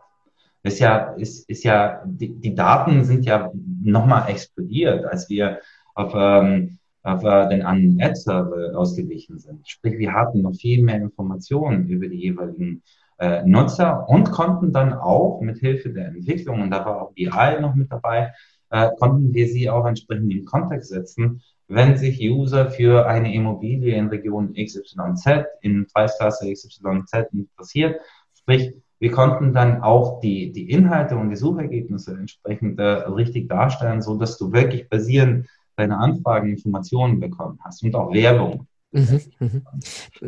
Ist 0.62 0.78
ja, 0.78 1.14
ist, 1.14 1.50
ist 1.50 1.64
ja, 1.64 2.04
die, 2.06 2.40
die 2.40 2.54
Daten 2.54 3.04
sind 3.04 3.26
ja 3.26 3.52
nochmal 3.82 4.30
explodiert, 4.30 5.06
als 5.06 5.28
wir 5.32 5.58
auf, 5.96 6.14
ähm, 6.16 6.78
auf 7.02 7.24
äh, 7.24 7.50
den 7.50 7.64
anderen 7.64 8.00
Ad-Server 8.00 8.78
ausgewichen 8.78 9.40
sind. 9.40 9.68
Sprich, 9.68 9.98
wir 9.98 10.14
hatten 10.14 10.44
noch 10.44 10.54
viel 10.54 10.84
mehr 10.84 10.98
Informationen 10.98 11.88
über 11.88 12.08
die 12.08 12.22
jeweiligen 12.22 12.84
äh, 13.20 13.44
Nutzer 13.46 14.08
und 14.10 14.32
konnten 14.32 14.72
dann 14.74 14.94
auch 14.94 15.42
mit 15.42 15.60
Hilfe 15.60 15.90
der 15.90 16.08
Entwicklung, 16.08 16.62
und 16.62 16.72
da 16.72 16.86
war 16.86 17.02
auch 17.02 17.14
BI 17.14 17.60
noch 17.62 17.76
mit 17.76 17.92
dabei, 17.92 18.34
äh, 18.70 18.90
konnten 19.00 19.34
wir 19.34 19.48
sie 19.48 19.70
auch 19.70 19.86
entsprechend 19.86 20.32
in 20.32 20.46
Kontext 20.46 20.90
setzen 20.90 21.42
wenn 21.70 21.98
sich 21.98 22.20
User 22.20 22.72
für 22.72 23.08
eine 23.08 23.34
Immobilie 23.34 23.96
in 23.96 24.08
Region 24.08 24.54
XYZ, 24.54 25.46
in 25.62 25.86
Preisklasse 25.86 26.52
XYZ 26.52 27.28
interessiert, 27.32 28.02
sprich, 28.34 28.74
wir 29.00 29.12
konnten 29.12 29.54
dann 29.54 29.82
auch 29.82 30.20
die, 30.20 30.52
die 30.52 30.70
Inhalte 30.72 31.16
und 31.16 31.30
die 31.30 31.38
Suchergebnisse 31.38 32.18
entsprechend 32.18 32.80
äh, 32.80 32.84
richtig 32.84 33.48
darstellen, 33.48 34.02
so 34.02 34.18
dass 34.18 34.38
du 34.38 34.52
wirklich 34.52 34.90
basierend 34.90 35.48
deine 35.78 35.98
Anfragen 35.98 36.50
Informationen 36.50 37.20
bekommen 37.20 37.60
hast 37.64 37.84
und 37.84 37.96
auch 37.96 38.12
Werbung. 38.12 38.68
Mhm, 38.92 39.22
mhm. 39.40 39.66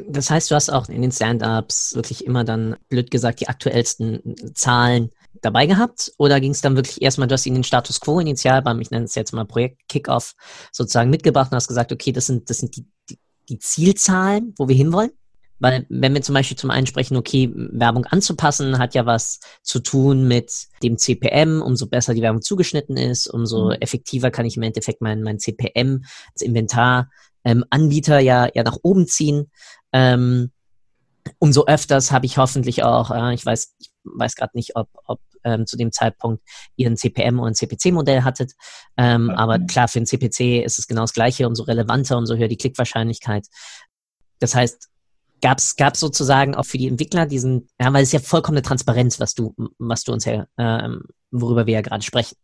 Das 0.09 0.29
heißt, 0.29 0.51
du 0.51 0.55
hast 0.55 0.69
auch 0.69 0.87
in 0.87 1.01
den 1.01 1.11
Stand-ups 1.11 1.95
wirklich 1.95 2.25
immer 2.25 2.43
dann, 2.43 2.75
blöd 2.89 3.09
gesagt, 3.09 3.39
die 3.39 3.47
aktuellsten 3.47 4.35
Zahlen 4.53 5.09
dabei 5.41 5.65
gehabt? 5.65 6.13
Oder 6.17 6.39
ging 6.39 6.51
es 6.51 6.61
dann 6.61 6.75
wirklich 6.75 7.01
erstmal, 7.01 7.27
du 7.27 7.33
hast 7.33 7.45
ihnen 7.45 7.55
den 7.55 7.63
Status 7.63 7.99
quo 7.99 8.19
initial 8.19 8.61
beim, 8.61 8.79
ich 8.79 8.91
nenne 8.91 9.05
es 9.05 9.15
jetzt 9.15 9.33
mal 9.33 9.45
Projekt 9.45 9.87
Kickoff, 9.87 10.35
sozusagen 10.71 11.09
mitgebracht 11.09 11.51
und 11.51 11.55
hast 11.55 11.67
gesagt, 11.67 11.91
okay, 11.91 12.11
das 12.11 12.27
sind, 12.27 12.49
das 12.49 12.59
sind 12.59 12.75
die, 12.75 12.85
die, 13.09 13.19
die 13.49 13.59
Zielzahlen, 13.59 14.53
wo 14.57 14.67
wir 14.67 14.75
hinwollen? 14.75 15.11
Weil 15.61 15.85
wenn 15.89 16.15
wir 16.15 16.23
zum 16.23 16.33
Beispiel 16.33 16.57
zum 16.57 16.71
einen 16.71 16.87
sprechen, 16.87 17.15
okay, 17.15 17.51
Werbung 17.53 18.05
anzupassen, 18.05 18.79
hat 18.79 18.95
ja 18.95 19.05
was 19.05 19.39
zu 19.61 19.79
tun 19.79 20.27
mit 20.27 20.51
dem 20.81 20.97
CPM. 20.97 21.61
Umso 21.61 21.85
besser 21.85 22.15
die 22.15 22.23
Werbung 22.23 22.41
zugeschnitten 22.41 22.97
ist, 22.97 23.27
umso 23.27 23.65
mhm. 23.65 23.77
effektiver 23.79 24.31
kann 24.31 24.47
ich 24.47 24.57
im 24.57 24.63
Endeffekt 24.63 25.01
mein, 25.01 25.21
mein 25.21 25.37
CPM, 25.37 26.03
das 26.33 26.41
Inventar, 26.41 27.11
ähm, 27.43 27.65
Anbieter 27.69 28.19
ja, 28.19 28.47
ja 28.53 28.63
nach 28.63 28.77
oben 28.83 29.07
ziehen. 29.07 29.51
Ähm, 29.93 30.51
umso 31.39 31.65
öfters 31.65 32.11
habe 32.11 32.25
ich 32.25 32.37
hoffentlich 32.37 32.83
auch, 32.83 33.11
äh, 33.11 33.33
ich 33.33 33.45
weiß, 33.45 33.75
ich 33.79 33.91
weiß 34.03 34.35
gerade 34.35 34.51
nicht, 34.55 34.75
ob, 34.75 34.89
ob 35.05 35.19
ähm, 35.43 35.65
zu 35.65 35.77
dem 35.77 35.91
Zeitpunkt 35.91 36.43
ihr 36.75 36.89
ein 36.89 36.97
CPM 36.97 37.39
oder 37.39 37.51
ein 37.51 37.55
CPC-Modell 37.55 38.23
hattet. 38.23 38.53
Ähm, 38.97 39.29
okay. 39.29 39.37
Aber 39.37 39.59
klar, 39.59 39.87
für 39.87 39.99
ein 39.99 40.05
CPC 40.05 40.63
ist 40.63 40.79
es 40.79 40.87
genau 40.87 41.01
das 41.01 41.13
Gleiche. 41.13 41.47
Umso 41.47 41.63
relevanter, 41.63 42.17
umso 42.17 42.35
höher 42.35 42.47
die 42.47 42.57
Klickwahrscheinlichkeit. 42.57 43.47
Das 44.39 44.55
heißt, 44.55 44.89
gab 45.41 45.57
es 45.57 45.99
sozusagen 45.99 46.55
auch 46.55 46.65
für 46.65 46.77
die 46.77 46.87
Entwickler 46.87 47.25
diesen, 47.25 47.67
ja, 47.79 47.91
weil 47.91 48.03
es 48.03 48.09
ist 48.09 48.13
ja 48.13 48.19
vollkommene 48.19 48.61
Transparenz, 48.61 49.19
was 49.19 49.33
du, 49.33 49.55
was 49.79 50.03
du 50.03 50.13
uns 50.13 50.25
ja, 50.25 50.45
ähm, 50.57 51.03
worüber 51.31 51.65
wir 51.65 51.73
ja 51.73 51.81
gerade 51.81 52.03
sprechen. 52.03 52.35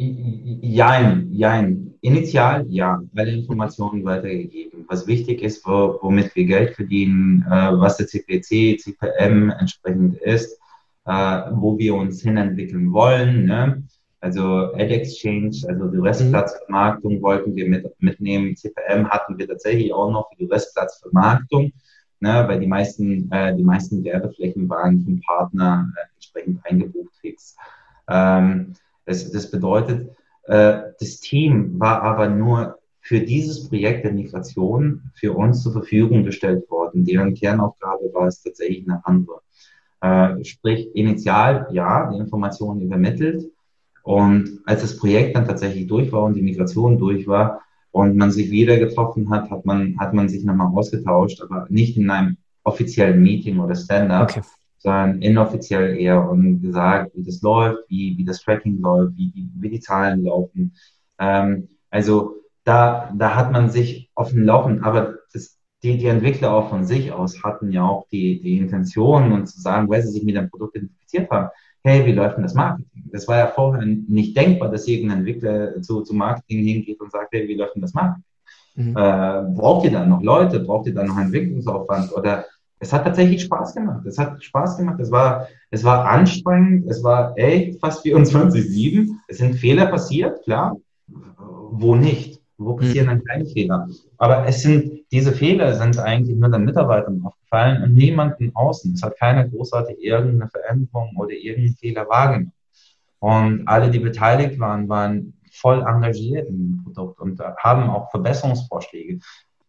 Jein, 0.00 1.28
jein. 1.30 1.94
Initial 2.00 2.64
ja, 2.70 3.02
alle 3.14 3.32
Informationen 3.32 4.02
weitergegeben. 4.02 4.86
Was 4.88 5.06
wichtig 5.06 5.42
ist, 5.42 5.66
wo, 5.66 5.98
womit 6.00 6.34
wir 6.34 6.46
Geld 6.46 6.74
verdienen, 6.74 7.44
äh, 7.46 7.78
was 7.78 7.98
der 7.98 8.06
CPC, 8.06 8.80
CPM 8.80 9.50
entsprechend 9.50 10.16
ist, 10.16 10.58
äh, 11.04 11.42
wo 11.52 11.76
wir 11.76 11.94
uns 11.94 12.22
hinentwickeln 12.22 12.90
wollen. 12.94 13.44
Ne? 13.44 13.82
Also 14.20 14.72
Ad 14.72 14.88
Exchange, 14.94 15.50
also 15.68 15.88
die 15.88 15.98
Restplatzvermarktung 15.98 17.20
wollten 17.20 17.54
wir 17.54 17.68
mit, 17.68 17.84
mitnehmen. 17.98 18.56
CPM 18.56 19.06
hatten 19.06 19.38
wir 19.38 19.46
tatsächlich 19.46 19.92
auch 19.92 20.10
noch 20.10 20.30
für 20.30 20.36
die 20.36 20.50
Restplatzvermarktung, 20.50 21.72
ne? 22.20 22.44
weil 22.48 22.58
die 22.58 22.66
meisten, 22.66 23.30
äh, 23.30 23.54
die 23.54 23.64
meisten 23.64 24.02
Werbeflächen 24.02 24.66
waren 24.66 25.02
vom 25.04 25.20
Partner 25.20 25.92
äh, 25.94 26.14
entsprechend 26.14 26.60
eingebucht 26.64 27.14
fix. 27.20 27.54
Ähm, 28.08 28.72
das, 29.04 29.30
das 29.30 29.50
bedeutet, 29.50 30.10
äh, 30.44 30.78
das 30.98 31.20
Team 31.20 31.78
war 31.78 32.02
aber 32.02 32.28
nur 32.28 32.78
für 33.00 33.20
dieses 33.20 33.68
Projekt 33.68 34.04
der 34.04 34.12
Migration 34.12 35.10
für 35.14 35.32
uns 35.32 35.62
zur 35.62 35.72
Verfügung 35.72 36.24
gestellt 36.24 36.70
worden. 36.70 37.04
Deren 37.04 37.34
Kernaufgabe 37.34 38.12
war 38.12 38.26
es 38.26 38.42
tatsächlich 38.42 38.88
eine 38.88 39.04
andere. 39.04 39.40
Äh, 40.00 40.44
sprich, 40.44 40.94
initial, 40.94 41.66
ja, 41.72 42.10
die 42.10 42.18
Informationen 42.18 42.80
übermittelt. 42.82 43.50
Und 44.02 44.60
als 44.64 44.82
das 44.82 44.96
Projekt 44.96 45.36
dann 45.36 45.46
tatsächlich 45.46 45.86
durch 45.86 46.10
war 46.12 46.24
und 46.24 46.34
die 46.34 46.42
Migration 46.42 46.98
durch 46.98 47.26
war 47.26 47.62
und 47.90 48.16
man 48.16 48.30
sich 48.30 48.50
wieder 48.50 48.78
getroffen 48.78 49.30
hat, 49.30 49.50
hat 49.50 49.66
man, 49.66 49.98
hat 49.98 50.14
man 50.14 50.28
sich 50.28 50.44
nochmal 50.44 50.68
ausgetauscht, 50.68 51.42
aber 51.42 51.66
nicht 51.68 51.96
in 51.96 52.10
einem 52.10 52.36
offiziellen 52.62 53.22
Meeting 53.22 53.58
oder 53.58 53.74
Stand-up, 53.74 54.30
okay. 54.30 54.42
Sondern 54.80 55.20
inoffiziell 55.20 55.96
eher 55.96 56.28
und 56.28 56.62
gesagt, 56.62 57.12
wie 57.14 57.22
das 57.22 57.42
läuft, 57.42 57.88
wie, 57.88 58.16
wie 58.16 58.24
das 58.24 58.42
Tracking 58.42 58.80
läuft, 58.80 59.16
wie, 59.16 59.30
wie, 59.34 59.50
wie 59.54 59.70
die 59.70 59.80
Zahlen 59.80 60.24
laufen. 60.24 60.74
Ähm, 61.18 61.68
also 61.90 62.36
da, 62.64 63.12
da 63.16 63.36
hat 63.36 63.52
man 63.52 63.70
sich 63.70 64.10
auf 64.14 64.30
dem 64.30 64.44
Laufen, 64.44 64.82
aber 64.82 65.16
das, 65.32 65.58
die, 65.82 65.98
die 65.98 66.06
Entwickler 66.06 66.52
auch 66.52 66.70
von 66.70 66.84
sich 66.84 67.12
aus 67.12 67.42
hatten 67.42 67.72
ja 67.72 67.84
auch 67.86 68.06
die, 68.08 68.40
die 68.40 68.58
Intention 68.58 69.32
und 69.32 69.46
zu 69.46 69.60
sagen, 69.60 69.88
weil 69.88 70.02
sie 70.02 70.12
sich 70.12 70.24
mit 70.24 70.36
dem 70.36 70.50
Produkt 70.50 70.76
identifiziert 70.76 71.30
haben, 71.30 71.50
hey, 71.82 72.06
wie 72.06 72.12
läuft 72.12 72.36
denn 72.36 72.42
das 72.42 72.54
Marketing? 72.54 73.08
Das 73.12 73.28
war 73.28 73.38
ja 73.38 73.46
vorher 73.48 73.84
nicht 73.84 74.36
denkbar, 74.36 74.70
dass 74.70 74.88
irgendein 74.88 75.18
Entwickler 75.18 75.80
zu, 75.82 76.02
zu 76.02 76.14
Marketing 76.14 76.64
hingeht 76.64 77.00
und 77.00 77.12
sagt, 77.12 77.32
hey, 77.32 77.46
wie 77.48 77.54
läuft 77.54 77.74
denn 77.74 77.82
das 77.82 77.94
Marketing? 77.94 78.24
Mhm. 78.76 78.96
Äh, 78.96 79.42
braucht 79.54 79.84
ihr 79.84 79.90
dann 79.90 80.08
noch 80.08 80.22
Leute? 80.22 80.60
Braucht 80.60 80.86
ihr 80.86 80.94
dann 80.94 81.08
noch 81.08 81.18
Entwicklungsaufwand? 81.18 82.12
Oder 82.12 82.44
es 82.82 82.92
hat 82.94 83.04
tatsächlich 83.04 83.42
Spaß 83.42 83.74
gemacht. 83.74 84.06
Es 84.06 84.18
hat 84.18 84.42
Spaß 84.42 84.78
gemacht. 84.78 84.98
Es 85.00 85.10
war, 85.10 85.46
es 85.70 85.84
war 85.84 86.06
anstrengend. 86.06 86.90
Es 86.90 87.04
war 87.04 87.36
echt 87.36 87.78
fast 87.78 88.04
24-7. 88.04 89.06
Es 89.28 89.38
sind 89.38 89.54
Fehler 89.54 89.86
passiert, 89.86 90.42
klar. 90.44 90.76
Wo 91.06 91.94
nicht? 91.94 92.40
Wo 92.56 92.74
passieren 92.74 93.08
dann 93.08 93.24
keine 93.24 93.44
Fehler? 93.44 93.86
Aber 94.16 94.46
es 94.46 94.62
sind, 94.62 95.04
diese 95.12 95.32
Fehler 95.32 95.74
sind 95.74 95.98
eigentlich 95.98 96.38
nur 96.38 96.50
den 96.50 96.64
Mitarbeitern 96.64 97.22
aufgefallen 97.22 97.82
und 97.82 97.94
niemanden 97.94 98.50
außen. 98.54 98.94
Es 98.94 99.02
hat 99.02 99.18
keiner 99.18 99.46
großartig 99.46 100.02
irgendeine 100.02 100.50
Veränderung 100.50 101.14
oder 101.16 101.32
irgendeinen 101.32 101.76
Fehler 101.76 102.08
wahrgenommen. 102.08 102.52
Und 103.18 103.68
alle, 103.68 103.90
die 103.90 103.98
beteiligt 103.98 104.58
waren, 104.58 104.88
waren 104.88 105.34
voll 105.52 105.82
engagiert 105.82 106.48
dem 106.48 106.82
Produkt 106.82 107.20
und 107.20 107.38
haben 107.58 107.90
auch 107.90 108.10
Verbesserungsvorschläge. 108.10 109.18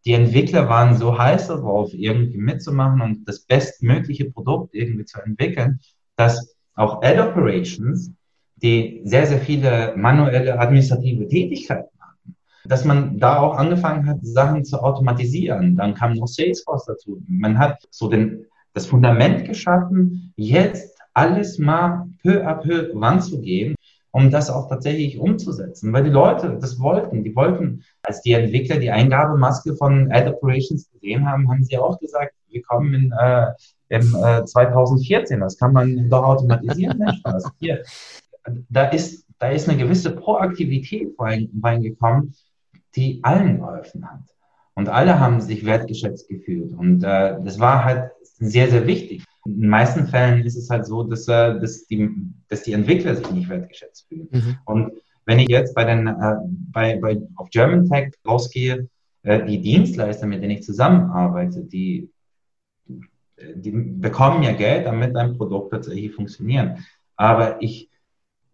Die 0.05 0.13
Entwickler 0.13 0.67
waren 0.67 0.95
so 0.95 1.17
heiß 1.17 1.47
darauf, 1.47 1.93
irgendwie 1.93 2.37
mitzumachen 2.37 3.01
und 3.01 3.27
das 3.27 3.41
bestmögliche 3.41 4.31
Produkt 4.31 4.73
irgendwie 4.73 5.05
zu 5.05 5.21
entwickeln, 5.21 5.79
dass 6.15 6.55
auch 6.75 7.01
Ad 7.03 7.19
Operations, 7.19 8.11
die 8.55 9.01
sehr, 9.03 9.27
sehr 9.27 9.39
viele 9.39 9.93
manuelle 9.95 10.59
administrative 10.59 11.27
Tätigkeiten 11.27 11.91
dass 12.65 12.85
man 12.85 13.17
da 13.17 13.39
auch 13.39 13.57
angefangen 13.57 14.07
hat, 14.07 14.19
Sachen 14.21 14.63
zu 14.63 14.81
automatisieren. 14.81 15.75
Dann 15.75 15.93
kam 15.93 16.13
noch 16.13 16.27
Salesforce 16.27 16.85
dazu. 16.85 17.21
Man 17.27 17.57
hat 17.57 17.87
so 17.89 18.09
den, 18.09 18.45
das 18.73 18.85
Fundament 18.85 19.45
geschaffen, 19.45 20.33
jetzt 20.35 20.97
alles 21.13 21.59
mal 21.59 22.07
peu 22.23 22.45
à 22.45 22.55
peu 22.55 22.91
ranzugehen, 22.95 23.75
um 24.11 24.29
das 24.29 24.49
auch 24.49 24.67
tatsächlich 24.67 25.19
umzusetzen. 25.19 25.93
Weil 25.93 26.03
die 26.03 26.09
Leute 26.09 26.57
das 26.59 26.79
wollten. 26.79 27.23
Die 27.23 27.35
wollten, 27.35 27.83
als 28.03 28.21
die 28.21 28.33
Entwickler 28.33 28.77
die 28.77 28.91
Eingabemaske 28.91 29.75
von 29.75 30.11
Ad 30.11 30.29
Operations 30.29 30.89
gesehen 30.91 31.29
haben, 31.29 31.49
haben 31.49 31.63
sie 31.63 31.77
auch 31.77 31.99
gesagt, 31.99 32.33
wir 32.49 32.61
kommen 32.63 32.93
in, 32.93 33.13
äh, 33.17 33.47
im 33.89 34.15
äh, 34.15 34.45
2014, 34.45 35.39
das 35.39 35.57
kann 35.57 35.73
man 35.73 36.09
doch 36.09 36.23
automatisieren. 36.23 37.01
Hier, 37.59 37.83
da 38.69 38.85
ist, 38.89 39.25
da 39.39 39.49
ist 39.49 39.69
eine 39.69 39.77
gewisse 39.77 40.11
Proaktivität 40.11 41.13
reingekommen, 41.17 42.33
die 42.95 43.19
allen 43.23 43.59
geholfen 43.59 44.09
hat. 44.09 44.21
Und 44.73 44.89
alle 44.89 45.19
haben 45.19 45.41
sich 45.41 45.65
wertgeschätzt 45.65 46.27
gefühlt. 46.27 46.73
Und 46.73 47.03
äh, 47.03 47.37
das 47.43 47.59
war 47.59 47.83
halt 47.83 48.11
sehr, 48.39 48.69
sehr 48.69 48.87
wichtig. 48.87 49.23
In 49.45 49.61
den 49.61 49.69
meisten 49.69 50.07
Fällen 50.07 50.43
ist 50.43 50.55
es 50.55 50.69
halt 50.69 50.85
so, 50.85 51.03
dass, 51.03 51.27
äh, 51.27 51.59
dass, 51.59 51.85
die, 51.87 52.09
dass 52.47 52.63
die 52.63 52.73
Entwickler 52.73 53.15
sich 53.15 53.31
nicht 53.31 53.49
wertgeschätzt 53.49 54.07
fühlen. 54.07 54.27
Mhm. 54.31 54.57
Und 54.65 54.91
wenn 55.25 55.39
ich 55.39 55.49
jetzt 55.49 55.73
bei 55.75 55.85
den, 55.85 56.07
äh, 56.07 56.35
bei, 56.71 56.99
bei, 56.99 57.21
auf 57.35 57.49
German 57.49 57.87
Tech 57.89 58.13
rausgehe, 58.27 58.87
äh, 59.23 59.45
die 59.45 59.61
Dienstleister, 59.61 60.27
mit 60.27 60.41
denen 60.41 60.51
ich 60.51 60.63
zusammenarbeite, 60.63 61.63
die, 61.63 62.09
die 63.55 63.71
bekommen 63.71 64.43
ja 64.43 64.51
Geld, 64.51 64.85
damit 64.85 65.15
ein 65.15 65.37
Produkt 65.37 65.71
tatsächlich 65.71 66.13
funktioniert. 66.13 66.77
Aber 67.15 67.61
ich 67.61 67.91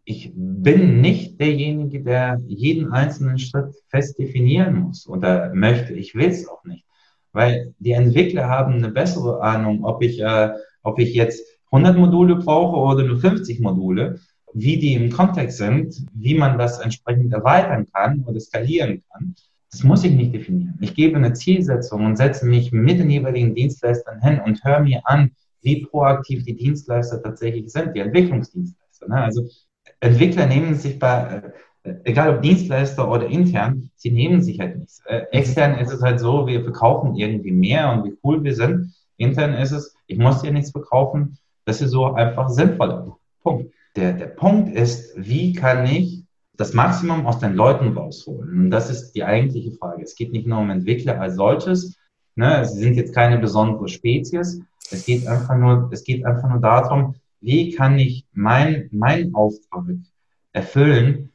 ich 0.10 0.32
bin 0.34 1.02
nicht 1.02 1.38
derjenige, 1.38 2.02
der 2.02 2.40
jeden 2.48 2.94
einzelnen 2.94 3.38
Schritt 3.40 3.76
fest 3.90 4.18
definieren 4.18 4.76
muss 4.76 5.06
oder 5.06 5.54
möchte. 5.54 5.94
Ich 5.94 6.16
will 6.16 6.30
es 6.30 6.48
auch 6.48 6.64
nicht, 6.64 6.86
weil 7.34 7.74
die 7.80 7.92
Entwickler 7.92 8.48
haben 8.48 8.76
eine 8.76 8.90
bessere 8.90 9.42
Ahnung, 9.42 9.84
ob 9.84 10.02
ich, 10.02 10.22
äh, 10.22 10.54
ob 10.84 11.00
ich 11.00 11.14
jetzt 11.14 11.44
100 11.72 11.98
Module 11.98 12.36
brauche 12.36 12.78
oder 12.78 13.04
nur 13.04 13.20
50 13.20 13.60
Module, 13.60 14.20
wie 14.54 14.78
die 14.78 14.94
im 14.94 15.12
Kontext 15.12 15.58
sind, 15.58 16.06
wie 16.14 16.36
man 16.36 16.58
das 16.58 16.80
entsprechend 16.80 17.34
erweitern 17.34 17.86
kann 17.92 18.24
oder 18.26 18.40
skalieren 18.40 19.04
kann. 19.12 19.36
Das 19.72 19.84
muss 19.84 20.04
ich 20.04 20.14
nicht 20.14 20.34
definieren. 20.34 20.78
Ich 20.82 20.96
gebe 20.96 21.18
eine 21.18 21.34
Zielsetzung 21.34 22.06
und 22.06 22.16
setze 22.16 22.46
mich 22.46 22.72
mit 22.72 23.00
den 23.00 23.10
jeweiligen 23.10 23.54
Dienstleistern 23.54 24.22
hin 24.22 24.40
und 24.46 24.64
höre 24.64 24.80
mir 24.80 25.02
an, 25.04 25.32
wie 25.62 25.86
proaktiv 25.86 26.44
die 26.44 26.56
Dienstleister 26.56 27.22
tatsächlich 27.22 27.70
sind, 27.72 27.94
die 27.94 28.00
Entwicklungsdienstleister. 28.00 29.10
Ne? 29.10 29.22
Also 29.22 29.48
Entwickler 30.00 30.46
nehmen 30.46 30.76
sich 30.76 30.98
bei, 30.98 31.54
äh, 31.84 31.94
egal 32.06 32.36
ob 32.36 32.42
Dienstleister 32.42 33.10
oder 33.10 33.28
intern, 33.28 33.90
sie 33.96 34.12
nehmen 34.12 34.42
sich 34.42 34.60
halt 34.60 34.78
nichts. 34.78 35.02
Äh, 35.06 35.24
extern 35.32 35.78
ist 35.80 35.92
es 35.92 36.02
halt 36.02 36.20
so, 36.20 36.48
wir 36.48 36.64
verkaufen 36.64 37.16
irgendwie 37.16 37.52
mehr 37.52 37.92
und 37.92 38.06
wie 38.06 38.18
cool 38.24 38.44
wir 38.44 38.56
sind. 38.56 38.94
Intern 39.18 39.54
ist 39.54 39.72
es, 39.72 39.96
ich 40.08 40.18
muss 40.18 40.42
dir 40.42 40.52
nichts 40.52 40.72
verkaufen. 40.72 41.38
Das 41.66 41.82
ist 41.82 41.92
so 41.92 42.14
einfach 42.14 42.50
sinnvoller. 42.50 43.18
Punkt. 43.42 43.74
Der, 43.96 44.14
der 44.14 44.28
Punkt 44.28 44.74
ist, 44.74 45.14
wie 45.18 45.54
kann 45.54 45.86
ich 45.86 46.24
das 46.56 46.74
Maximum 46.74 47.26
aus 47.26 47.40
den 47.40 47.54
Leuten 47.54 47.98
rausholen? 47.98 48.50
Und 48.50 48.72
das 48.72 48.90
ist 48.90 49.14
die 49.14 49.24
eigentliche 49.24 49.72
Frage. 49.72 50.04
Es 50.04 50.16
geht 50.16 50.32
nicht 50.32 50.48
nur 50.48 50.60
um 50.60 50.70
Entwickler 50.70 51.20
als 51.20 51.36
solches. 51.36 51.98
Ne? 52.36 52.64
Sie 52.66 52.80
sind 52.80 52.96
jetzt 52.96 53.14
keine 53.14 53.40
besondere 53.40 53.88
Spezies. 53.88 54.62
Es 54.92 55.06
geht 55.06 55.28
einfach 55.28 55.58
nur, 55.58 55.90
es 55.92 56.04
geht 56.04 56.26
einfach 56.26 56.50
nur 56.50 56.62
darum, 56.62 57.16
wie 57.42 57.72
kann 57.72 57.98
ich 58.00 58.26
mein, 58.34 58.90
mein 58.92 59.34
Auftrag 59.34 59.86
erfüllen 60.54 61.32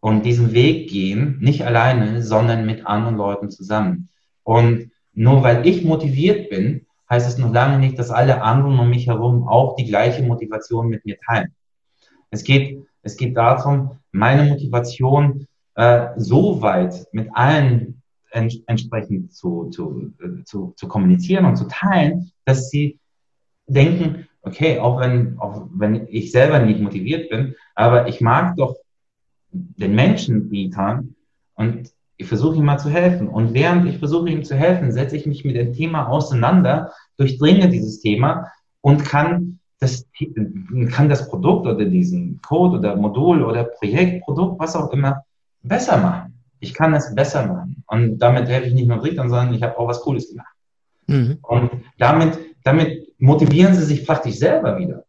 und 0.00 0.24
diesen 0.24 0.52
Weg 0.52 0.88
gehen, 0.90 1.38
nicht 1.40 1.62
alleine, 1.62 2.22
sondern 2.22 2.66
mit 2.66 2.86
anderen 2.86 3.16
Leuten 3.16 3.50
zusammen. 3.50 4.08
Und 4.42 4.90
nur 5.12 5.42
weil 5.42 5.66
ich 5.66 5.84
motiviert 5.84 6.50
bin, 6.50 6.85
heißt 7.08 7.28
es 7.28 7.38
noch 7.38 7.52
lange 7.52 7.78
nicht, 7.78 7.98
dass 7.98 8.10
alle 8.10 8.42
anderen 8.42 8.78
um 8.78 8.90
mich 8.90 9.06
herum 9.06 9.48
auch 9.48 9.76
die 9.76 9.84
gleiche 9.84 10.22
Motivation 10.22 10.88
mit 10.88 11.04
mir 11.04 11.18
teilen. 11.20 11.54
Es 12.30 12.42
geht, 12.44 12.84
es 13.02 13.16
geht 13.16 13.36
darum, 13.36 13.98
meine 14.12 14.44
Motivation 14.44 15.46
äh, 15.74 16.08
so 16.16 16.60
weit 16.62 17.06
mit 17.12 17.28
allen 17.34 18.02
ents 18.30 18.56
entsprechend 18.66 19.32
zu, 19.32 19.70
zu, 19.70 20.12
äh, 20.20 20.44
zu, 20.44 20.74
zu 20.76 20.88
kommunizieren 20.88 21.44
und 21.44 21.56
zu 21.56 21.68
teilen, 21.68 22.32
dass 22.44 22.70
sie 22.70 22.98
denken, 23.66 24.26
okay, 24.42 24.78
auch 24.78 25.00
wenn, 25.00 25.38
auch 25.38 25.68
wenn 25.72 26.06
ich 26.08 26.32
selber 26.32 26.58
nicht 26.58 26.80
motiviert 26.80 27.30
bin, 27.30 27.54
aber 27.74 28.08
ich 28.08 28.20
mag 28.20 28.56
doch 28.56 28.76
den 29.50 29.94
Menschen 29.94 30.48
bieten 30.48 31.16
und 31.54 31.90
ich 32.16 32.26
versuche 32.26 32.56
ihm 32.56 32.64
mal 32.64 32.78
zu 32.78 32.90
helfen. 32.90 33.28
Und 33.28 33.54
während 33.54 33.86
ich 33.86 33.98
versuche 33.98 34.30
ihm 34.30 34.44
zu 34.44 34.54
helfen, 34.54 34.92
setze 34.92 35.16
ich 35.16 35.26
mich 35.26 35.44
mit 35.44 35.56
dem 35.56 35.72
Thema 35.72 36.08
auseinander, 36.08 36.92
durchdringe 37.16 37.68
dieses 37.68 38.00
Thema 38.00 38.50
und 38.80 39.04
kann 39.04 39.58
das, 39.78 40.06
kann 40.90 41.08
das 41.08 41.28
Produkt 41.28 41.66
oder 41.66 41.84
diesen 41.84 42.40
Code 42.40 42.78
oder 42.78 42.96
Modul 42.96 43.42
oder 43.44 43.64
Projekt, 43.64 44.24
Produkt, 44.24 44.58
was 44.58 44.74
auch 44.74 44.90
immer, 44.92 45.22
besser 45.62 45.98
machen. 45.98 46.32
Ich 46.60 46.72
kann 46.72 46.94
es 46.94 47.14
besser 47.14 47.46
machen. 47.46 47.84
Und 47.86 48.18
damit 48.18 48.48
helfe 48.48 48.68
ich 48.68 48.74
nicht 48.74 48.88
nur 48.88 48.98
Drittern, 48.98 49.28
sondern 49.28 49.54
ich 49.54 49.62
habe 49.62 49.76
auch 49.78 49.88
was 49.88 50.00
Cooles 50.00 50.30
gemacht. 50.30 50.54
Mhm. 51.06 51.38
Und 51.42 51.70
damit, 51.98 52.38
damit 52.64 53.12
motivieren 53.18 53.74
sie 53.74 53.84
sich 53.84 54.06
praktisch 54.06 54.36
selber 54.36 54.78
wieder. 54.78 55.04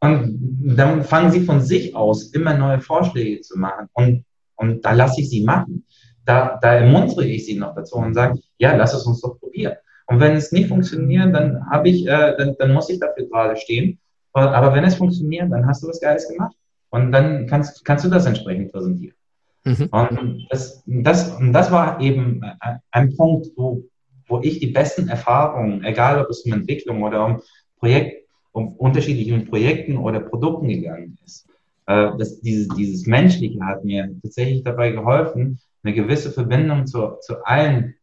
Und 0.00 0.38
dann 0.76 1.02
fangen 1.02 1.32
sie 1.32 1.40
von 1.40 1.60
sich 1.60 1.96
aus 1.96 2.24
immer 2.32 2.54
neue 2.54 2.80
Vorschläge 2.80 3.40
zu 3.40 3.58
machen. 3.58 3.88
Und, 3.94 4.24
und 4.56 4.84
da 4.84 4.92
lasse 4.92 5.22
ich 5.22 5.30
sie 5.30 5.44
machen. 5.44 5.84
Da, 6.28 6.58
da 6.60 6.74
ermuntere 6.74 7.24
ich 7.24 7.46
sie 7.46 7.58
noch 7.58 7.74
dazu 7.74 7.96
und 7.96 8.12
sage, 8.12 8.38
ja, 8.58 8.76
lass 8.76 8.92
es 8.92 9.06
uns 9.06 9.22
doch 9.22 9.40
probieren. 9.40 9.76
Und 10.08 10.20
wenn 10.20 10.36
es 10.36 10.52
nicht 10.52 10.68
funktioniert, 10.68 11.34
dann 11.34 11.64
habe 11.70 11.88
ich, 11.88 12.06
äh, 12.06 12.36
dann, 12.36 12.54
dann 12.58 12.74
muss 12.74 12.90
ich 12.90 13.00
dafür 13.00 13.26
gerade 13.30 13.56
stehen. 13.56 13.98
Aber 14.34 14.74
wenn 14.74 14.84
es 14.84 14.96
funktioniert, 14.96 15.50
dann 15.50 15.66
hast 15.66 15.82
du 15.82 15.88
was 15.88 16.02
Geiles 16.02 16.28
gemacht. 16.28 16.54
Und 16.90 17.12
dann 17.12 17.46
kannst, 17.46 17.82
kannst 17.82 18.04
du 18.04 18.10
das 18.10 18.26
entsprechend 18.26 18.72
präsentieren. 18.72 19.16
Mhm. 19.64 19.88
Und 19.90 20.46
das, 20.50 20.82
das, 20.86 21.34
das 21.52 21.70
war 21.70 21.98
eben 22.02 22.42
ein 22.90 23.16
Punkt, 23.16 23.48
wo, 23.56 23.84
wo 24.26 24.40
ich 24.42 24.60
die 24.60 24.68
besten 24.68 25.08
Erfahrungen, 25.08 25.82
egal 25.82 26.20
ob 26.20 26.28
es 26.28 26.42
um 26.44 26.52
Entwicklung 26.52 27.02
oder 27.02 27.24
um 27.24 27.40
Projekt, 27.78 28.28
um 28.52 28.74
unterschiedlichen 28.76 29.46
Projekten 29.46 29.96
oder 29.96 30.20
Produkten 30.20 30.68
gegangen 30.68 31.16
ist. 31.24 31.48
Äh, 31.86 32.10
das, 32.18 32.38
dieses, 32.40 32.68
dieses 32.68 33.06
Menschliche 33.06 33.64
hat 33.64 33.82
mir 33.82 34.14
tatsächlich 34.22 34.62
dabei 34.62 34.90
geholfen, 34.90 35.58
eine 35.82 35.94
gewisse 35.94 36.30
Verbindung 36.30 36.86
zu, 36.86 37.16
zu 37.20 37.44
allen 37.44 37.94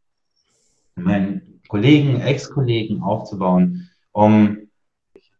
meinen 0.96 1.62
Kollegen, 1.68 2.22
Ex-Kollegen 2.22 3.02
aufzubauen, 3.02 3.90
um 4.12 4.58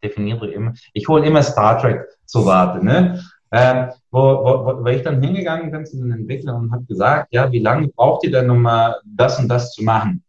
definiere 0.04 0.52
immer, 0.52 0.74
ich 0.94 1.08
hole 1.08 1.26
immer 1.26 1.42
Star 1.42 1.80
Trek 1.80 2.06
zu 2.26 2.42
Rate, 2.42 2.84
ne? 2.84 3.24
Ähm, 3.52 3.90
wo, 4.12 4.20
wo, 4.20 4.84
wo 4.84 4.88
ich 4.88 5.04
dann 5.04 5.22
hingegangen 5.22 5.72
bin 5.72 5.86
zu 5.86 5.98
den 5.98 6.12
Entwicklern 6.12 6.64
und 6.64 6.72
habe 6.72 6.84
gesagt, 6.86 7.32
ja, 7.32 7.52
wie 7.52 7.60
lange 7.60 7.88
braucht 7.88 8.26
ihr 8.26 8.32
denn, 8.32 8.50
um 8.50 8.62
mal 8.62 8.98
das 9.06 9.40
und 9.40 9.48
das 9.48 9.72
zu 9.72 9.84
machen? 9.84 10.24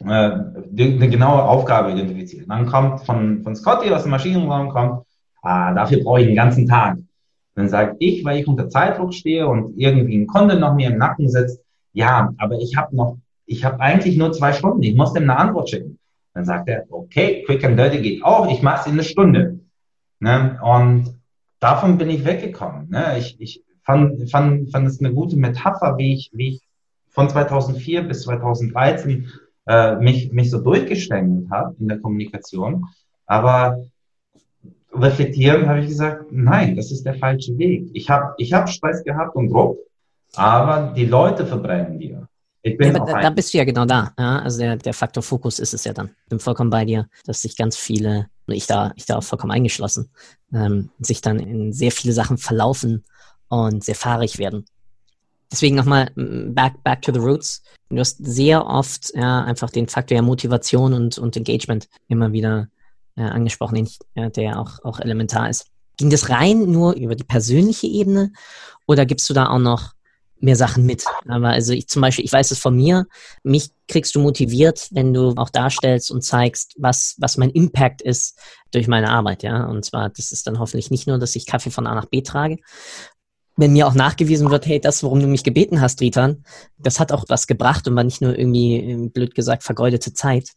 Äh, 0.00 0.04
eine 0.06 1.08
genaue 1.08 1.44
Aufgabe 1.44 1.92
identifizieren. 1.92 2.48
Dann 2.48 2.66
kommt 2.66 3.06
von, 3.06 3.42
von 3.42 3.56
Scotty 3.56 3.90
aus 3.90 4.02
dem 4.02 4.10
Maschinenraum, 4.10 4.68
kommt, 4.70 5.06
ah, 5.42 5.72
dafür 5.72 6.02
brauche 6.02 6.20
ich 6.20 6.26
den 6.26 6.36
ganzen 6.36 6.66
Tag. 6.66 6.98
Dann 7.54 7.68
sage 7.68 7.96
ich, 8.00 8.24
weil 8.24 8.40
ich 8.40 8.48
unter 8.48 8.68
Zeitdruck 8.68 9.14
stehe 9.14 9.46
und 9.46 9.78
irgendwie 9.78 10.16
ein 10.16 10.26
Kunde 10.26 10.58
noch 10.58 10.74
mir 10.74 10.90
im 10.90 10.98
Nacken 10.98 11.28
sitzt, 11.28 11.60
ja, 11.92 12.32
aber 12.38 12.58
ich 12.58 12.76
habe 12.76 12.94
noch, 12.94 13.18
ich 13.46 13.64
habe 13.64 13.80
eigentlich 13.80 14.16
nur 14.16 14.32
zwei 14.32 14.52
Stunden, 14.52 14.82
ich 14.82 14.96
muss 14.96 15.12
dem 15.12 15.24
eine 15.24 15.36
Antwort 15.36 15.70
schicken. 15.70 15.98
Dann 16.34 16.44
sagt 16.44 16.68
er, 16.68 16.84
okay, 16.90 17.44
Quick 17.46 17.64
and 17.64 17.78
Dirty 17.78 18.02
geht 18.02 18.24
auch, 18.24 18.50
ich 18.50 18.62
mache 18.62 18.80
es 18.80 18.86
in 18.86 18.94
eine 18.94 19.04
Stunde. 19.04 19.60
Ne? 20.18 20.58
Und 20.62 21.14
davon 21.60 21.96
bin 21.96 22.10
ich 22.10 22.24
weggekommen. 22.24 22.90
Ne? 22.90 23.18
Ich, 23.18 23.40
ich 23.40 23.62
fand, 23.84 24.28
fand, 24.28 24.70
fand 24.72 24.88
es 24.88 24.98
eine 24.98 25.12
gute 25.12 25.36
Metapher, 25.36 25.96
wie 25.96 26.14
ich, 26.14 26.30
wie 26.32 26.48
ich 26.48 26.60
von 27.10 27.28
2004 27.28 28.02
bis 28.02 28.22
2013 28.22 29.30
äh, 29.66 29.96
mich, 29.96 30.32
mich 30.32 30.50
so 30.50 30.60
durchgestängelt 30.60 31.48
habe 31.50 31.76
in 31.78 31.86
der 31.86 32.00
Kommunikation. 32.00 32.86
Aber 33.26 33.84
reflektieren 34.94 35.68
habe 35.68 35.80
ich 35.80 35.88
gesagt, 35.88 36.26
nein, 36.30 36.76
das 36.76 36.90
ist 36.90 37.04
der 37.04 37.14
falsche 37.14 37.56
Weg. 37.58 37.90
Ich 37.92 38.08
habe 38.08 38.34
ich 38.38 38.52
hab 38.52 38.68
Stress 38.68 39.02
gehabt 39.04 39.34
und 39.36 39.50
Druck, 39.50 39.78
aber 40.34 40.92
die 40.96 41.06
Leute 41.06 41.46
verbrennen 41.46 41.98
dir. 41.98 42.28
Ich 42.66 42.78
bin 42.78 42.94
ja, 42.94 43.04
da, 43.04 43.20
da, 43.20 43.30
bist 43.30 43.52
du 43.52 43.58
ja 43.58 43.64
genau 43.64 43.84
da. 43.84 44.12
Ja? 44.18 44.38
Also 44.38 44.60
der, 44.60 44.76
der 44.76 44.94
Faktor 44.94 45.22
Fokus 45.22 45.58
ist 45.58 45.74
es 45.74 45.84
ja 45.84 45.92
dann. 45.92 46.10
Ich 46.24 46.30
bin 46.30 46.38
vollkommen 46.38 46.70
bei 46.70 46.86
dir, 46.86 47.08
dass 47.26 47.42
sich 47.42 47.58
ganz 47.58 47.76
viele, 47.76 48.28
ich 48.46 48.66
da, 48.66 48.92
ich 48.96 49.04
da 49.04 49.18
auch 49.18 49.22
vollkommen 49.22 49.52
eingeschlossen, 49.52 50.08
ähm, 50.52 50.88
sich 50.98 51.20
dann 51.20 51.38
in 51.38 51.74
sehr 51.74 51.92
viele 51.92 52.14
Sachen 52.14 52.38
verlaufen 52.38 53.04
und 53.48 53.84
sehr 53.84 53.94
fahrig 53.94 54.38
werden. 54.38 54.64
Deswegen 55.52 55.76
nochmal 55.76 56.10
back, 56.16 56.82
back 56.82 57.02
to 57.02 57.12
the 57.12 57.18
roots. 57.18 57.62
Du 57.90 57.98
hast 57.98 58.24
sehr 58.24 58.66
oft 58.66 59.12
ja, 59.14 59.44
einfach 59.44 59.68
den 59.68 59.86
Faktor 59.86 60.16
ja, 60.16 60.22
Motivation 60.22 60.94
und, 60.94 61.18
und 61.18 61.36
Engagement 61.36 61.88
immer 62.08 62.32
wieder 62.32 62.68
ja, 63.16 63.28
angesprochen, 63.28 63.88
ja, 64.14 64.28
der 64.28 64.60
auch, 64.60 64.84
auch 64.84 65.00
elementar 65.00 65.48
ist. 65.48 65.66
Ging 65.96 66.10
das 66.10 66.28
rein 66.28 66.70
nur 66.70 66.94
über 66.94 67.14
die 67.14 67.24
persönliche 67.24 67.86
Ebene 67.86 68.32
oder 68.86 69.06
gibst 69.06 69.28
du 69.30 69.34
da 69.34 69.48
auch 69.48 69.58
noch 69.58 69.92
mehr 70.40 70.56
Sachen 70.56 70.84
mit. 70.84 71.04
Aber 71.26 71.48
also 71.48 71.72
ich 71.72 71.88
zum 71.88 72.02
Beispiel, 72.02 72.24
ich 72.24 72.32
weiß 72.32 72.50
es 72.50 72.58
von 72.58 72.76
mir, 72.76 73.06
mich 73.42 73.70
kriegst 73.88 74.14
du 74.14 74.20
motiviert, 74.20 74.88
wenn 74.92 75.12
du 75.12 75.34
auch 75.36 75.50
darstellst 75.50 76.10
und 76.10 76.22
zeigst, 76.22 76.74
was, 76.78 77.16
was 77.18 77.36
mein 77.36 77.50
Impact 77.50 78.02
ist 78.02 78.38
durch 78.70 78.86
meine 78.88 79.10
Arbeit, 79.10 79.42
ja. 79.42 79.64
Und 79.64 79.84
zwar, 79.84 80.10
das 80.10 80.32
ist 80.32 80.46
dann 80.46 80.58
hoffentlich 80.58 80.90
nicht 80.90 81.06
nur, 81.06 81.18
dass 81.18 81.36
ich 81.36 81.46
Kaffee 81.46 81.70
von 81.70 81.86
A 81.86 81.94
nach 81.94 82.06
B 82.06 82.22
trage. 82.22 82.58
Wenn 83.56 83.72
mir 83.72 83.86
auch 83.86 83.94
nachgewiesen 83.94 84.50
wird, 84.50 84.66
hey, 84.66 84.80
das, 84.80 85.02
worum 85.02 85.20
du 85.20 85.28
mich 85.28 85.44
gebeten 85.44 85.80
hast, 85.80 86.00
Ritan, 86.00 86.44
das 86.76 86.98
hat 86.98 87.12
auch 87.12 87.24
was 87.28 87.46
gebracht 87.46 87.86
und 87.86 87.94
war 87.94 88.04
nicht 88.04 88.20
nur 88.20 88.36
irgendwie, 88.36 89.08
blöd 89.10 89.34
gesagt, 89.34 89.62
vergeudete 89.62 90.12
Zeit, 90.12 90.50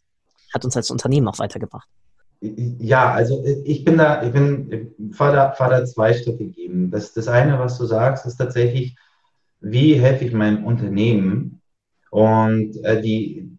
hat 0.52 0.64
uns 0.64 0.76
als 0.76 0.90
Unternehmen 0.90 1.28
auch 1.28 1.38
weitergebracht. 1.38 1.88
Ja, 2.40 3.12
also 3.12 3.44
ich 3.64 3.84
bin 3.84 3.98
da, 3.98 4.22
ich 4.22 4.32
bin, 4.32 4.94
Vater, 5.12 5.52
Vater 5.54 5.84
zwei 5.86 6.12
Strategien. 6.12 6.90
Das, 6.90 7.12
das 7.12 7.26
eine, 7.26 7.58
was 7.58 7.78
du 7.78 7.86
sagst, 7.86 8.26
ist 8.26 8.36
tatsächlich, 8.36 8.96
wie 9.60 9.94
helfe 9.94 10.24
ich 10.24 10.32
meinem 10.32 10.64
Unternehmen? 10.64 11.60
Und 12.10 12.76
äh, 12.84 13.02
die, 13.02 13.58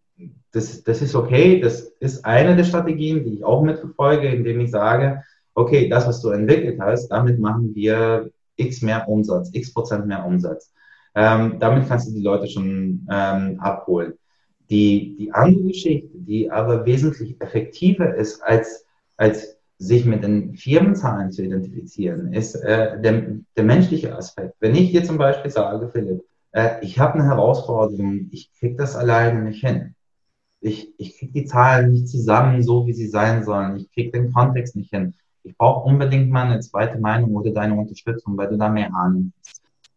das, 0.51 0.83
das 0.83 1.01
ist 1.01 1.13
okay, 1.15 1.59
das 1.59 1.81
ist 1.99 2.25
eine 2.25 2.55
der 2.55 2.63
Strategien, 2.63 3.23
die 3.23 3.35
ich 3.35 3.43
auch 3.43 3.63
mitverfolge, 3.63 4.27
indem 4.29 4.61
ich 4.61 4.71
sage, 4.71 5.23
okay, 5.53 5.89
das, 5.89 6.07
was 6.07 6.21
du 6.21 6.29
entwickelt 6.29 6.79
hast, 6.79 7.09
damit 7.09 7.39
machen 7.39 7.75
wir 7.75 8.31
x 8.55 8.81
mehr 8.81 9.07
Umsatz, 9.07 9.49
x 9.53 9.73
Prozent 9.73 10.07
mehr 10.07 10.25
Umsatz. 10.25 10.73
Ähm, 11.15 11.57
damit 11.59 11.87
kannst 11.87 12.07
du 12.07 12.13
die 12.13 12.23
Leute 12.23 12.47
schon 12.47 13.05
ähm, 13.11 13.59
abholen. 13.59 14.13
Die, 14.69 15.15
die 15.17 15.31
andere 15.33 15.63
Geschichte, 15.63 16.17
die 16.17 16.51
aber 16.51 16.85
wesentlich 16.85 17.41
effektiver 17.41 18.13
ist 18.15 18.41
als, 18.43 18.85
als 19.17 19.57
sich 19.79 20.05
mit 20.05 20.23
den 20.23 20.55
Firmenzahlen 20.55 21.31
zu 21.31 21.43
identifizieren, 21.43 22.33
ist 22.33 22.55
äh, 22.55 23.01
der, 23.01 23.37
der 23.55 23.63
menschliche 23.63 24.15
Aspekt. 24.15 24.55
Wenn 24.59 24.75
ich 24.75 24.91
dir 24.91 25.03
zum 25.03 25.17
Beispiel 25.17 25.49
sage, 25.49 25.89
Philipp, 25.89 26.23
äh, 26.51 26.83
ich 26.83 26.99
habe 26.99 27.15
eine 27.15 27.25
Herausforderung, 27.25 28.27
ich 28.31 28.51
kriege 28.59 28.75
das 28.75 28.95
alleine 28.95 29.41
nicht 29.41 29.65
hin. 29.65 29.95
Ich, 30.61 30.93
ich 30.97 31.17
kriege 31.17 31.31
die 31.31 31.45
Zahlen 31.45 31.91
nicht 31.91 32.09
zusammen, 32.09 32.61
so 32.61 32.85
wie 32.85 32.93
sie 32.93 33.07
sein 33.07 33.43
sollen. 33.45 33.77
Ich 33.77 33.91
kriege 33.91 34.11
den 34.11 34.33
Kontext 34.33 34.75
nicht 34.75 34.89
hin. 34.89 35.13
Ich 35.43 35.57
brauche 35.57 35.87
unbedingt 35.87 36.29
mal 36.29 36.45
eine 36.45 36.59
zweite 36.59 36.99
Meinung 36.99 37.35
oder 37.35 37.51
deine 37.51 37.75
Unterstützung, 37.75 38.37
weil 38.37 38.49
du 38.49 38.57
da 38.57 38.69
mehr 38.69 38.93
Ahnung. 38.93 39.31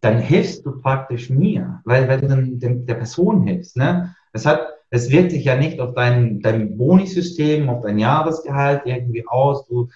Dann 0.00 0.18
hilfst 0.18 0.64
du 0.64 0.80
praktisch 0.80 1.28
mir, 1.30 1.80
weil, 1.84 2.08
weil 2.08 2.20
du 2.20 2.28
dann 2.28 2.58
der 2.58 2.94
Person 2.94 3.46
hilfst. 3.46 3.76
Ne? 3.76 4.14
Es 4.32 4.46
hat 4.46 4.72
es 4.94 5.10
wirkt 5.10 5.30
sich 5.30 5.44
ja 5.44 5.56
nicht 5.56 5.80
auf 5.80 5.94
dein, 5.94 6.40
dein 6.40 6.76
Bonisystem, 6.76 7.70
auf 7.70 7.82
dein 7.82 7.98
Jahresgehalt 7.98 8.82
irgendwie 8.84 9.26
aus. 9.26 9.66
Du, 9.66 9.88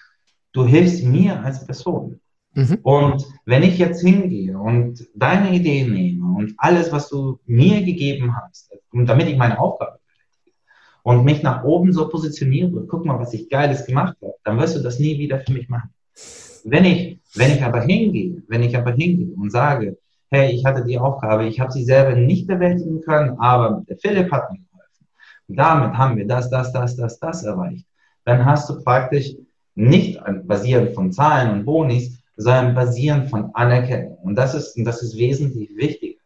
du 0.53 0.65
hilfst 0.65 1.03
mir 1.03 1.39
als 1.43 1.63
Person. 1.67 2.19
Mhm. 2.55 2.79
Und 2.81 3.23
wenn 3.45 3.61
ich 3.61 3.77
jetzt 3.77 4.01
hingehe 4.01 4.57
und 4.57 5.07
deine 5.13 5.53
Idee 5.53 5.83
nehme 5.83 6.35
und 6.35 6.55
alles, 6.57 6.91
was 6.91 7.09
du 7.09 7.39
mir 7.45 7.83
gegeben 7.83 8.35
hast, 8.35 8.75
und 8.91 9.05
damit 9.05 9.27
ich 9.27 9.37
meine 9.37 9.59
Aufgabe 9.59 9.99
und 11.03 11.23
mich 11.23 11.43
nach 11.43 11.63
oben 11.63 11.93
so 11.93 12.09
positioniere, 12.09 12.87
guck 12.87 13.05
mal, 13.05 13.19
was 13.19 13.35
ich 13.35 13.49
Geiles 13.49 13.85
gemacht 13.85 14.17
habe, 14.19 14.33
dann 14.43 14.59
wirst 14.59 14.77
du 14.77 14.81
das 14.81 14.97
nie 14.97 15.19
wieder 15.19 15.41
für 15.41 15.53
mich 15.53 15.69
machen. 15.69 15.91
Wenn 16.63 16.85
ich, 16.85 17.19
wenn 17.35 17.51
ich 17.51 17.61
aber 17.61 17.81
hingehe, 17.81 18.41
wenn 18.47 18.63
ich 18.63 18.75
aber 18.75 18.93
hingehe 18.93 19.35
und 19.35 19.51
sage, 19.51 19.99
hey, 20.31 20.51
ich 20.51 20.65
hatte 20.65 20.83
die 20.83 20.99
Aufgabe, 20.99 21.45
ich 21.45 21.59
habe 21.59 21.71
sie 21.71 21.83
selber 21.83 22.15
nicht 22.15 22.47
bewältigen 22.47 23.01
können, 23.01 23.39
aber 23.39 23.83
Philipp 24.01 24.31
hat 24.31 24.51
mir 24.51 24.59
damit 25.47 25.97
haben 25.97 26.17
wir 26.17 26.27
das, 26.27 26.49
das, 26.49 26.73
das, 26.73 26.95
das, 26.95 27.19
das 27.19 27.43
erreicht. 27.43 27.85
Dann 28.25 28.45
hast 28.45 28.69
du 28.69 28.83
praktisch 28.83 29.35
nicht 29.75 30.19
basierend 30.43 30.93
von 30.93 31.11
Zahlen 31.11 31.51
und 31.51 31.65
Bonis, 31.65 32.19
sondern 32.35 32.75
basierend 32.75 33.29
von 33.29 33.51
Anerkennung. 33.53 34.17
Und 34.23 34.35
das 34.35 34.53
ist, 34.53 34.75
und 34.77 34.85
das 34.85 35.01
ist 35.01 35.17
wesentlich 35.17 35.69
wichtig. 35.75 36.19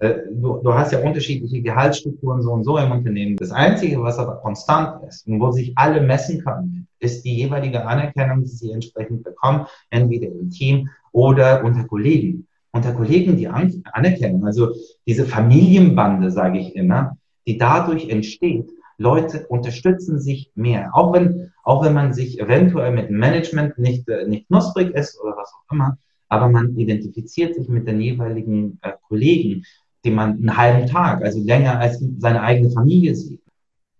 Äh, 0.00 0.14
du, 0.30 0.60
du 0.62 0.74
hast 0.74 0.92
ja 0.92 1.00
unterschiedliche 1.00 1.60
Gehaltsstrukturen 1.62 2.42
so 2.42 2.52
und 2.52 2.64
so 2.64 2.78
im 2.78 2.92
Unternehmen. 2.92 3.36
Das 3.36 3.50
Einzige, 3.50 4.00
was 4.02 4.18
aber 4.18 4.36
konstant 4.36 5.02
ist 5.08 5.26
und 5.26 5.40
wo 5.40 5.50
sich 5.50 5.72
alle 5.76 6.00
messen 6.00 6.44
können, 6.44 6.86
ist 7.00 7.24
die 7.24 7.36
jeweilige 7.36 7.84
Anerkennung, 7.84 8.42
die 8.42 8.48
sie 8.48 8.72
entsprechend 8.72 9.24
bekommen, 9.24 9.66
entweder 9.90 10.28
im 10.28 10.50
Team 10.50 10.88
oder 11.12 11.64
unter 11.64 11.84
Kollegen. 11.84 12.46
Unter 12.78 12.92
Kollegen 12.92 13.36
die 13.36 13.48
Anerkennung, 13.48 14.46
also 14.46 14.72
diese 15.04 15.24
Familienbande, 15.24 16.30
sage 16.30 16.60
ich 16.60 16.76
immer, 16.76 17.18
die 17.44 17.58
dadurch 17.58 18.08
entsteht. 18.08 18.70
Leute 18.98 19.48
unterstützen 19.48 20.20
sich 20.20 20.52
mehr, 20.54 20.94
auch 20.94 21.12
wenn, 21.12 21.50
auch 21.64 21.84
wenn 21.84 21.92
man 21.92 22.14
sich 22.14 22.38
eventuell 22.40 22.92
mit 22.92 23.10
Management 23.10 23.78
nicht, 23.78 24.08
äh, 24.08 24.28
nicht 24.28 24.46
knusprig 24.46 24.94
ist 24.94 25.20
oder 25.20 25.36
was 25.36 25.52
auch 25.52 25.72
immer, 25.72 25.98
aber 26.28 26.48
man 26.48 26.76
identifiziert 26.76 27.56
sich 27.56 27.68
mit 27.68 27.88
den 27.88 28.00
jeweiligen 28.00 28.78
äh, 28.82 28.92
Kollegen, 29.08 29.64
die 30.04 30.12
man 30.12 30.34
einen 30.34 30.56
halben 30.56 30.86
Tag, 30.86 31.24
also 31.24 31.42
länger 31.42 31.80
als 31.80 32.00
seine 32.18 32.42
eigene 32.42 32.70
Familie 32.70 33.16
sieht. 33.16 33.42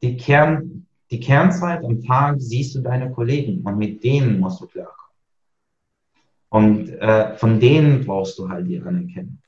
Die 0.03 0.17
Kern, 0.17 0.87
die 1.11 1.19
Kernzeit 1.19 1.85
am 1.85 2.01
Tag 2.05 2.37
siehst 2.38 2.77
du 2.77 2.81
deine 2.81 3.11
Kollegen 3.11 3.62
und 3.62 3.77
mit 3.77 4.05
denen 4.05 4.38
musst 4.38 4.61
du 4.61 4.67
klarkommen. 4.67 5.08
Und 6.51 6.89
äh, 6.89 7.37
von 7.37 7.61
denen 7.61 8.07
brauchst 8.07 8.39
du 8.39 8.49
halt 8.49 8.67
die 8.67 8.81
Anerkennung 8.81 9.39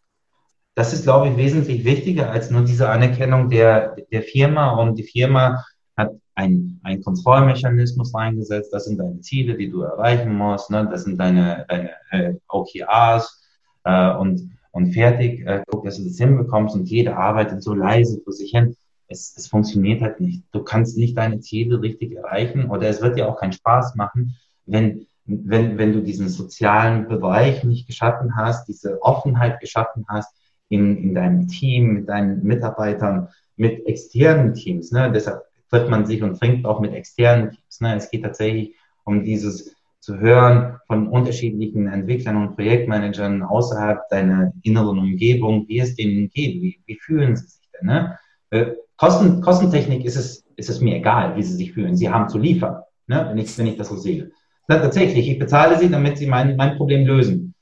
das 0.75 0.93
ist, 0.93 1.03
glaube 1.03 1.29
ich, 1.29 1.37
wesentlich 1.37 1.85
wichtiger 1.85 2.31
als 2.31 2.51
nur 2.51 2.63
diese 2.63 2.89
Anerkennung 2.89 3.51
der, 3.51 3.97
der 4.11 4.23
Firma. 4.23 4.77
Und 4.77 4.99
die 4.99 5.03
Firma 5.03 5.65
hat 5.97 6.13
einen 6.35 6.81
Kontrollmechanismus 7.05 8.15
reingesetzt. 8.15 8.73
Das 8.73 8.87
sind 8.87 8.99
deine 8.99 9.21
Ziele, 9.21 9.57
die 9.57 9.71
du 9.71 9.83
erreichen 9.83 10.35
musst. 10.35 10.71
Ne? 10.71 10.89
Das 10.91 11.05
sind 11.05 11.19
deine, 11.19 11.67
deine 11.69 11.91
äh, 12.11 12.35
OKRs 12.49 13.43
äh, 13.85 14.15
und, 14.15 14.51
und 14.73 14.93
fertig. 14.93 15.45
Äh, 15.47 15.63
guck, 15.67 15.85
dass 15.85 15.99
du 15.99 16.05
das 16.05 16.17
hinbekommst 16.17 16.75
und 16.75 16.89
jeder 16.89 17.19
arbeitet 17.19 17.63
so 17.63 17.75
leise 17.75 18.21
vor 18.25 18.33
sich 18.33 18.53
hin. 18.53 18.75
Es, 19.09 19.35
es 19.37 19.49
funktioniert 19.49 20.01
halt 20.01 20.21
nicht. 20.21 20.45
Du 20.53 20.63
kannst 20.63 20.97
nicht 20.97 21.19
deine 21.19 21.41
Ziele 21.41 21.83
richtig 21.83 22.13
erreichen 22.13 22.71
oder 22.71 22.89
es 22.89 23.03
wird 23.03 23.19
dir 23.19 23.29
auch 23.29 23.39
keinen 23.39 23.53
Spaß 23.53 23.97
machen, 23.97 24.37
wenn 24.65 25.07
wenn, 25.45 25.79
wenn 25.79 25.93
du 25.93 26.03
diesen 26.03 26.29
sozialen 26.29 27.09
Bereich 27.09 27.64
nicht 27.64 27.87
geschaffen 27.87 28.37
hast, 28.37 28.66
diese 28.69 29.03
Offenheit 29.03 29.61
geschaffen 29.61 30.05
hast, 30.09 30.35
in, 30.69 30.97
in 30.97 31.14
deinem 31.14 31.49
Team, 31.49 31.93
mit 31.95 32.09
deinen 32.09 32.43
Mitarbeitern, 32.43 33.29
mit 33.57 33.87
externen 33.87 34.55
Teams. 34.55 34.93
Ne? 34.93 35.11
Deshalb 35.12 35.43
trifft 35.69 35.90
man 35.90 36.07
sich 36.07 36.23
und 36.23 36.38
trinkt 36.38 36.64
auch 36.64 36.81
mit 36.81 36.95
externen 36.95 37.51
Teams. 37.51 37.81
Ne? 37.81 37.97
Es 37.97 38.11
geht 38.11 38.23
tatsächlich 38.23 38.75
um 39.05 39.25
dieses 39.25 39.75
zu 40.01 40.19
hören 40.19 40.79
von 40.87 41.09
unterschiedlichen 41.09 41.87
Entwicklern 41.87 42.37
und 42.37 42.55
Projektmanagern 42.55 43.43
außerhalb 43.43 44.09
deiner 44.09 44.53
inneren 44.62 44.99
Umgebung, 44.99 45.66
wie 45.69 45.81
es 45.81 45.95
denen 45.95 46.31
geht, 46.31 46.62
wie, 46.62 46.81
wie 46.87 46.99
fühlen 46.99 47.37
sie 47.37 47.47
sich 47.47 47.69
denn. 47.79 47.87
Ne? 47.87 48.19
Äh, 48.51 48.66
Kosten, 48.97 49.40
Kostentechnik 49.40 50.05
ist 50.05 50.16
es, 50.16 50.45
ist 50.57 50.71
es 50.71 50.81
mir 50.81 50.97
egal, 50.97 51.37
wie 51.37 51.43
sie 51.43 51.55
sich 51.55 51.73
fühlen. 51.73 51.97
Sie 51.97 52.09
haben 52.09 52.29
zu 52.29 52.38
liefern. 52.38 52.83
ne? 53.07 53.27
wenn, 53.29 53.38
ich, 53.38 53.57
wenn 53.59 53.66
ich 53.66 53.77
das 53.77 53.88
so 53.88 53.97
sehe. 53.97 54.31
Na, 54.71 54.79
tatsächlich, 54.79 55.29
ich 55.29 55.37
bezahle 55.41 55.77
sie, 55.81 55.91
damit 55.91 56.17
sie 56.17 56.29
mein, 56.29 56.55
mein 56.55 56.77
Problem 56.77 57.05
lösen. 57.05 57.57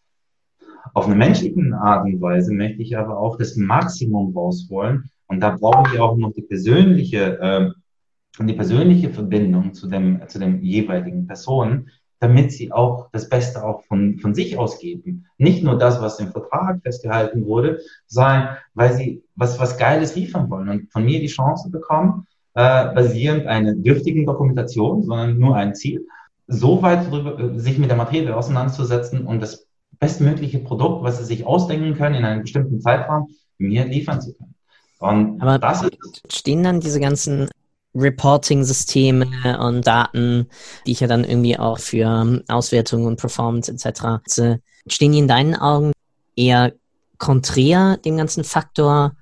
Auf 0.93 1.07
eine 1.07 1.15
menschliche 1.15 1.59
Art 1.73 2.05
und 2.05 2.21
Weise 2.21 2.53
möchte 2.53 2.83
ich 2.83 2.99
aber 2.99 3.19
auch 3.19 3.39
das 3.39 3.57
Maximum 3.57 4.37
rausholen. 4.37 5.09
Und 5.27 5.41
da 5.41 5.57
brauchen 5.57 5.91
wir 5.91 6.05
auch 6.05 6.19
noch 6.19 6.35
die 6.35 6.43
persönliche, 6.43 7.41
äh, 7.41 8.45
die 8.45 8.53
persönliche 8.53 9.09
Verbindung 9.09 9.73
zu 9.73 9.89
dem, 9.89 10.21
zu 10.29 10.39
dem 10.39 10.61
jeweiligen 10.61 11.27
Personen, 11.27 11.89
damit 12.21 12.53
sie 12.53 12.73
auch 12.73 13.09
das 13.11 13.31
Beste 13.31 13.65
auch 13.65 13.85
von, 13.85 14.19
von 14.19 14.35
sich 14.35 14.59
ausgeben. 14.59 15.25
Nicht 15.39 15.65
nur 15.65 15.79
das, 15.79 16.03
was 16.03 16.21
im 16.21 16.29
Vertrag 16.29 16.83
festgehalten 16.83 17.47
wurde, 17.47 17.81
sondern 18.07 18.59
weil 18.75 18.93
sie 18.93 19.23
was, 19.35 19.59
was 19.59 19.79
Geiles 19.79 20.15
liefern 20.15 20.51
wollen 20.51 20.69
und 20.69 20.93
von 20.93 21.07
mir 21.07 21.21
die 21.21 21.29
Chance 21.29 21.71
bekommen, 21.71 22.27
äh, 22.53 22.93
basierend 22.95 23.47
einer 23.47 23.73
dürftigen 23.73 24.27
Dokumentation, 24.27 25.05
sondern 25.05 25.39
nur 25.39 25.57
ein 25.57 25.75
Ziel, 25.75 26.07
so 26.49 26.83
weit 26.83 27.11
drüber, 27.11 27.39
äh, 27.39 27.59
sich 27.59 27.79
mit 27.79 27.91
der 27.91 27.97
Materie 27.97 28.35
auseinanderzusetzen 28.35 29.27
und 29.27 29.41
das 29.41 29.67
bestmögliche 30.01 30.59
Produkt, 30.59 31.05
was 31.05 31.19
sie 31.19 31.25
sich 31.25 31.47
ausdenken 31.47 31.95
können, 31.95 32.17
in 32.17 32.25
einem 32.25 32.43
bestimmten 32.43 32.81
Zeitraum 32.81 33.29
mir 33.59 33.85
liefern 33.85 34.21
zu 34.21 34.33
können. 34.35 34.55
Und 34.99 35.41
Aber 35.41 35.59
das 35.59 35.87
stehen 36.29 36.65
dann 36.65 36.81
diese 36.81 37.01
ganzen 37.01 37.49
Reporting-Systeme 37.95 39.59
und 39.61 39.87
Daten, 39.87 40.49
die 40.87 40.93
ich 40.93 41.01
ja 41.01 41.07
dann 41.07 41.25
irgendwie 41.25 41.59
auch 41.59 41.79
für 41.79 42.43
Auswertung 42.49 43.07
und 43.07 43.19
Performance 43.21 43.71
etc. 43.71 44.61
Stehen 44.87 45.13
die 45.13 45.19
in 45.19 45.29
deinen 45.29 45.55
Augen 45.55 45.93
eher 46.37 46.73
konträr 47.19 47.97
dem 47.99 48.17
ganzen 48.17 48.45
Faktor 48.45 49.17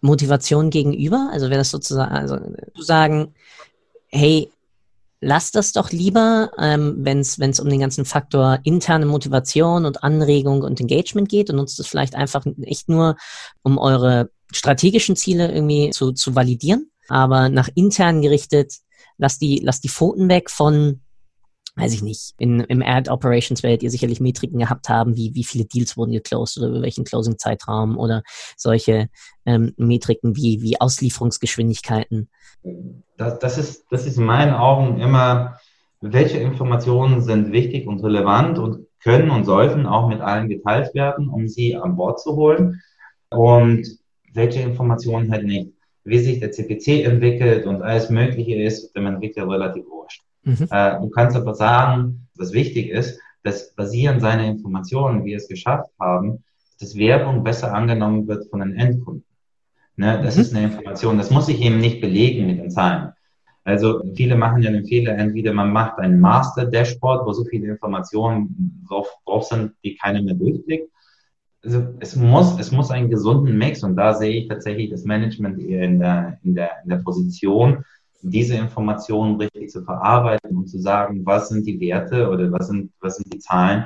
Motivation 0.00 0.70
gegenüber? 0.70 1.30
Also 1.32 1.48
wäre 1.48 1.58
das 1.58 1.70
sozusagen, 1.70 2.12
also 2.12 2.38
zu 2.74 2.82
sagen, 2.82 3.34
hey, 4.08 4.50
lass 5.20 5.50
das 5.50 5.72
doch 5.72 5.90
lieber, 5.90 6.50
ähm, 6.58 6.96
wenn 6.98 7.20
es 7.20 7.60
um 7.60 7.68
den 7.68 7.80
ganzen 7.80 8.04
Faktor 8.04 8.60
interne 8.62 9.06
Motivation 9.06 9.84
und 9.84 10.02
Anregung 10.02 10.62
und 10.62 10.80
Engagement 10.80 11.28
geht 11.28 11.50
und 11.50 11.56
nutzt 11.56 11.80
es 11.80 11.88
vielleicht 11.88 12.14
einfach 12.14 12.46
echt 12.62 12.88
nur, 12.88 13.16
um 13.62 13.78
eure 13.78 14.30
strategischen 14.52 15.16
Ziele 15.16 15.52
irgendwie 15.52 15.90
zu, 15.90 16.12
zu 16.12 16.34
validieren, 16.34 16.90
aber 17.08 17.48
nach 17.48 17.68
intern 17.74 18.22
gerichtet, 18.22 18.74
lass 19.18 19.38
die, 19.38 19.60
lass 19.62 19.80
die 19.80 19.88
Pfoten 19.88 20.28
weg 20.28 20.50
von 20.50 21.00
weiß 21.78 21.94
ich 21.94 22.02
nicht, 22.02 22.34
in, 22.38 22.60
im 22.60 22.82
Ad 22.82 23.10
Operations 23.10 23.62
werdet 23.62 23.82
ihr 23.82 23.90
sicherlich 23.90 24.20
Metriken 24.20 24.58
gehabt 24.58 24.88
haben, 24.88 25.16
wie, 25.16 25.34
wie 25.34 25.44
viele 25.44 25.64
Deals 25.64 25.96
wurden 25.96 26.12
geclosed 26.12 26.58
oder 26.58 26.68
über 26.68 26.82
welchen 26.82 27.04
Closing-Zeitraum 27.04 27.96
oder 27.96 28.22
solche 28.56 29.08
ähm, 29.46 29.74
Metriken 29.76 30.36
wie, 30.36 30.60
wie 30.60 30.80
Auslieferungsgeschwindigkeiten. 30.80 32.28
Das, 33.16 33.38
das, 33.38 33.58
ist, 33.58 33.86
das 33.90 34.06
ist 34.06 34.18
in 34.18 34.24
meinen 34.24 34.54
Augen 34.54 35.00
immer, 35.00 35.58
welche 36.00 36.38
Informationen 36.38 37.22
sind 37.22 37.52
wichtig 37.52 37.86
und 37.86 38.02
relevant 38.02 38.58
und 38.58 38.86
können 39.02 39.30
und 39.30 39.44
sollten 39.44 39.86
auch 39.86 40.08
mit 40.08 40.20
allen 40.20 40.48
geteilt 40.48 40.94
werden, 40.94 41.28
um 41.28 41.46
sie 41.48 41.76
an 41.76 41.96
Bord 41.96 42.20
zu 42.20 42.34
holen 42.34 42.82
und 43.30 43.86
welche 44.34 44.60
Informationen 44.60 45.30
halt 45.30 45.44
nicht. 45.44 45.72
Wie 46.04 46.18
sich 46.18 46.40
der 46.40 46.50
CPC 46.50 47.04
entwickelt 47.04 47.66
und 47.66 47.82
alles 47.82 48.10
Mögliche 48.10 48.56
ist, 48.56 48.94
dem 48.96 49.06
Entwickler 49.06 49.48
relativ. 49.48 49.84
Mhm. 50.42 50.66
Äh, 50.70 51.00
du 51.00 51.10
kannst 51.10 51.36
aber 51.36 51.54
sagen, 51.54 52.28
was 52.36 52.52
wichtig 52.52 52.90
ist, 52.90 53.20
dass 53.42 53.74
basierend 53.74 54.20
seiner 54.20 54.44
Informationen, 54.44 55.24
wie 55.24 55.30
wir 55.30 55.36
es 55.36 55.48
geschafft 55.48 55.90
haben, 55.98 56.44
dass 56.80 56.96
Werbung 56.96 57.44
besser 57.44 57.72
angenommen 57.72 58.26
wird 58.28 58.48
von 58.50 58.60
den 58.60 58.74
Endkunden. 58.76 59.24
Ne, 59.96 60.20
das 60.22 60.36
mhm. 60.36 60.42
ist 60.42 60.54
eine 60.54 60.66
Information, 60.66 61.18
das 61.18 61.30
muss 61.30 61.48
ich 61.48 61.60
eben 61.60 61.78
nicht 61.78 62.00
belegen 62.00 62.46
mit 62.46 62.58
den 62.58 62.70
Zahlen. 62.70 63.12
Also 63.64 64.02
viele 64.14 64.36
machen 64.36 64.62
ja 64.62 64.70
den 64.70 64.86
Fehler, 64.86 65.18
entweder 65.18 65.52
man 65.52 65.72
macht 65.72 65.98
ein 65.98 66.20
Master-Dashboard, 66.20 67.26
wo 67.26 67.32
so 67.32 67.44
viele 67.44 67.68
Informationen 67.68 68.82
drauf, 68.88 69.08
drauf 69.26 69.44
sind, 69.44 69.72
die 69.84 69.96
keiner 69.96 70.22
mehr 70.22 70.34
durchblickt. 70.34 70.88
Also 71.62 71.88
es 71.98 72.16
muss, 72.16 72.58
es 72.58 72.70
muss 72.70 72.90
einen 72.90 73.10
gesunden 73.10 73.58
Mix 73.58 73.82
und 73.82 73.96
da 73.96 74.14
sehe 74.14 74.42
ich 74.42 74.48
tatsächlich 74.48 74.88
das 74.88 75.04
Management 75.04 75.58
eher 75.58 75.82
in 75.82 75.98
der, 75.98 76.38
in 76.44 76.54
der, 76.54 76.70
in 76.84 76.88
der 76.88 76.96
Position, 76.98 77.84
diese 78.20 78.56
Informationen 78.56 79.36
richtig 79.36 79.70
zu 79.70 79.82
verarbeiten 79.82 80.56
und 80.56 80.68
zu 80.68 80.78
sagen, 80.78 81.24
was 81.24 81.48
sind 81.48 81.66
die 81.66 81.80
Werte 81.80 82.28
oder 82.28 82.50
was 82.52 82.68
sind, 82.68 82.90
was 83.00 83.16
sind 83.16 83.32
die 83.32 83.38
Zahlen, 83.38 83.84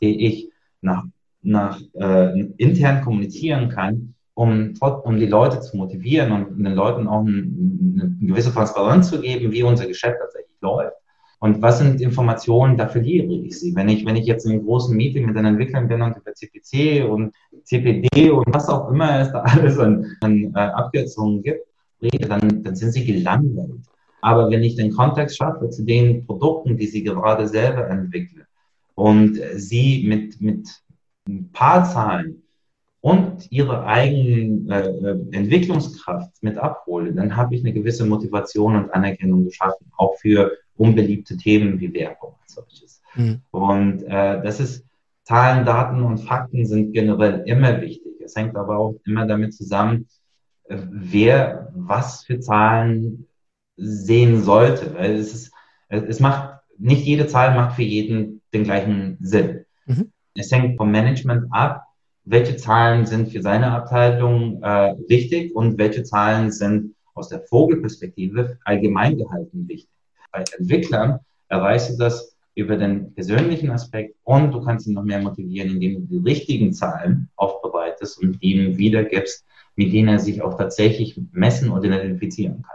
die 0.00 0.26
ich 0.26 0.50
nach, 0.80 1.04
nach 1.42 1.80
äh, 1.94 2.40
intern 2.56 3.02
kommunizieren 3.02 3.68
kann, 3.68 4.14
um, 4.34 4.74
um 4.80 5.16
die 5.16 5.26
Leute 5.26 5.60
zu 5.60 5.76
motivieren 5.76 6.32
und 6.32 6.64
den 6.64 6.74
Leuten 6.74 7.06
auch 7.06 7.20
eine, 7.20 7.42
eine 7.42 8.16
gewisse 8.20 8.52
Transparenz 8.52 9.10
zu 9.10 9.20
geben, 9.20 9.52
wie 9.52 9.62
unser 9.62 9.86
Geschäft 9.86 10.16
tatsächlich 10.18 10.56
läuft. 10.60 10.96
Und 11.44 11.60
was 11.60 11.78
sind 11.78 12.00
Informationen, 12.00 12.78
da 12.78 12.88
verliere 12.88 13.26
ich 13.26 13.60
sie. 13.60 13.76
Wenn 13.76 13.90
ich, 13.90 14.06
wenn 14.06 14.16
ich 14.16 14.24
jetzt 14.24 14.46
in 14.46 14.52
einem 14.52 14.64
großen 14.64 14.96
Meeting 14.96 15.26
mit 15.26 15.36
den 15.36 15.44
Entwicklern 15.44 15.88
bin 15.88 16.00
und 16.00 16.16
über 16.16 16.32
CPC 16.32 17.06
und 17.06 17.34
CPD 17.64 18.30
und 18.30 18.46
was 18.46 18.68
auch 18.70 18.90
immer 18.90 19.20
es 19.20 19.30
da 19.30 19.40
alles 19.42 19.78
an, 19.78 20.06
an 20.22 20.54
äh, 20.54 20.58
Abkürzungen 20.58 21.42
gibt, 21.42 21.66
rede, 22.04 22.28
dann, 22.28 22.62
dann 22.62 22.76
sind 22.76 22.92
sie 22.92 23.04
gelangweilt. 23.04 23.82
Aber 24.20 24.50
wenn 24.50 24.62
ich 24.62 24.76
den 24.76 24.92
Kontext 24.92 25.36
schaffe 25.36 25.68
zu 25.70 25.84
den 25.84 26.26
Produkten, 26.26 26.76
die 26.76 26.86
sie 26.86 27.02
gerade 27.02 27.48
selber 27.48 27.88
entwickeln 27.88 28.46
und 28.94 29.38
sie 29.56 30.04
mit, 30.06 30.40
mit 30.40 30.68
ein 31.28 31.50
paar 31.52 31.84
Zahlen 31.84 32.42
und 33.00 33.50
ihre 33.52 33.84
eigene 33.84 35.28
äh, 35.30 35.36
Entwicklungskraft 35.36 36.42
mit 36.42 36.56
abhole, 36.56 37.12
dann 37.12 37.36
habe 37.36 37.54
ich 37.54 37.62
eine 37.62 37.74
gewisse 37.74 38.06
Motivation 38.06 38.76
und 38.76 38.94
Anerkennung 38.94 39.44
geschaffen, 39.44 39.92
auch 39.98 40.14
für 40.16 40.52
unbeliebte 40.76 41.36
Themen 41.36 41.78
wie 41.80 41.92
Werbung 41.92 42.34
als 42.42 42.54
solches. 42.54 43.02
Mhm. 43.14 43.42
Und 43.50 44.04
äh, 44.04 44.42
das 44.42 44.58
ist 44.60 44.86
Zahlen, 45.24 45.66
Daten 45.66 46.02
und 46.02 46.18
Fakten 46.18 46.66
sind 46.66 46.92
generell 46.92 47.42
immer 47.46 47.80
wichtig. 47.80 48.20
Es 48.24 48.36
hängt 48.36 48.56
aber 48.56 48.78
auch 48.78 48.94
immer 49.04 49.26
damit 49.26 49.54
zusammen, 49.54 50.06
wer 50.68 51.70
was 51.74 52.24
für 52.24 52.40
Zahlen 52.40 53.26
sehen 53.76 54.42
sollte. 54.42 54.94
Weil 54.94 55.12
es 55.12 55.34
ist, 55.34 55.52
es 55.88 56.20
macht, 56.20 56.60
nicht 56.78 57.04
jede 57.04 57.26
Zahl 57.26 57.54
macht 57.54 57.76
für 57.76 57.82
jeden 57.82 58.40
den 58.52 58.64
gleichen 58.64 59.18
Sinn. 59.20 59.64
Mhm. 59.86 60.12
Es 60.34 60.50
hängt 60.50 60.76
vom 60.76 60.90
Management 60.90 61.46
ab, 61.50 61.86
welche 62.24 62.56
Zahlen 62.56 63.06
sind 63.06 63.30
für 63.30 63.42
seine 63.42 63.70
Abteilung 63.70 64.62
äh, 64.62 64.94
wichtig 65.08 65.54
und 65.54 65.78
welche 65.78 66.02
Zahlen 66.02 66.50
sind 66.50 66.94
aus 67.14 67.28
der 67.28 67.42
Vogelperspektive 67.42 68.58
allgemein 68.64 69.16
gehalten 69.16 69.68
wichtig. 69.68 69.90
Bei 70.32 70.42
Entwicklern 70.58 71.20
erreichst 71.48 71.90
du 71.90 71.96
das 71.96 72.34
über 72.56 72.76
den 72.76 73.14
persönlichen 73.14 73.70
Aspekt 73.70 74.16
und 74.24 74.52
du 74.52 74.60
kannst 74.62 74.86
ihn 74.86 74.94
noch 74.94 75.04
mehr 75.04 75.20
motivieren, 75.20 75.70
indem 75.70 75.94
du 75.94 76.18
die 76.18 76.28
richtigen 76.28 76.72
Zahlen 76.72 77.28
aufbereitest 77.36 78.20
und 78.22 78.42
ihm 78.42 78.78
wiedergibst, 78.78 79.44
mit 79.76 79.92
denen 79.92 80.08
er 80.08 80.18
sich 80.18 80.42
auch 80.42 80.56
tatsächlich 80.56 81.20
messen 81.32 81.70
und 81.70 81.84
identifizieren 81.84 82.62
kann. 82.62 82.74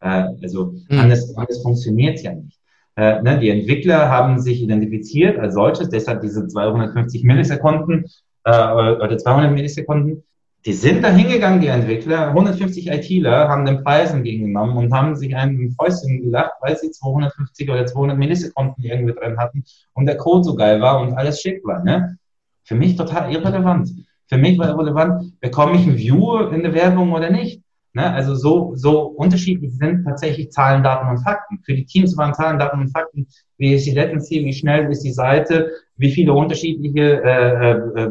Äh, 0.00 0.42
also 0.42 0.74
mhm. 0.88 0.98
anders, 0.98 1.36
anders 1.36 1.62
funktioniert 1.62 2.16
es 2.16 2.22
ja 2.22 2.34
nicht. 2.34 2.58
Äh, 2.96 3.22
ne, 3.22 3.38
die 3.38 3.50
Entwickler 3.50 4.08
haben 4.08 4.40
sich 4.40 4.62
identifiziert 4.62 5.38
als 5.38 5.54
solches, 5.54 5.88
deshalb 5.88 6.22
diese 6.22 6.46
250 6.46 7.24
Millisekunden 7.24 8.06
äh, 8.44 8.50
oder 8.50 9.16
200 9.16 9.52
Millisekunden. 9.52 10.24
Die 10.66 10.74
sind 10.74 11.02
da 11.02 11.10
hingegangen, 11.10 11.62
die 11.62 11.68
Entwickler, 11.68 12.28
150 12.28 12.88
ITler 12.88 13.48
haben 13.48 13.64
den 13.64 13.82
Preis 13.82 14.12
entgegengenommen 14.12 14.76
und 14.76 14.92
haben 14.92 15.16
sich 15.16 15.34
einen 15.34 15.70
Fäustchen 15.70 16.22
gelacht, 16.22 16.52
weil 16.60 16.76
sie 16.76 16.90
250 16.90 17.70
oder 17.70 17.86
200 17.86 18.18
Millisekunden 18.18 18.84
irgendwie 18.84 19.14
drin 19.14 19.38
hatten 19.38 19.64
und 19.94 20.04
der 20.04 20.18
Code 20.18 20.44
so 20.44 20.54
geil 20.54 20.82
war 20.82 21.00
und 21.00 21.14
alles 21.14 21.40
schick 21.40 21.64
war. 21.64 21.82
Ne? 21.82 22.18
Für 22.64 22.74
mich 22.74 22.96
total 22.96 23.32
irrelevant. 23.32 23.90
Für 24.30 24.38
mich 24.38 24.56
war 24.58 24.78
relevant, 24.78 25.40
bekomme 25.40 25.76
ich 25.76 25.86
ein 25.86 25.98
View 25.98 26.38
in 26.52 26.62
der 26.62 26.72
Werbung 26.72 27.12
oder 27.12 27.30
nicht. 27.30 27.62
Ne? 27.94 28.08
Also 28.12 28.36
so, 28.36 28.72
so 28.76 29.00
unterschiedlich 29.02 29.76
sind 29.76 30.04
tatsächlich 30.04 30.52
Zahlen, 30.52 30.84
Daten 30.84 31.08
und 31.08 31.18
Fakten. 31.18 31.58
Für 31.64 31.74
die 31.74 31.84
Teams 31.84 32.16
waren 32.16 32.32
Zahlen, 32.32 32.60
Daten 32.60 32.80
und 32.80 32.90
Fakten, 32.90 33.26
wie 33.58 33.74
ist 33.74 33.86
die 33.86 33.90
Latency, 33.90 34.44
wie 34.44 34.52
schnell 34.52 34.88
ist 34.88 35.02
die 35.02 35.12
Seite, 35.12 35.72
wie 35.96 36.12
viele 36.12 36.32
unterschiedliche 36.32 37.20
äh, 37.24 37.70
äh, 37.72 38.10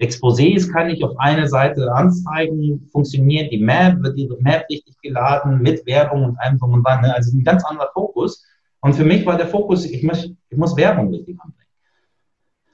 Exposés 0.00 0.72
kann 0.72 0.88
ich 0.88 1.04
auf 1.04 1.18
eine 1.18 1.46
Seite 1.46 1.92
anzeigen, 1.92 2.88
funktioniert 2.90 3.52
die 3.52 3.58
Map, 3.58 4.02
wird 4.02 4.16
die 4.16 4.30
Map 4.40 4.64
richtig 4.70 4.96
geladen 5.02 5.60
mit 5.60 5.84
Werbung 5.86 6.24
und 6.24 6.40
allem 6.40 6.58
und 6.62 6.82
dran. 6.82 7.02
Ne? 7.02 7.14
Also 7.14 7.36
ein 7.36 7.44
ganz 7.44 7.62
anderer 7.64 7.90
Fokus. 7.92 8.42
Und 8.80 8.94
für 8.94 9.04
mich 9.04 9.26
war 9.26 9.36
der 9.36 9.46
Fokus, 9.48 9.84
ich 9.84 10.02
muss, 10.02 10.30
ich 10.48 10.56
muss 10.56 10.74
Werbung 10.78 11.10
richtig 11.10 11.38
anbringen. 11.38 11.61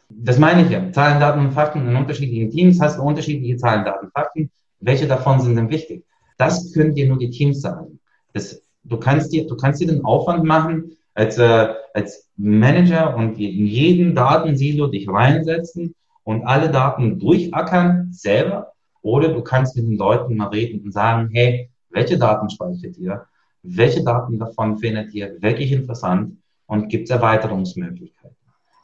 Das 0.09 0.39
meine 0.39 0.65
ich 0.65 0.71
ja. 0.71 0.91
Zahlen, 0.93 1.21
Daten 1.21 1.41
und 1.41 1.53
Fakten 1.53 1.87
in 1.87 1.97
unterschiedlichen 1.97 2.51
Teams 2.51 2.81
hast 2.81 2.99
du 2.99 3.03
unterschiedliche 3.03 3.57
Zahlen, 3.57 3.85
Daten, 3.85 4.11
Fakten. 4.11 4.51
Welche 4.81 5.07
davon 5.07 5.41
sind 5.41 5.57
denn 5.57 5.71
wichtig? 5.71 6.05
Das 6.37 6.73
können 6.73 6.95
dir 6.95 7.09
nur 7.09 7.19
die 7.19 7.31
Teams 7.31 7.61
sagen. 7.61 7.99
Das, 8.33 8.63
du 8.85 8.97
kannst 8.97 9.33
dir, 9.33 9.47
du 9.47 9.57
kannst 9.57 9.81
dir 9.81 9.89
den 9.89 10.05
Aufwand 10.05 10.45
machen, 10.45 10.97
als, 11.15 11.37
äh, 11.39 11.69
als 11.95 12.29
Manager 12.37 13.17
und 13.17 13.39
in 13.39 13.67
jeden 13.67 14.15
Datensilo 14.15 14.87
dich 14.87 15.09
reinsetzen 15.09 15.95
und 16.23 16.45
alle 16.45 16.71
Daten 16.71 17.19
durchackern 17.19 18.09
selber. 18.13 18.73
Oder 19.03 19.29
du 19.29 19.43
kannst 19.43 19.77
mit 19.77 19.87
den 19.87 19.97
Leuten 19.97 20.37
mal 20.37 20.49
reden 20.49 20.85
und 20.85 20.93
sagen, 20.93 21.31
hey, 21.33 21.71
welche 21.91 22.19
Daten 22.19 22.49
speichert 22.51 22.97
ihr? 22.99 23.27
welche 23.63 24.03
Daten 24.03 24.39
davon 24.39 24.79
findet 24.79 25.13
ihr 25.15 25.41
wirklich 25.41 25.73
interessant 25.73 26.39
und 26.67 26.89
gibt 26.89 27.05
es 27.05 27.11
Erweiterungsmöglichkeiten. 27.11 28.18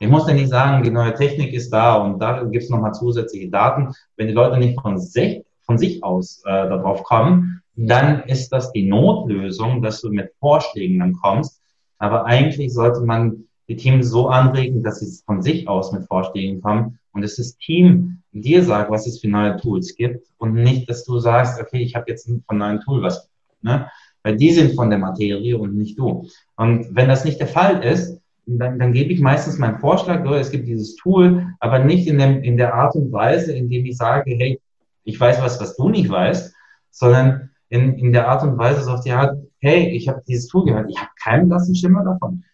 Ich 0.01 0.09
muss 0.09 0.27
dir 0.27 0.35
nicht 0.35 0.51
sagen, 0.51 0.83
die 0.83 0.91
neue 0.91 1.15
Technik 1.15 1.53
ist 1.53 1.71
da 1.71 1.97
und 1.97 2.19
da 2.19 2.43
gibt 2.45 2.65
es 2.65 2.71
nochmal 2.71 2.95
zusätzliche 2.95 3.49
Daten. 3.49 3.93
Wenn 4.17 4.27
die 4.27 4.33
Leute 4.33 4.59
nicht 4.59 4.81
von 4.81 4.99
sich, 4.99 5.45
von 5.63 5.79
sich 5.79 6.03
aus 6.03 6.43
äh, 6.45 6.69
darauf 6.69 7.03
kommen, 7.05 7.63
dann 7.77 8.25
ist 8.25 8.51
das 8.51 8.73
die 8.73 8.87
Notlösung, 8.89 9.83
dass 9.83 10.01
du 10.01 10.11
mit 10.11 10.33
Vorschlägen 10.39 10.99
dann 10.99 11.15
kommst. 11.15 11.61
Aber 11.99 12.27
eigentlich 12.27 12.73
sollte 12.73 13.01
man 13.01 13.45
die 13.69 13.77
Teams 13.77 14.11
so 14.11 14.29
anregen, 14.29 14.83
dass 14.83 15.01
sie 15.01 15.23
von 15.25 15.43
sich 15.43 15.69
aus 15.69 15.93
mit 15.93 16.07
Vorschlägen 16.07 16.61
kommen 16.61 16.99
und 17.13 17.23
dass 17.23 17.37
das 17.37 17.57
Team 17.57 18.19
dir 18.33 18.63
sagt, 18.63 18.91
was 18.91 19.07
es 19.07 19.21
für 19.21 19.29
neue 19.29 19.57
Tools 19.57 19.97
gibt 19.97 20.27
und 20.39 20.55
nicht, 20.55 20.89
dass 20.91 21.05
du 21.05 21.19
sagst, 21.19 21.61
okay, 21.61 21.79
ich 21.79 21.95
habe 21.95 22.07
jetzt 22.09 22.29
von 22.47 22.59
neuen 22.59 22.81
Tool 22.81 23.03
was. 23.03 23.29
Ne? 23.63 23.89
Weil 24.23 24.37
die 24.37 24.51
sind 24.51 24.75
von 24.75 24.91
der 24.91 24.99
Materie 24.99 25.57
und 25.57 25.77
nicht 25.77 25.99
du. 25.99 26.29
Und 26.57 26.95
wenn 26.95 27.09
das 27.09 27.25
nicht 27.25 27.41
der 27.41 27.47
Fall 27.47 27.83
ist, 27.83 28.21
dann, 28.47 28.79
dann 28.79 28.93
gebe 28.93 29.13
ich 29.13 29.21
meistens 29.21 29.59
meinen 29.59 29.79
Vorschlag, 29.79 30.25
es 30.25 30.51
gibt 30.51 30.69
dieses 30.69 30.97
Tool, 30.97 31.47
aber 31.61 31.79
nicht 31.79 32.07
in, 32.07 32.19
dem, 32.19 32.43
in 32.43 32.57
der 32.57 32.75
Art 32.75 32.95
und 32.95 33.13
Weise, 33.13 33.53
in 33.53 33.71
dem 33.71 33.87
ich 33.87 33.97
sage, 33.97 34.35
hey, 34.37 34.61
ich 35.05 35.19
weiß 35.19 35.41
was, 35.41 35.61
was 35.61 35.77
du 35.77 35.89
nicht 35.89 36.09
weißt, 36.09 36.55
sondern 36.91 37.51
in, 37.69 37.99
in 37.99 38.13
der 38.13 38.29
Art 38.29 38.43
und 38.43 38.59
Weise 38.59 38.83
so 38.83 38.93
auf 38.93 39.03
die 39.03 39.13
Art, 39.13 39.37
hey, 39.59 39.89
ich 39.89 40.09
habe 40.09 40.23
dieses 40.27 40.49
Tool 40.49 40.65
gehört, 40.65 40.91
ich 40.91 40.99
habe 40.99 41.11
keinen 41.23 41.49
blassen 41.49 41.75
Schimmer 41.75 42.05
davon. 42.05 42.45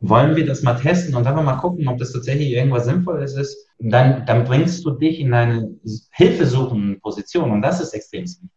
Wollen 0.00 0.36
wir 0.36 0.46
das 0.46 0.62
mal 0.62 0.74
testen 0.74 1.14
und 1.14 1.24
dann 1.24 1.44
mal 1.44 1.56
gucken, 1.56 1.88
ob 1.88 1.98
das 1.98 2.12
tatsächlich 2.12 2.52
irgendwas 2.52 2.84
Sinnvolles 2.84 3.34
ist? 3.34 3.56
Dann, 3.78 4.24
dann 4.26 4.44
bringst 4.44 4.84
du 4.84 4.90
dich 4.90 5.18
in 5.18 5.34
eine 5.34 5.70
hilfesuchende 6.12 6.98
Position 7.00 7.50
und 7.50 7.62
das 7.62 7.80
ist 7.80 7.92
extrem 7.94 8.22
wichtig. 8.22 8.48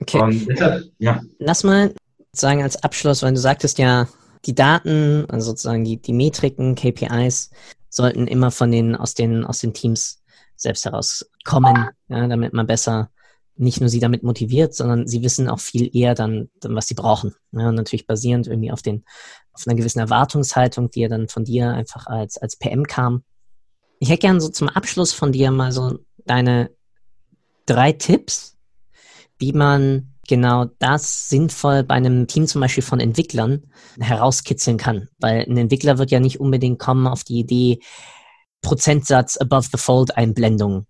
Okay. 0.00 0.46
Deshalb, 0.48 0.84
ja. 0.98 1.20
Lass 1.38 1.64
mal 1.64 1.92
sagen 2.32 2.62
als 2.62 2.82
Abschluss, 2.82 3.22
weil 3.22 3.34
du 3.34 3.40
sagtest 3.40 3.78
ja, 3.78 4.08
die 4.46 4.54
Daten, 4.54 5.26
also 5.28 5.50
sozusagen 5.50 5.84
die, 5.84 6.00
die 6.00 6.12
Metriken, 6.12 6.74
KPIs, 6.74 7.50
sollten 7.88 8.26
immer 8.26 8.50
von 8.50 8.70
den, 8.70 8.96
aus 8.96 9.14
den, 9.14 9.44
aus 9.44 9.58
den 9.58 9.74
Teams 9.74 10.22
selbst 10.56 10.84
herauskommen, 10.84 11.90
ja, 12.08 12.28
damit 12.28 12.52
man 12.52 12.66
besser 12.66 13.10
nicht 13.56 13.80
nur 13.80 13.90
sie 13.90 14.00
damit 14.00 14.22
motiviert, 14.22 14.74
sondern 14.74 15.06
sie 15.06 15.22
wissen 15.22 15.48
auch 15.48 15.60
viel 15.60 15.94
eher 15.94 16.14
dann, 16.14 16.48
dann 16.60 16.74
was 16.74 16.88
sie 16.88 16.94
brauchen. 16.94 17.34
Ja, 17.52 17.68
und 17.68 17.74
natürlich 17.74 18.06
basierend 18.06 18.46
irgendwie 18.46 18.72
auf 18.72 18.80
den, 18.80 19.04
auf 19.52 19.66
einer 19.66 19.76
gewissen 19.76 19.98
Erwartungshaltung, 19.98 20.90
die 20.90 21.00
ja 21.00 21.08
dann 21.08 21.28
von 21.28 21.44
dir 21.44 21.70
einfach 21.70 22.06
als, 22.06 22.38
als 22.38 22.56
PM 22.56 22.84
kam. 22.84 23.22
Ich 23.98 24.08
hätte 24.08 24.20
gern 24.20 24.40
so 24.40 24.48
zum 24.48 24.68
Abschluss 24.68 25.12
von 25.12 25.32
dir 25.32 25.50
mal 25.50 25.72
so 25.72 25.98
deine 26.24 26.70
drei 27.66 27.92
Tipps, 27.92 28.56
wie 29.38 29.52
man 29.52 30.09
genau 30.30 30.66
das 30.78 31.28
sinnvoll 31.28 31.82
bei 31.82 31.94
einem 31.94 32.26
Team 32.26 32.46
zum 32.46 32.62
Beispiel 32.62 32.84
von 32.84 33.00
Entwicklern 33.00 33.64
herauskitzeln 34.00 34.78
kann. 34.78 35.08
Weil 35.18 35.42
ein 35.42 35.58
Entwickler 35.58 35.98
wird 35.98 36.10
ja 36.10 36.20
nicht 36.20 36.40
unbedingt 36.40 36.78
kommen 36.78 37.06
auf 37.06 37.24
die 37.24 37.40
Idee, 37.40 37.80
Prozentsatz 38.62 39.36
above 39.36 39.68
the 39.72 39.78
fold 39.78 40.16
Einblendung. 40.16 40.86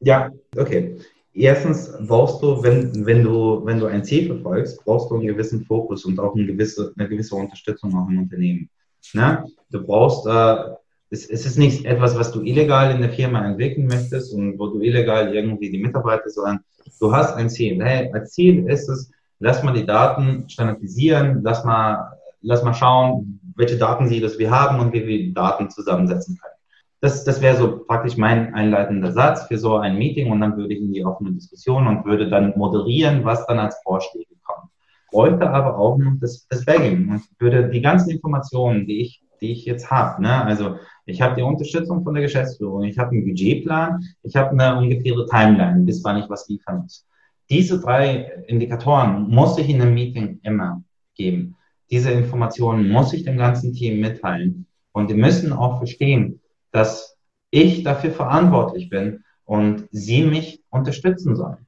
Ja, 0.00 0.30
okay. 0.56 0.96
Erstens 1.34 1.92
brauchst 2.06 2.42
du, 2.42 2.62
wenn, 2.62 3.06
wenn 3.06 3.22
du, 3.22 3.64
wenn 3.64 3.78
du 3.78 3.86
ein 3.86 4.04
Ziel 4.04 4.26
verfolgst, 4.26 4.84
brauchst 4.84 5.10
du 5.10 5.16
einen 5.16 5.26
gewissen 5.26 5.64
Fokus 5.64 6.04
und 6.04 6.18
auch 6.18 6.34
eine 6.34 6.46
gewisse, 6.46 6.92
eine 6.96 7.08
gewisse 7.08 7.34
Unterstützung 7.34 7.94
auch 7.96 8.08
im 8.08 8.18
Unternehmen. 8.18 8.68
Ne? 9.12 9.44
Du 9.70 9.82
brauchst, 9.84 10.26
äh, 10.26 10.74
es, 11.12 11.28
es 11.28 11.44
ist 11.44 11.58
nicht 11.58 11.84
etwas, 11.84 12.18
was 12.18 12.32
du 12.32 12.40
illegal 12.40 12.90
in 12.90 13.02
der 13.02 13.10
Firma 13.10 13.44
entwickeln 13.44 13.86
möchtest 13.86 14.32
und 14.34 14.58
wo 14.58 14.68
du 14.68 14.80
illegal 14.80 15.34
irgendwie 15.34 15.70
die 15.70 15.82
Mitarbeiter, 15.82 16.30
sondern 16.30 16.60
du 16.98 17.12
hast 17.12 17.36
ein 17.36 17.50
Ziel. 17.50 17.84
Hey, 17.84 18.10
als 18.12 18.32
Ziel 18.32 18.66
ist 18.68 18.88
es, 18.88 19.10
lass 19.38 19.62
mal 19.62 19.74
die 19.74 19.84
Daten 19.84 20.48
standardisieren, 20.48 21.42
lass 21.42 21.64
mal, 21.64 22.18
lass 22.40 22.64
mal 22.64 22.72
schauen, 22.72 23.40
welche 23.56 23.76
Daten 23.76 24.08
sie 24.08 24.20
das 24.20 24.38
wir 24.38 24.50
haben 24.50 24.80
und 24.80 24.94
wie 24.94 25.06
wir 25.06 25.18
die 25.18 25.34
Daten 25.34 25.68
zusammensetzen 25.68 26.38
können. 26.40 26.54
Das, 27.02 27.24
das 27.24 27.42
wäre 27.42 27.56
so 27.56 27.84
praktisch 27.84 28.16
mein 28.16 28.54
einleitender 28.54 29.12
Satz 29.12 29.42
für 29.48 29.58
so 29.58 29.76
ein 29.76 29.98
Meeting 29.98 30.32
und 30.32 30.40
dann 30.40 30.56
würde 30.56 30.72
ich 30.72 30.80
in 30.80 30.92
die 30.92 31.04
offene 31.04 31.32
Diskussion 31.32 31.86
und 31.88 32.06
würde 32.06 32.30
dann 32.30 32.54
moderieren, 32.56 33.22
was 33.24 33.44
dann 33.46 33.58
als 33.58 33.76
Vorschläge 33.82 34.34
kommt. 34.44 34.70
Bräuchte 35.10 35.50
aber 35.50 35.76
auch 35.76 35.98
noch 35.98 36.14
das, 36.20 36.46
das 36.48 36.64
Bagging 36.64 37.10
und 37.10 37.22
würde 37.38 37.68
die 37.68 37.82
ganzen 37.82 38.10
Informationen, 38.10 38.86
die 38.86 39.02
ich, 39.02 39.22
die 39.42 39.52
ich 39.52 39.64
jetzt 39.64 39.90
habe, 39.90 40.22
ne, 40.22 40.44
also 40.44 40.76
ich 41.04 41.20
habe 41.20 41.34
die 41.34 41.42
Unterstützung 41.42 42.02
von 42.04 42.14
der 42.14 42.22
Geschäftsführung, 42.22 42.84
ich 42.84 42.96
habe 42.96 43.10
einen 43.10 43.24
Budgetplan, 43.24 44.02
ich 44.22 44.36
habe 44.36 44.50
eine 44.50 44.78
ungefähre 44.78 45.26
Timeline, 45.26 45.80
bis 45.84 46.02
wann 46.04 46.18
ich 46.18 46.30
was 46.30 46.48
liefern 46.48 46.82
muss. 46.82 47.06
Diese 47.50 47.80
drei 47.80 48.44
Indikatoren 48.46 49.28
muss 49.28 49.58
ich 49.58 49.68
in 49.68 49.82
einem 49.82 49.94
Meeting 49.94 50.40
immer 50.42 50.82
geben. 51.14 51.56
Diese 51.90 52.10
Informationen 52.10 52.88
muss 52.88 53.12
ich 53.12 53.24
dem 53.24 53.36
ganzen 53.36 53.74
Team 53.74 54.00
mitteilen. 54.00 54.66
Und 54.92 55.10
die 55.10 55.14
müssen 55.14 55.52
auch 55.52 55.78
verstehen, 55.78 56.40
dass 56.70 57.16
ich 57.50 57.82
dafür 57.82 58.12
verantwortlich 58.12 58.88
bin 58.88 59.24
und 59.44 59.88
sie 59.90 60.22
mich 60.22 60.62
unterstützen 60.70 61.36
sollen. 61.36 61.66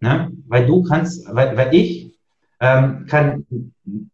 Ne? 0.00 0.30
Weil 0.48 0.66
du 0.66 0.82
kannst, 0.82 1.26
weil, 1.34 1.56
weil 1.56 1.74
ich 1.74 2.13
ähm, 2.60 3.06
kann 3.06 3.46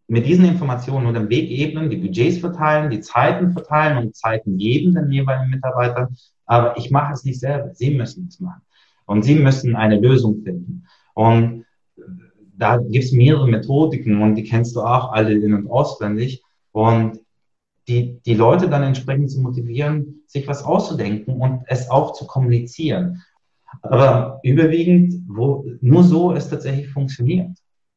mit 0.09 0.27
diesen 0.27 0.45
Informationen 0.45 1.05
nur 1.05 1.13
den 1.13 1.29
Weg 1.29 1.51
ebnen, 1.51 1.91
die 1.91 1.97
Budgets 1.97 2.39
verteilen, 2.39 2.91
die 2.91 3.01
Zeiten 3.01 3.53
verteilen 3.53 3.99
und 3.99 4.17
Zeiten 4.17 4.57
geben 4.57 4.95
den 4.95 5.13
jeweiligen 5.13 5.51
Mitarbeitern. 5.51 6.17
Aber 6.47 6.77
ich 6.77 6.91
mache 6.91 7.13
es 7.13 7.25
nicht 7.25 7.39
selber. 7.39 7.75
Sie 7.75 7.91
müssen 7.91 8.27
es 8.29 8.41
machen. 8.41 8.63
Und 9.07 9.25
sie 9.25 9.37
müssen 9.37 9.77
eine 9.77 10.01
Lösung 10.01 10.43
finden. 10.43 10.87
Und 11.15 11.65
da 12.57 12.77
gibt 12.77 13.05
es 13.05 13.13
mehrere 13.13 13.49
Methodiken 13.49 14.21
und 14.21 14.35
die 14.35 14.45
kennst 14.45 14.77
du 14.77 14.81
auch 14.81 15.13
alle 15.13 15.33
in- 15.33 15.55
und 15.55 15.71
auswendig. 15.71 16.43
Und 16.73 17.21
die, 17.89 18.21
die 18.25 18.35
Leute 18.35 18.69
dann 18.69 18.83
entsprechend 18.83 19.31
zu 19.31 19.41
motivieren, 19.41 20.23
sich 20.27 20.47
was 20.47 20.65
auszudenken 20.65 21.41
und 21.41 21.63
es 21.67 21.91
auch 21.91 22.13
zu 22.13 22.27
kommunizieren. 22.27 23.23
Aber 23.83 24.41
überwiegend, 24.43 25.15
wo 25.27 25.65
nur 25.81 26.03
so 26.03 26.33
es 26.33 26.49
tatsächlich 26.49 26.89
funktioniert. 26.91 27.51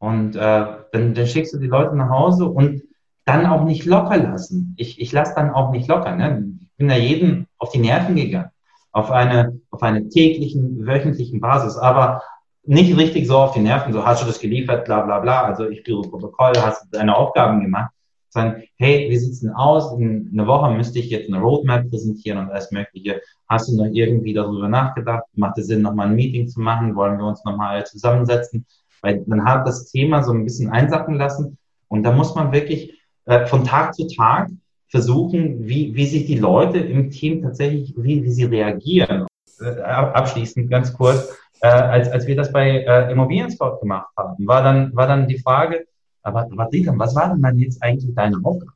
Und 0.04 0.36
äh, 0.36 0.66
dann, 0.92 1.14
dann 1.14 1.28
schickst 1.28 1.54
du 1.54 1.60
die 1.60 1.68
Leute 1.68 1.96
nach 1.96 2.10
Hause 2.10 2.50
und 2.50 2.84
dann 3.24 3.46
auch 3.46 3.64
nicht 3.64 3.86
locker 3.86 4.18
lassen. 4.18 4.76
Ich, 4.76 5.00
ich 5.00 5.14
lasse 5.14 5.34
dann 5.34 5.52
auch 5.52 5.72
nicht 5.72 5.88
locker. 5.88 6.14
Ne? 6.14 6.56
Ich 6.60 6.76
bin 6.76 6.90
da 6.90 6.98
jedem 6.98 7.48
auf 7.58 7.72
die 7.72 7.80
Nerven 7.80 8.18
gegangen. 8.18 8.50
Auf 8.92 9.12
eine, 9.12 9.62
auf 9.72 9.82
eine 9.82 10.10
täglichen, 10.10 10.86
wöchentlichen 10.86 11.40
Basis. 11.40 11.78
Aber 11.78 12.22
nicht 12.66 12.98
richtig 12.98 13.28
so 13.28 13.38
auf 13.38 13.54
die 13.54 13.62
Nerven, 13.62 13.94
so 13.94 14.06
hast 14.06 14.22
du 14.22 14.28
das 14.28 14.42
geliefert, 14.42 14.84
bla 14.84 15.04
bla 15.04 15.20
bla. 15.20 15.44
Also 15.44 15.70
ich 15.70 15.84
führe 15.86 16.02
Protokoll, 16.02 16.52
hast 16.58 16.84
du 16.84 16.98
deine 16.98 17.16
Aufgaben 17.16 17.62
gemacht. 17.62 17.94
Sagen, 18.28 18.64
hey, 18.76 19.10
wie 19.10 19.18
sieht's 19.18 19.40
denn 19.40 19.52
aus? 19.52 19.98
In 19.98 20.32
einer 20.34 20.48
Woche 20.48 20.70
müsste 20.72 21.00
ich 21.00 21.12
jetzt 21.12 21.30
eine 21.30 21.40
Roadmap 21.40 21.90
präsentieren 21.90 22.40
und 22.40 22.52
alles 22.52 22.72
Mögliche. 22.72 23.22
Hast 23.48 23.70
du 23.70 23.78
noch 23.78 23.90
irgendwie 23.90 24.34
darüber 24.34 24.68
nachgedacht? 24.68 25.24
Macht 25.36 25.60
es 25.60 25.68
Sinn, 25.68 25.82
nochmal 25.82 26.08
ein 26.08 26.16
Meeting 26.16 26.50
zu 26.50 26.60
machen? 26.60 26.94
Wollen 26.94 27.18
wir 27.18 27.26
uns 27.26 27.46
nochmal 27.46 27.86
zusammensetzen? 27.86 28.66
Weil 29.04 29.24
man 29.28 29.46
hat 29.46 29.68
das 29.68 29.92
Thema 29.92 30.24
so 30.24 30.32
ein 30.32 30.46
bisschen 30.46 30.72
einsacken 30.72 31.16
lassen 31.16 31.58
und 31.90 32.04
da 32.04 32.12
muss 32.12 32.34
man 32.34 32.52
wirklich 32.52 33.00
äh, 33.26 33.46
von 33.46 33.66
Tag 33.66 33.94
zu 33.94 34.08
Tag 34.08 34.50
versuchen, 34.88 35.68
wie, 35.68 35.94
wie 35.94 36.06
sich 36.06 36.26
die 36.26 36.38
Leute 36.38 36.80
im 36.80 37.12
Team 37.12 37.42
tatsächlich, 37.42 37.94
wie, 37.98 38.24
wie 38.24 38.32
sie 38.32 38.46
reagieren. 38.46 39.28
Äh, 39.60 39.82
abschließend 39.82 40.70
ganz 40.70 40.94
kurz, 40.94 41.36
äh, 41.62 41.68
als, 41.68 42.10
als 42.10 42.28
wir 42.28 42.36
das 42.36 42.52
bei 42.52 42.80
äh, 42.80 43.12
Immobilien 43.12 43.52
Scout 43.52 43.80
gemacht 43.80 44.08
haben, 44.18 44.48
war 44.48 44.64
dann, 44.64 44.96
war 44.96 45.08
dann 45.08 45.28
die 45.28 45.40
Frage, 45.40 45.86
aber 46.22 46.48
was, 46.52 46.70
was 46.72 47.16
war 47.16 47.30
denn 47.34 47.42
dann 47.42 47.60
jetzt 47.60 47.84
eigentlich 47.84 48.16
deine 48.16 48.38
Aufgabe? 48.42 48.72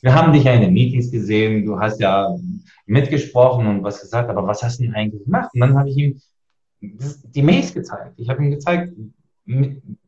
Wir 0.00 0.14
haben 0.14 0.32
dich 0.32 0.44
ja 0.44 0.52
in 0.52 0.62
den 0.62 0.72
Meetings 0.72 1.10
gesehen, 1.10 1.66
du 1.66 1.78
hast 1.78 2.00
ja 2.00 2.34
mitgesprochen 2.86 3.66
und 3.66 3.82
was 3.82 4.00
gesagt, 4.00 4.30
aber 4.30 4.46
was 4.46 4.62
hast 4.62 4.78
du 4.78 4.84
denn 4.84 4.94
eigentlich 4.94 5.24
gemacht? 5.24 5.50
Und 5.52 5.60
dann 5.60 5.78
habe 5.78 5.90
ich 5.90 5.96
ihm 5.96 6.20
die 7.34 7.42
Mails 7.42 7.74
gezeigt. 7.74 8.14
Ich 8.16 8.28
habe 8.28 8.44
ihm 8.44 8.50
gezeigt, 8.50 8.92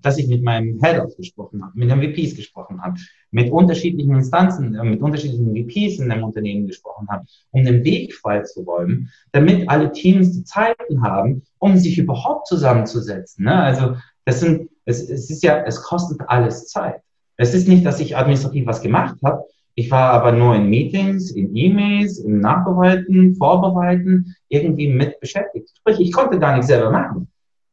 dass 0.01 0.19
ich 0.19 0.29
mit 0.29 0.43
meinem 0.43 0.81
Head 0.83 0.99
of 1.01 1.15
gesprochen 1.17 1.63
habe, 1.63 1.79
mit 1.79 1.91
den 1.91 2.01
VPs 2.01 2.37
gesprochen 2.37 2.81
habe, 2.81 2.99
mit 3.31 3.51
unterschiedlichen 3.51 4.15
Instanzen, 4.15 4.75
äh, 4.75 4.83
mit 4.83 5.03
unterschiedlichen 5.03 5.55
VPs 5.55 5.99
in 5.99 6.09
dem 6.09 6.25
Unternehmen 6.25 6.67
gesprochen 6.67 7.07
habe, 7.09 7.27
um 7.51 7.65
den 7.65 7.85
Weg 7.85 8.15
freizuräumen, 8.15 9.11
damit 9.33 9.69
alle 9.69 9.93
Teams 9.93 10.33
die 10.33 10.45
Zeiten 10.45 11.03
haben, 11.03 11.43
um 11.59 11.77
sich 11.77 11.99
überhaupt 11.99 12.47
zusammenzusetzen. 12.47 13.45
Ne? 13.45 13.55
Also 13.55 13.97
das 14.25 14.41
sind, 14.41 14.71
es, 14.87 15.09
es 15.09 15.29
ist 15.29 15.43
ja, 15.43 15.63
es 15.65 15.83
kostet 15.83 16.21
alles 16.29 16.69
Zeit. 16.69 17.03
Es 17.37 17.53
ist 17.53 17.69
nicht, 17.69 17.85
dass 17.85 18.01
ich 18.01 18.17
administrativ 18.17 18.67
was 18.67 18.81
gemacht 18.81 19.17
habe, 19.23 19.45
ich 19.79 19.91
war 19.91 20.11
aber 20.13 20.33
nur 20.33 20.55
in 20.55 20.71
Meetings, 20.71 21.31
in 21.33 21.55
E-Mails, 21.55 22.19
im 22.19 22.41
Nachbereiten, 22.41 23.37
Vorbereiten 23.37 24.35
irgendwie 24.49 24.89
mit 24.89 25.21
beschäftigt. 25.21 25.71
Sprich, 25.77 26.01
ich 26.01 26.13
konnte 26.13 26.39
gar 26.39 26.57
nicht 26.57 26.67
selber 26.67 26.91
machen. 26.91 27.29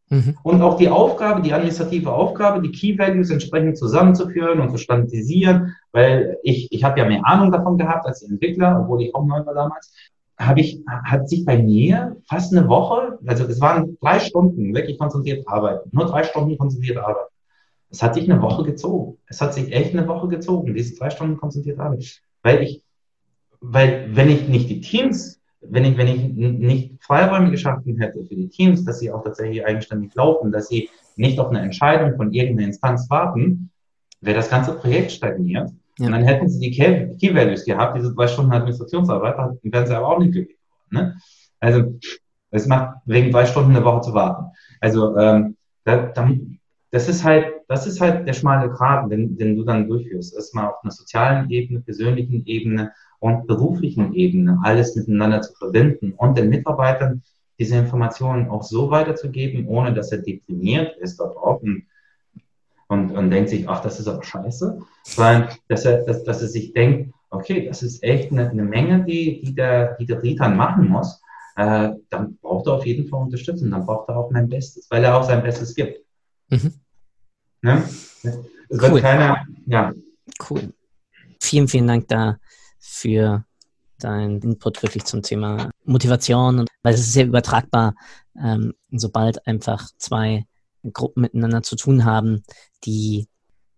Mhm. 0.09 0.37
Und 0.43 0.61
auch 0.61 0.75
die 0.75 0.89
Aufgabe, 0.89 1.41
die 1.41 1.53
administrative 1.53 2.11
Aufgabe, 2.11 2.61
die 2.61 2.71
Key 2.71 2.99
Values 2.99 3.29
entsprechend 3.29 3.77
zusammenzuführen 3.77 4.59
und 4.59 4.69
zu 4.69 4.77
standardisieren, 4.77 5.77
weil 5.93 6.37
ich, 6.43 6.69
ich 6.73 6.83
habe 6.83 6.99
ja 6.99 7.07
mehr 7.07 7.25
Ahnung 7.25 7.53
davon 7.53 7.77
gehabt 7.77 8.05
als 8.05 8.21
Entwickler, 8.21 8.81
obwohl 8.81 9.01
ich 9.01 9.15
auch 9.15 9.25
neu 9.25 9.45
war 9.45 9.53
damals, 9.53 9.95
habe 10.37 10.59
ich, 10.59 10.83
hat 11.05 11.29
sich 11.29 11.45
bei 11.45 11.57
mir 11.57 12.17
fast 12.27 12.53
eine 12.53 12.67
Woche, 12.67 13.17
also 13.25 13.45
es 13.45 13.61
waren 13.61 13.97
drei 14.01 14.19
Stunden 14.19 14.75
wirklich 14.75 14.99
konzentriert 14.99 15.47
arbeiten, 15.47 15.89
nur 15.93 16.05
drei 16.05 16.23
Stunden 16.23 16.57
konzentriert 16.57 16.97
arbeiten 16.97 17.32
es 17.93 18.01
hat 18.01 18.15
sich 18.15 18.29
eine 18.29 18.41
Woche 18.41 18.63
gezogen. 18.63 19.19
Es 19.27 19.39
hat 19.39 19.53
sich 19.53 19.71
echt 19.71 19.93
eine 19.93 20.07
Woche 20.07 20.27
gezogen, 20.27 20.73
diese 20.73 20.97
drei 20.97 21.11
Stunden 21.11 21.37
konzentriert 21.37 21.79
Arbeit. 21.79 22.21
Weil 22.41 22.63
ich, 22.63 22.81
weil 23.61 24.09
wenn 24.15 24.29
ich 24.29 24.47
nicht 24.47 24.67
die 24.67 24.81
Teams, 24.81 25.39
wenn 25.61 25.85
ich, 25.85 25.95
wenn 25.95 26.07
ich 26.07 26.33
nicht 26.33 27.03
Freiräume 27.03 27.51
geschaffen 27.51 27.97
hätte 27.99 28.25
für 28.25 28.35
die 28.35 28.49
Teams, 28.49 28.83
dass 28.83 28.99
sie 28.99 29.11
auch 29.11 29.23
tatsächlich 29.23 29.63
eigenständig 29.63 30.13
laufen, 30.15 30.51
dass 30.51 30.69
sie 30.69 30.89
nicht 31.15 31.39
auf 31.39 31.49
eine 31.49 31.61
Entscheidung 31.61 32.17
von 32.17 32.33
irgendeiner 32.33 32.67
Instanz 32.67 33.07
warten, 33.11 33.69
wäre 34.21 34.37
das 34.37 34.49
ganze 34.49 34.73
Projekt 34.73 35.11
stagniert. 35.11 35.69
Ja. 35.99 36.07
Und 36.07 36.13
dann 36.13 36.23
hätten 36.23 36.49
sie 36.49 36.59
die 36.59 36.71
Key, 36.71 37.15
Key 37.19 37.35
Values 37.35 37.63
gehabt, 37.63 37.95
diese 37.95 38.13
zwei 38.15 38.25
Stunden 38.25 38.51
Administrationsarbeit, 38.51 39.37
dann 39.37 39.59
wären 39.61 39.85
sie 39.85 39.95
aber 39.95 40.07
auch 40.07 40.19
nicht 40.19 40.31
glücklich 40.31 40.57
geworden. 40.57 41.11
Ne? 41.11 41.17
Also 41.59 41.99
es 42.49 42.65
macht 42.65 42.97
wegen 43.05 43.31
drei 43.31 43.45
Stunden 43.45 43.75
eine 43.75 43.85
Woche 43.85 44.01
zu 44.01 44.13
warten. 44.15 44.45
Also 44.81 45.15
ähm, 45.15 45.55
da, 45.83 46.07
da, 46.07 46.27
das 46.89 47.07
ist 47.07 47.23
halt, 47.23 47.53
das 47.67 47.87
ist 47.87 48.01
halt 48.01 48.27
der 48.27 48.33
schmale 48.33 48.69
Grat, 48.69 49.11
den, 49.11 49.37
den 49.37 49.55
du 49.55 49.63
dann 49.63 49.87
durchführst. 49.87 50.35
Erstmal 50.35 50.67
auf 50.67 50.83
einer 50.83 50.91
sozialen 50.91 51.49
Ebene, 51.49 51.81
persönlichen 51.81 52.45
Ebene 52.45 52.91
und 53.19 53.47
beruflichen 53.47 54.13
Ebene 54.13 54.59
alles 54.63 54.95
miteinander 54.95 55.41
zu 55.41 55.53
verbinden 55.53 56.13
und 56.13 56.37
den 56.37 56.49
Mitarbeitern 56.49 57.23
diese 57.59 57.77
Informationen 57.77 58.49
auch 58.49 58.63
so 58.63 58.89
weiterzugeben, 58.91 59.67
ohne 59.67 59.93
dass 59.93 60.11
er 60.11 60.17
deprimiert 60.19 60.97
ist 60.97 61.19
darauf 61.19 61.61
und, 61.61 61.85
und, 62.87 63.11
und 63.11 63.29
denkt 63.29 63.49
sich, 63.49 63.69
ach, 63.69 63.81
das 63.81 63.99
ist 63.99 64.07
aber 64.07 64.23
scheiße, 64.23 64.79
sondern 65.03 65.49
dass 65.67 65.85
er, 65.85 66.03
dass, 66.03 66.23
dass 66.23 66.41
er 66.41 66.47
sich 66.47 66.73
denkt, 66.73 67.13
okay, 67.29 67.67
das 67.67 67.83
ist 67.83 68.03
echt 68.03 68.31
eine, 68.31 68.49
eine 68.49 68.63
Menge, 68.63 69.05
die, 69.05 69.41
die, 69.41 69.55
der, 69.55 69.95
die 69.95 70.05
der 70.05 70.49
machen 70.49 70.89
muss, 70.89 71.21
äh, 71.55 71.91
dann 72.09 72.37
braucht 72.41 72.67
er 72.67 72.73
auf 72.73 72.85
jeden 72.85 73.07
Fall 73.07 73.21
Unterstützung, 73.21 73.71
dann 73.71 73.85
braucht 73.85 74.09
er 74.09 74.17
auch 74.17 74.31
mein 74.31 74.49
Bestes, 74.49 74.87
weil 74.89 75.03
er 75.03 75.17
auch 75.17 75.23
sein 75.23 75.43
Bestes 75.43 75.75
gibt. 75.75 76.03
Mhm. 76.49 76.73
Ne? 77.63 77.81
Es 78.21 78.35
cool. 78.81 79.01
Keiner, 79.01 79.45
ja. 79.65 79.93
Cool. 80.49 80.73
Vielen, 81.39 81.67
vielen 81.67 81.87
Dank 81.87 82.07
da 82.09 82.37
für 82.79 83.45
deinen 83.99 84.41
Input 84.41 84.83
wirklich 84.83 85.05
zum 85.05 85.21
Thema 85.23 85.71
Motivation, 85.85 86.65
weil 86.83 86.93
es 86.93 86.99
ist 86.99 87.13
sehr 87.13 87.25
übertragbar, 87.25 87.95
ähm, 88.41 88.73
sobald 88.91 89.47
einfach 89.47 89.89
zwei 89.97 90.45
Gruppen 90.91 91.21
miteinander 91.21 91.63
zu 91.63 91.77
tun 91.77 92.03
haben, 92.03 92.43
die 92.83 93.27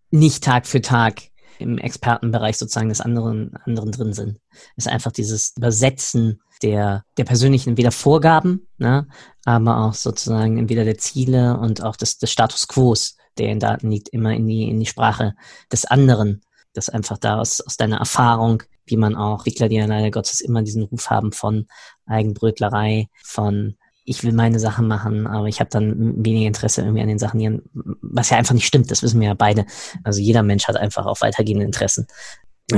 nicht 0.10 0.44
Tag 0.44 0.66
für 0.66 0.82
Tag 0.82 1.22
im 1.60 1.78
Expertenbereich 1.78 2.58
sozusagen 2.58 2.90
des 2.90 3.02
anderen, 3.02 3.56
anderen 3.66 3.92
drin 3.92 4.14
sind. 4.14 4.40
Es 4.76 4.86
ist 4.86 4.92
einfach 4.92 5.12
dieses 5.12 5.54
Übersetzen 5.56 6.42
der, 6.64 7.04
der 7.18 7.24
persönlichen 7.26 7.70
entweder 7.70 7.92
Vorgaben, 7.92 8.68
ne, 8.78 9.08
aber 9.46 9.86
auch 9.86 9.94
sozusagen 9.94 10.58
entweder 10.58 10.86
der 10.86 10.98
Ziele 10.98 11.58
und 11.60 11.84
auch 11.84 11.96
des, 11.96 12.18
des 12.18 12.32
Status 12.32 12.68
Quos, 12.68 13.18
der 13.38 13.50
in 13.50 13.60
Daten 13.60 13.92
liegt, 13.92 14.10
immer 14.10 14.34
in 14.34 14.48
die, 14.48 14.70
in 14.70 14.80
die 14.80 14.86
Sprache 14.86 15.36
des 15.72 15.86
anderen. 15.86 16.42
Das 16.74 16.90
einfach 16.90 17.18
da 17.18 17.40
aus, 17.40 17.62
aus 17.62 17.78
deiner 17.78 17.98
Erfahrung, 17.98 18.64
wie 18.86 18.98
man 18.98 19.16
auch 19.16 19.40
Entwickler, 19.40 19.70
die 19.70 19.78
ja 19.78 19.86
leider 19.86 20.12
Gottes 20.12 20.42
immer 20.42 20.62
diesen 20.62 20.84
Ruf 20.84 21.10
haben 21.10 21.32
von 21.32 21.68
Eigenbrötlerei, 22.06 23.08
von 23.24 23.76
ich 24.06 24.24
will 24.24 24.34
meine 24.34 24.60
Sachen 24.60 24.88
machen, 24.88 25.26
aber 25.26 25.48
ich 25.48 25.60
habe 25.60 25.72
dann 25.72 26.24
weniger 26.24 26.48
Interesse 26.48 26.82
irgendwie 26.82 27.02
an 27.02 27.08
den 27.08 27.18
Sachen, 27.18 27.64
was 28.02 28.30
ja 28.30 28.38
einfach 28.38 28.54
nicht 28.54 28.68
stimmt, 28.68 28.92
das 28.92 29.02
wissen 29.02 29.20
wir 29.20 29.30
ja 29.30 29.34
beide. 29.34 29.66
Also 30.04 30.22
jeder 30.22 30.44
Mensch 30.44 30.68
hat 30.68 30.78
einfach 30.78 31.08
auch 31.08 31.22
weitergehende 31.22 31.66
Interessen. 31.66 32.06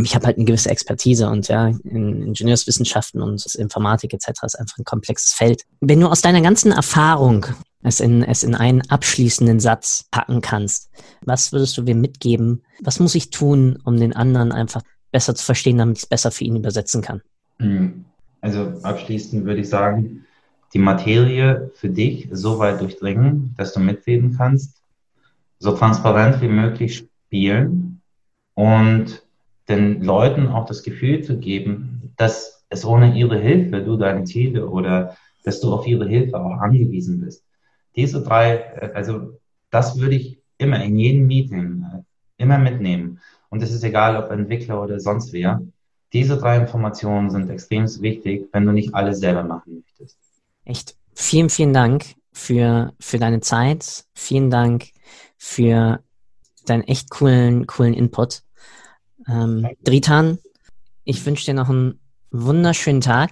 Ich 0.02 0.16
habe 0.16 0.26
halt 0.26 0.38
eine 0.38 0.46
gewisse 0.46 0.70
Expertise 0.70 1.30
und 1.30 1.48
ja, 1.50 1.68
in 1.68 2.24
Ingenieurswissenschaften 2.24 3.22
und 3.22 3.46
Informatik 3.56 4.14
etc. 4.14 4.44
ist 4.44 4.60
einfach 4.60 4.78
ein 4.78 4.86
komplexes 4.86 5.34
Feld. 5.34 5.64
Wenn 5.82 6.00
du 6.00 6.08
aus 6.08 6.22
deiner 6.22 6.42
ganzen 6.42 6.72
Erfahrung 6.72 7.46
es 7.84 8.00
in, 8.00 8.24
es 8.24 8.44
in 8.44 8.56
einen 8.56 8.82
abschließenden 8.90 9.60
Satz 9.60 10.08
packen 10.12 10.42
kannst, 10.42 10.90
was 11.22 11.52
würdest 11.52 11.78
du 11.78 11.84
mir 11.84 11.96
mitgeben? 11.96 12.64
Was 12.82 13.00
muss 13.00 13.16
ich 13.16 13.30
tun, 13.30 13.80
um 13.84 13.98
den 13.98 14.16
anderen 14.16 14.52
einfach 14.52 14.82
besser 15.12 15.36
zu 15.36 15.46
verstehen, 15.46 15.78
damit 15.78 15.98
ich 15.98 16.04
es 16.04 16.10
besser 16.10 16.32
für 16.32 16.44
ihn 16.44 16.56
übersetzen 16.56 17.02
kann? 17.02 17.22
Hm. 17.60 18.06
Also 18.42 18.74
abschließend 18.84 19.46
würde 19.46 19.62
ich 19.62 19.70
sagen, 19.70 20.26
die 20.74 20.80
Materie 20.80 21.72
für 21.76 21.90
dich 21.90 22.28
so 22.32 22.60
weit 22.60 22.82
durchdringen, 22.82 23.54
dass 23.58 23.74
du 23.74 23.80
mitreden 23.80 24.36
kannst, 24.38 24.82
so 25.60 25.72
transparent 25.72 26.42
wie 26.42 26.50
möglich 26.50 26.98
spielen 26.98 28.02
und 28.54 29.24
den 29.70 30.04
Leuten 30.04 30.48
auch 30.48 30.66
das 30.66 30.84
Gefühl 30.84 31.24
zu 31.24 31.40
geben, 31.40 32.14
dass 32.16 32.66
es 32.70 32.86
ohne 32.86 33.18
ihre 33.18 33.40
Hilfe 33.40 33.82
du 33.82 33.98
deine 33.98 34.24
Ziele 34.26 34.68
oder 34.68 35.16
dass 35.44 35.62
du 35.62 35.74
auf 35.74 35.88
ihre 35.88 36.08
Hilfe 36.08 36.40
auch 36.40 36.60
angewiesen 36.60 37.22
bist. 37.22 37.44
Diese 37.98 38.22
drei, 38.22 38.58
äh, 38.58 38.92
also 38.94 39.40
das 39.70 40.00
würde 40.00 40.16
ich 40.16 40.40
immer 40.58 40.82
in 40.84 40.98
jedem 40.98 41.28
Meeting 41.28 41.86
äh, 41.92 42.04
immer 42.42 42.58
mitnehmen. 42.58 43.20
Und 43.50 43.62
es 43.64 43.72
ist 43.72 43.84
egal, 43.84 44.16
ob 44.16 44.32
Entwickler 44.32 44.82
oder 44.82 45.00
sonst 45.00 45.34
wer. 45.34 45.62
Diese 46.14 46.38
drei 46.38 46.58
Informationen 46.58 47.30
sind 47.30 47.50
extrem 47.50 47.86
wichtig, 48.02 48.48
wenn 48.54 48.66
du 48.66 48.72
nicht 48.72 48.94
alles 48.94 49.20
selber 49.20 49.44
machen 49.44 49.84
möchtest. 49.84 50.18
Echt. 50.64 50.96
Vielen, 51.14 51.50
vielen 51.50 51.74
Dank 51.74 52.06
für, 52.32 52.94
für 53.00 53.18
deine 53.18 53.42
Zeit. 53.42 54.06
Vielen 54.14 54.50
Dank 54.50 54.86
für 55.38 56.00
deinen 56.66 56.84
echt 56.84 57.10
coolen, 57.10 57.66
coolen 57.66 57.94
Input. 57.94 58.44
Ähm, 59.28 59.68
Dritan, 59.84 60.38
ich 61.04 61.26
wünsche 61.26 61.46
dir 61.46 61.54
noch 61.54 61.70
einen 61.70 62.00
wunderschönen 62.32 63.02
Tag. 63.02 63.32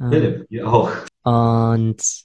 Ähm, 0.00 0.10
Philipp, 0.10 0.48
dir 0.48 0.72
auch. 0.72 0.90
Und 1.22 2.24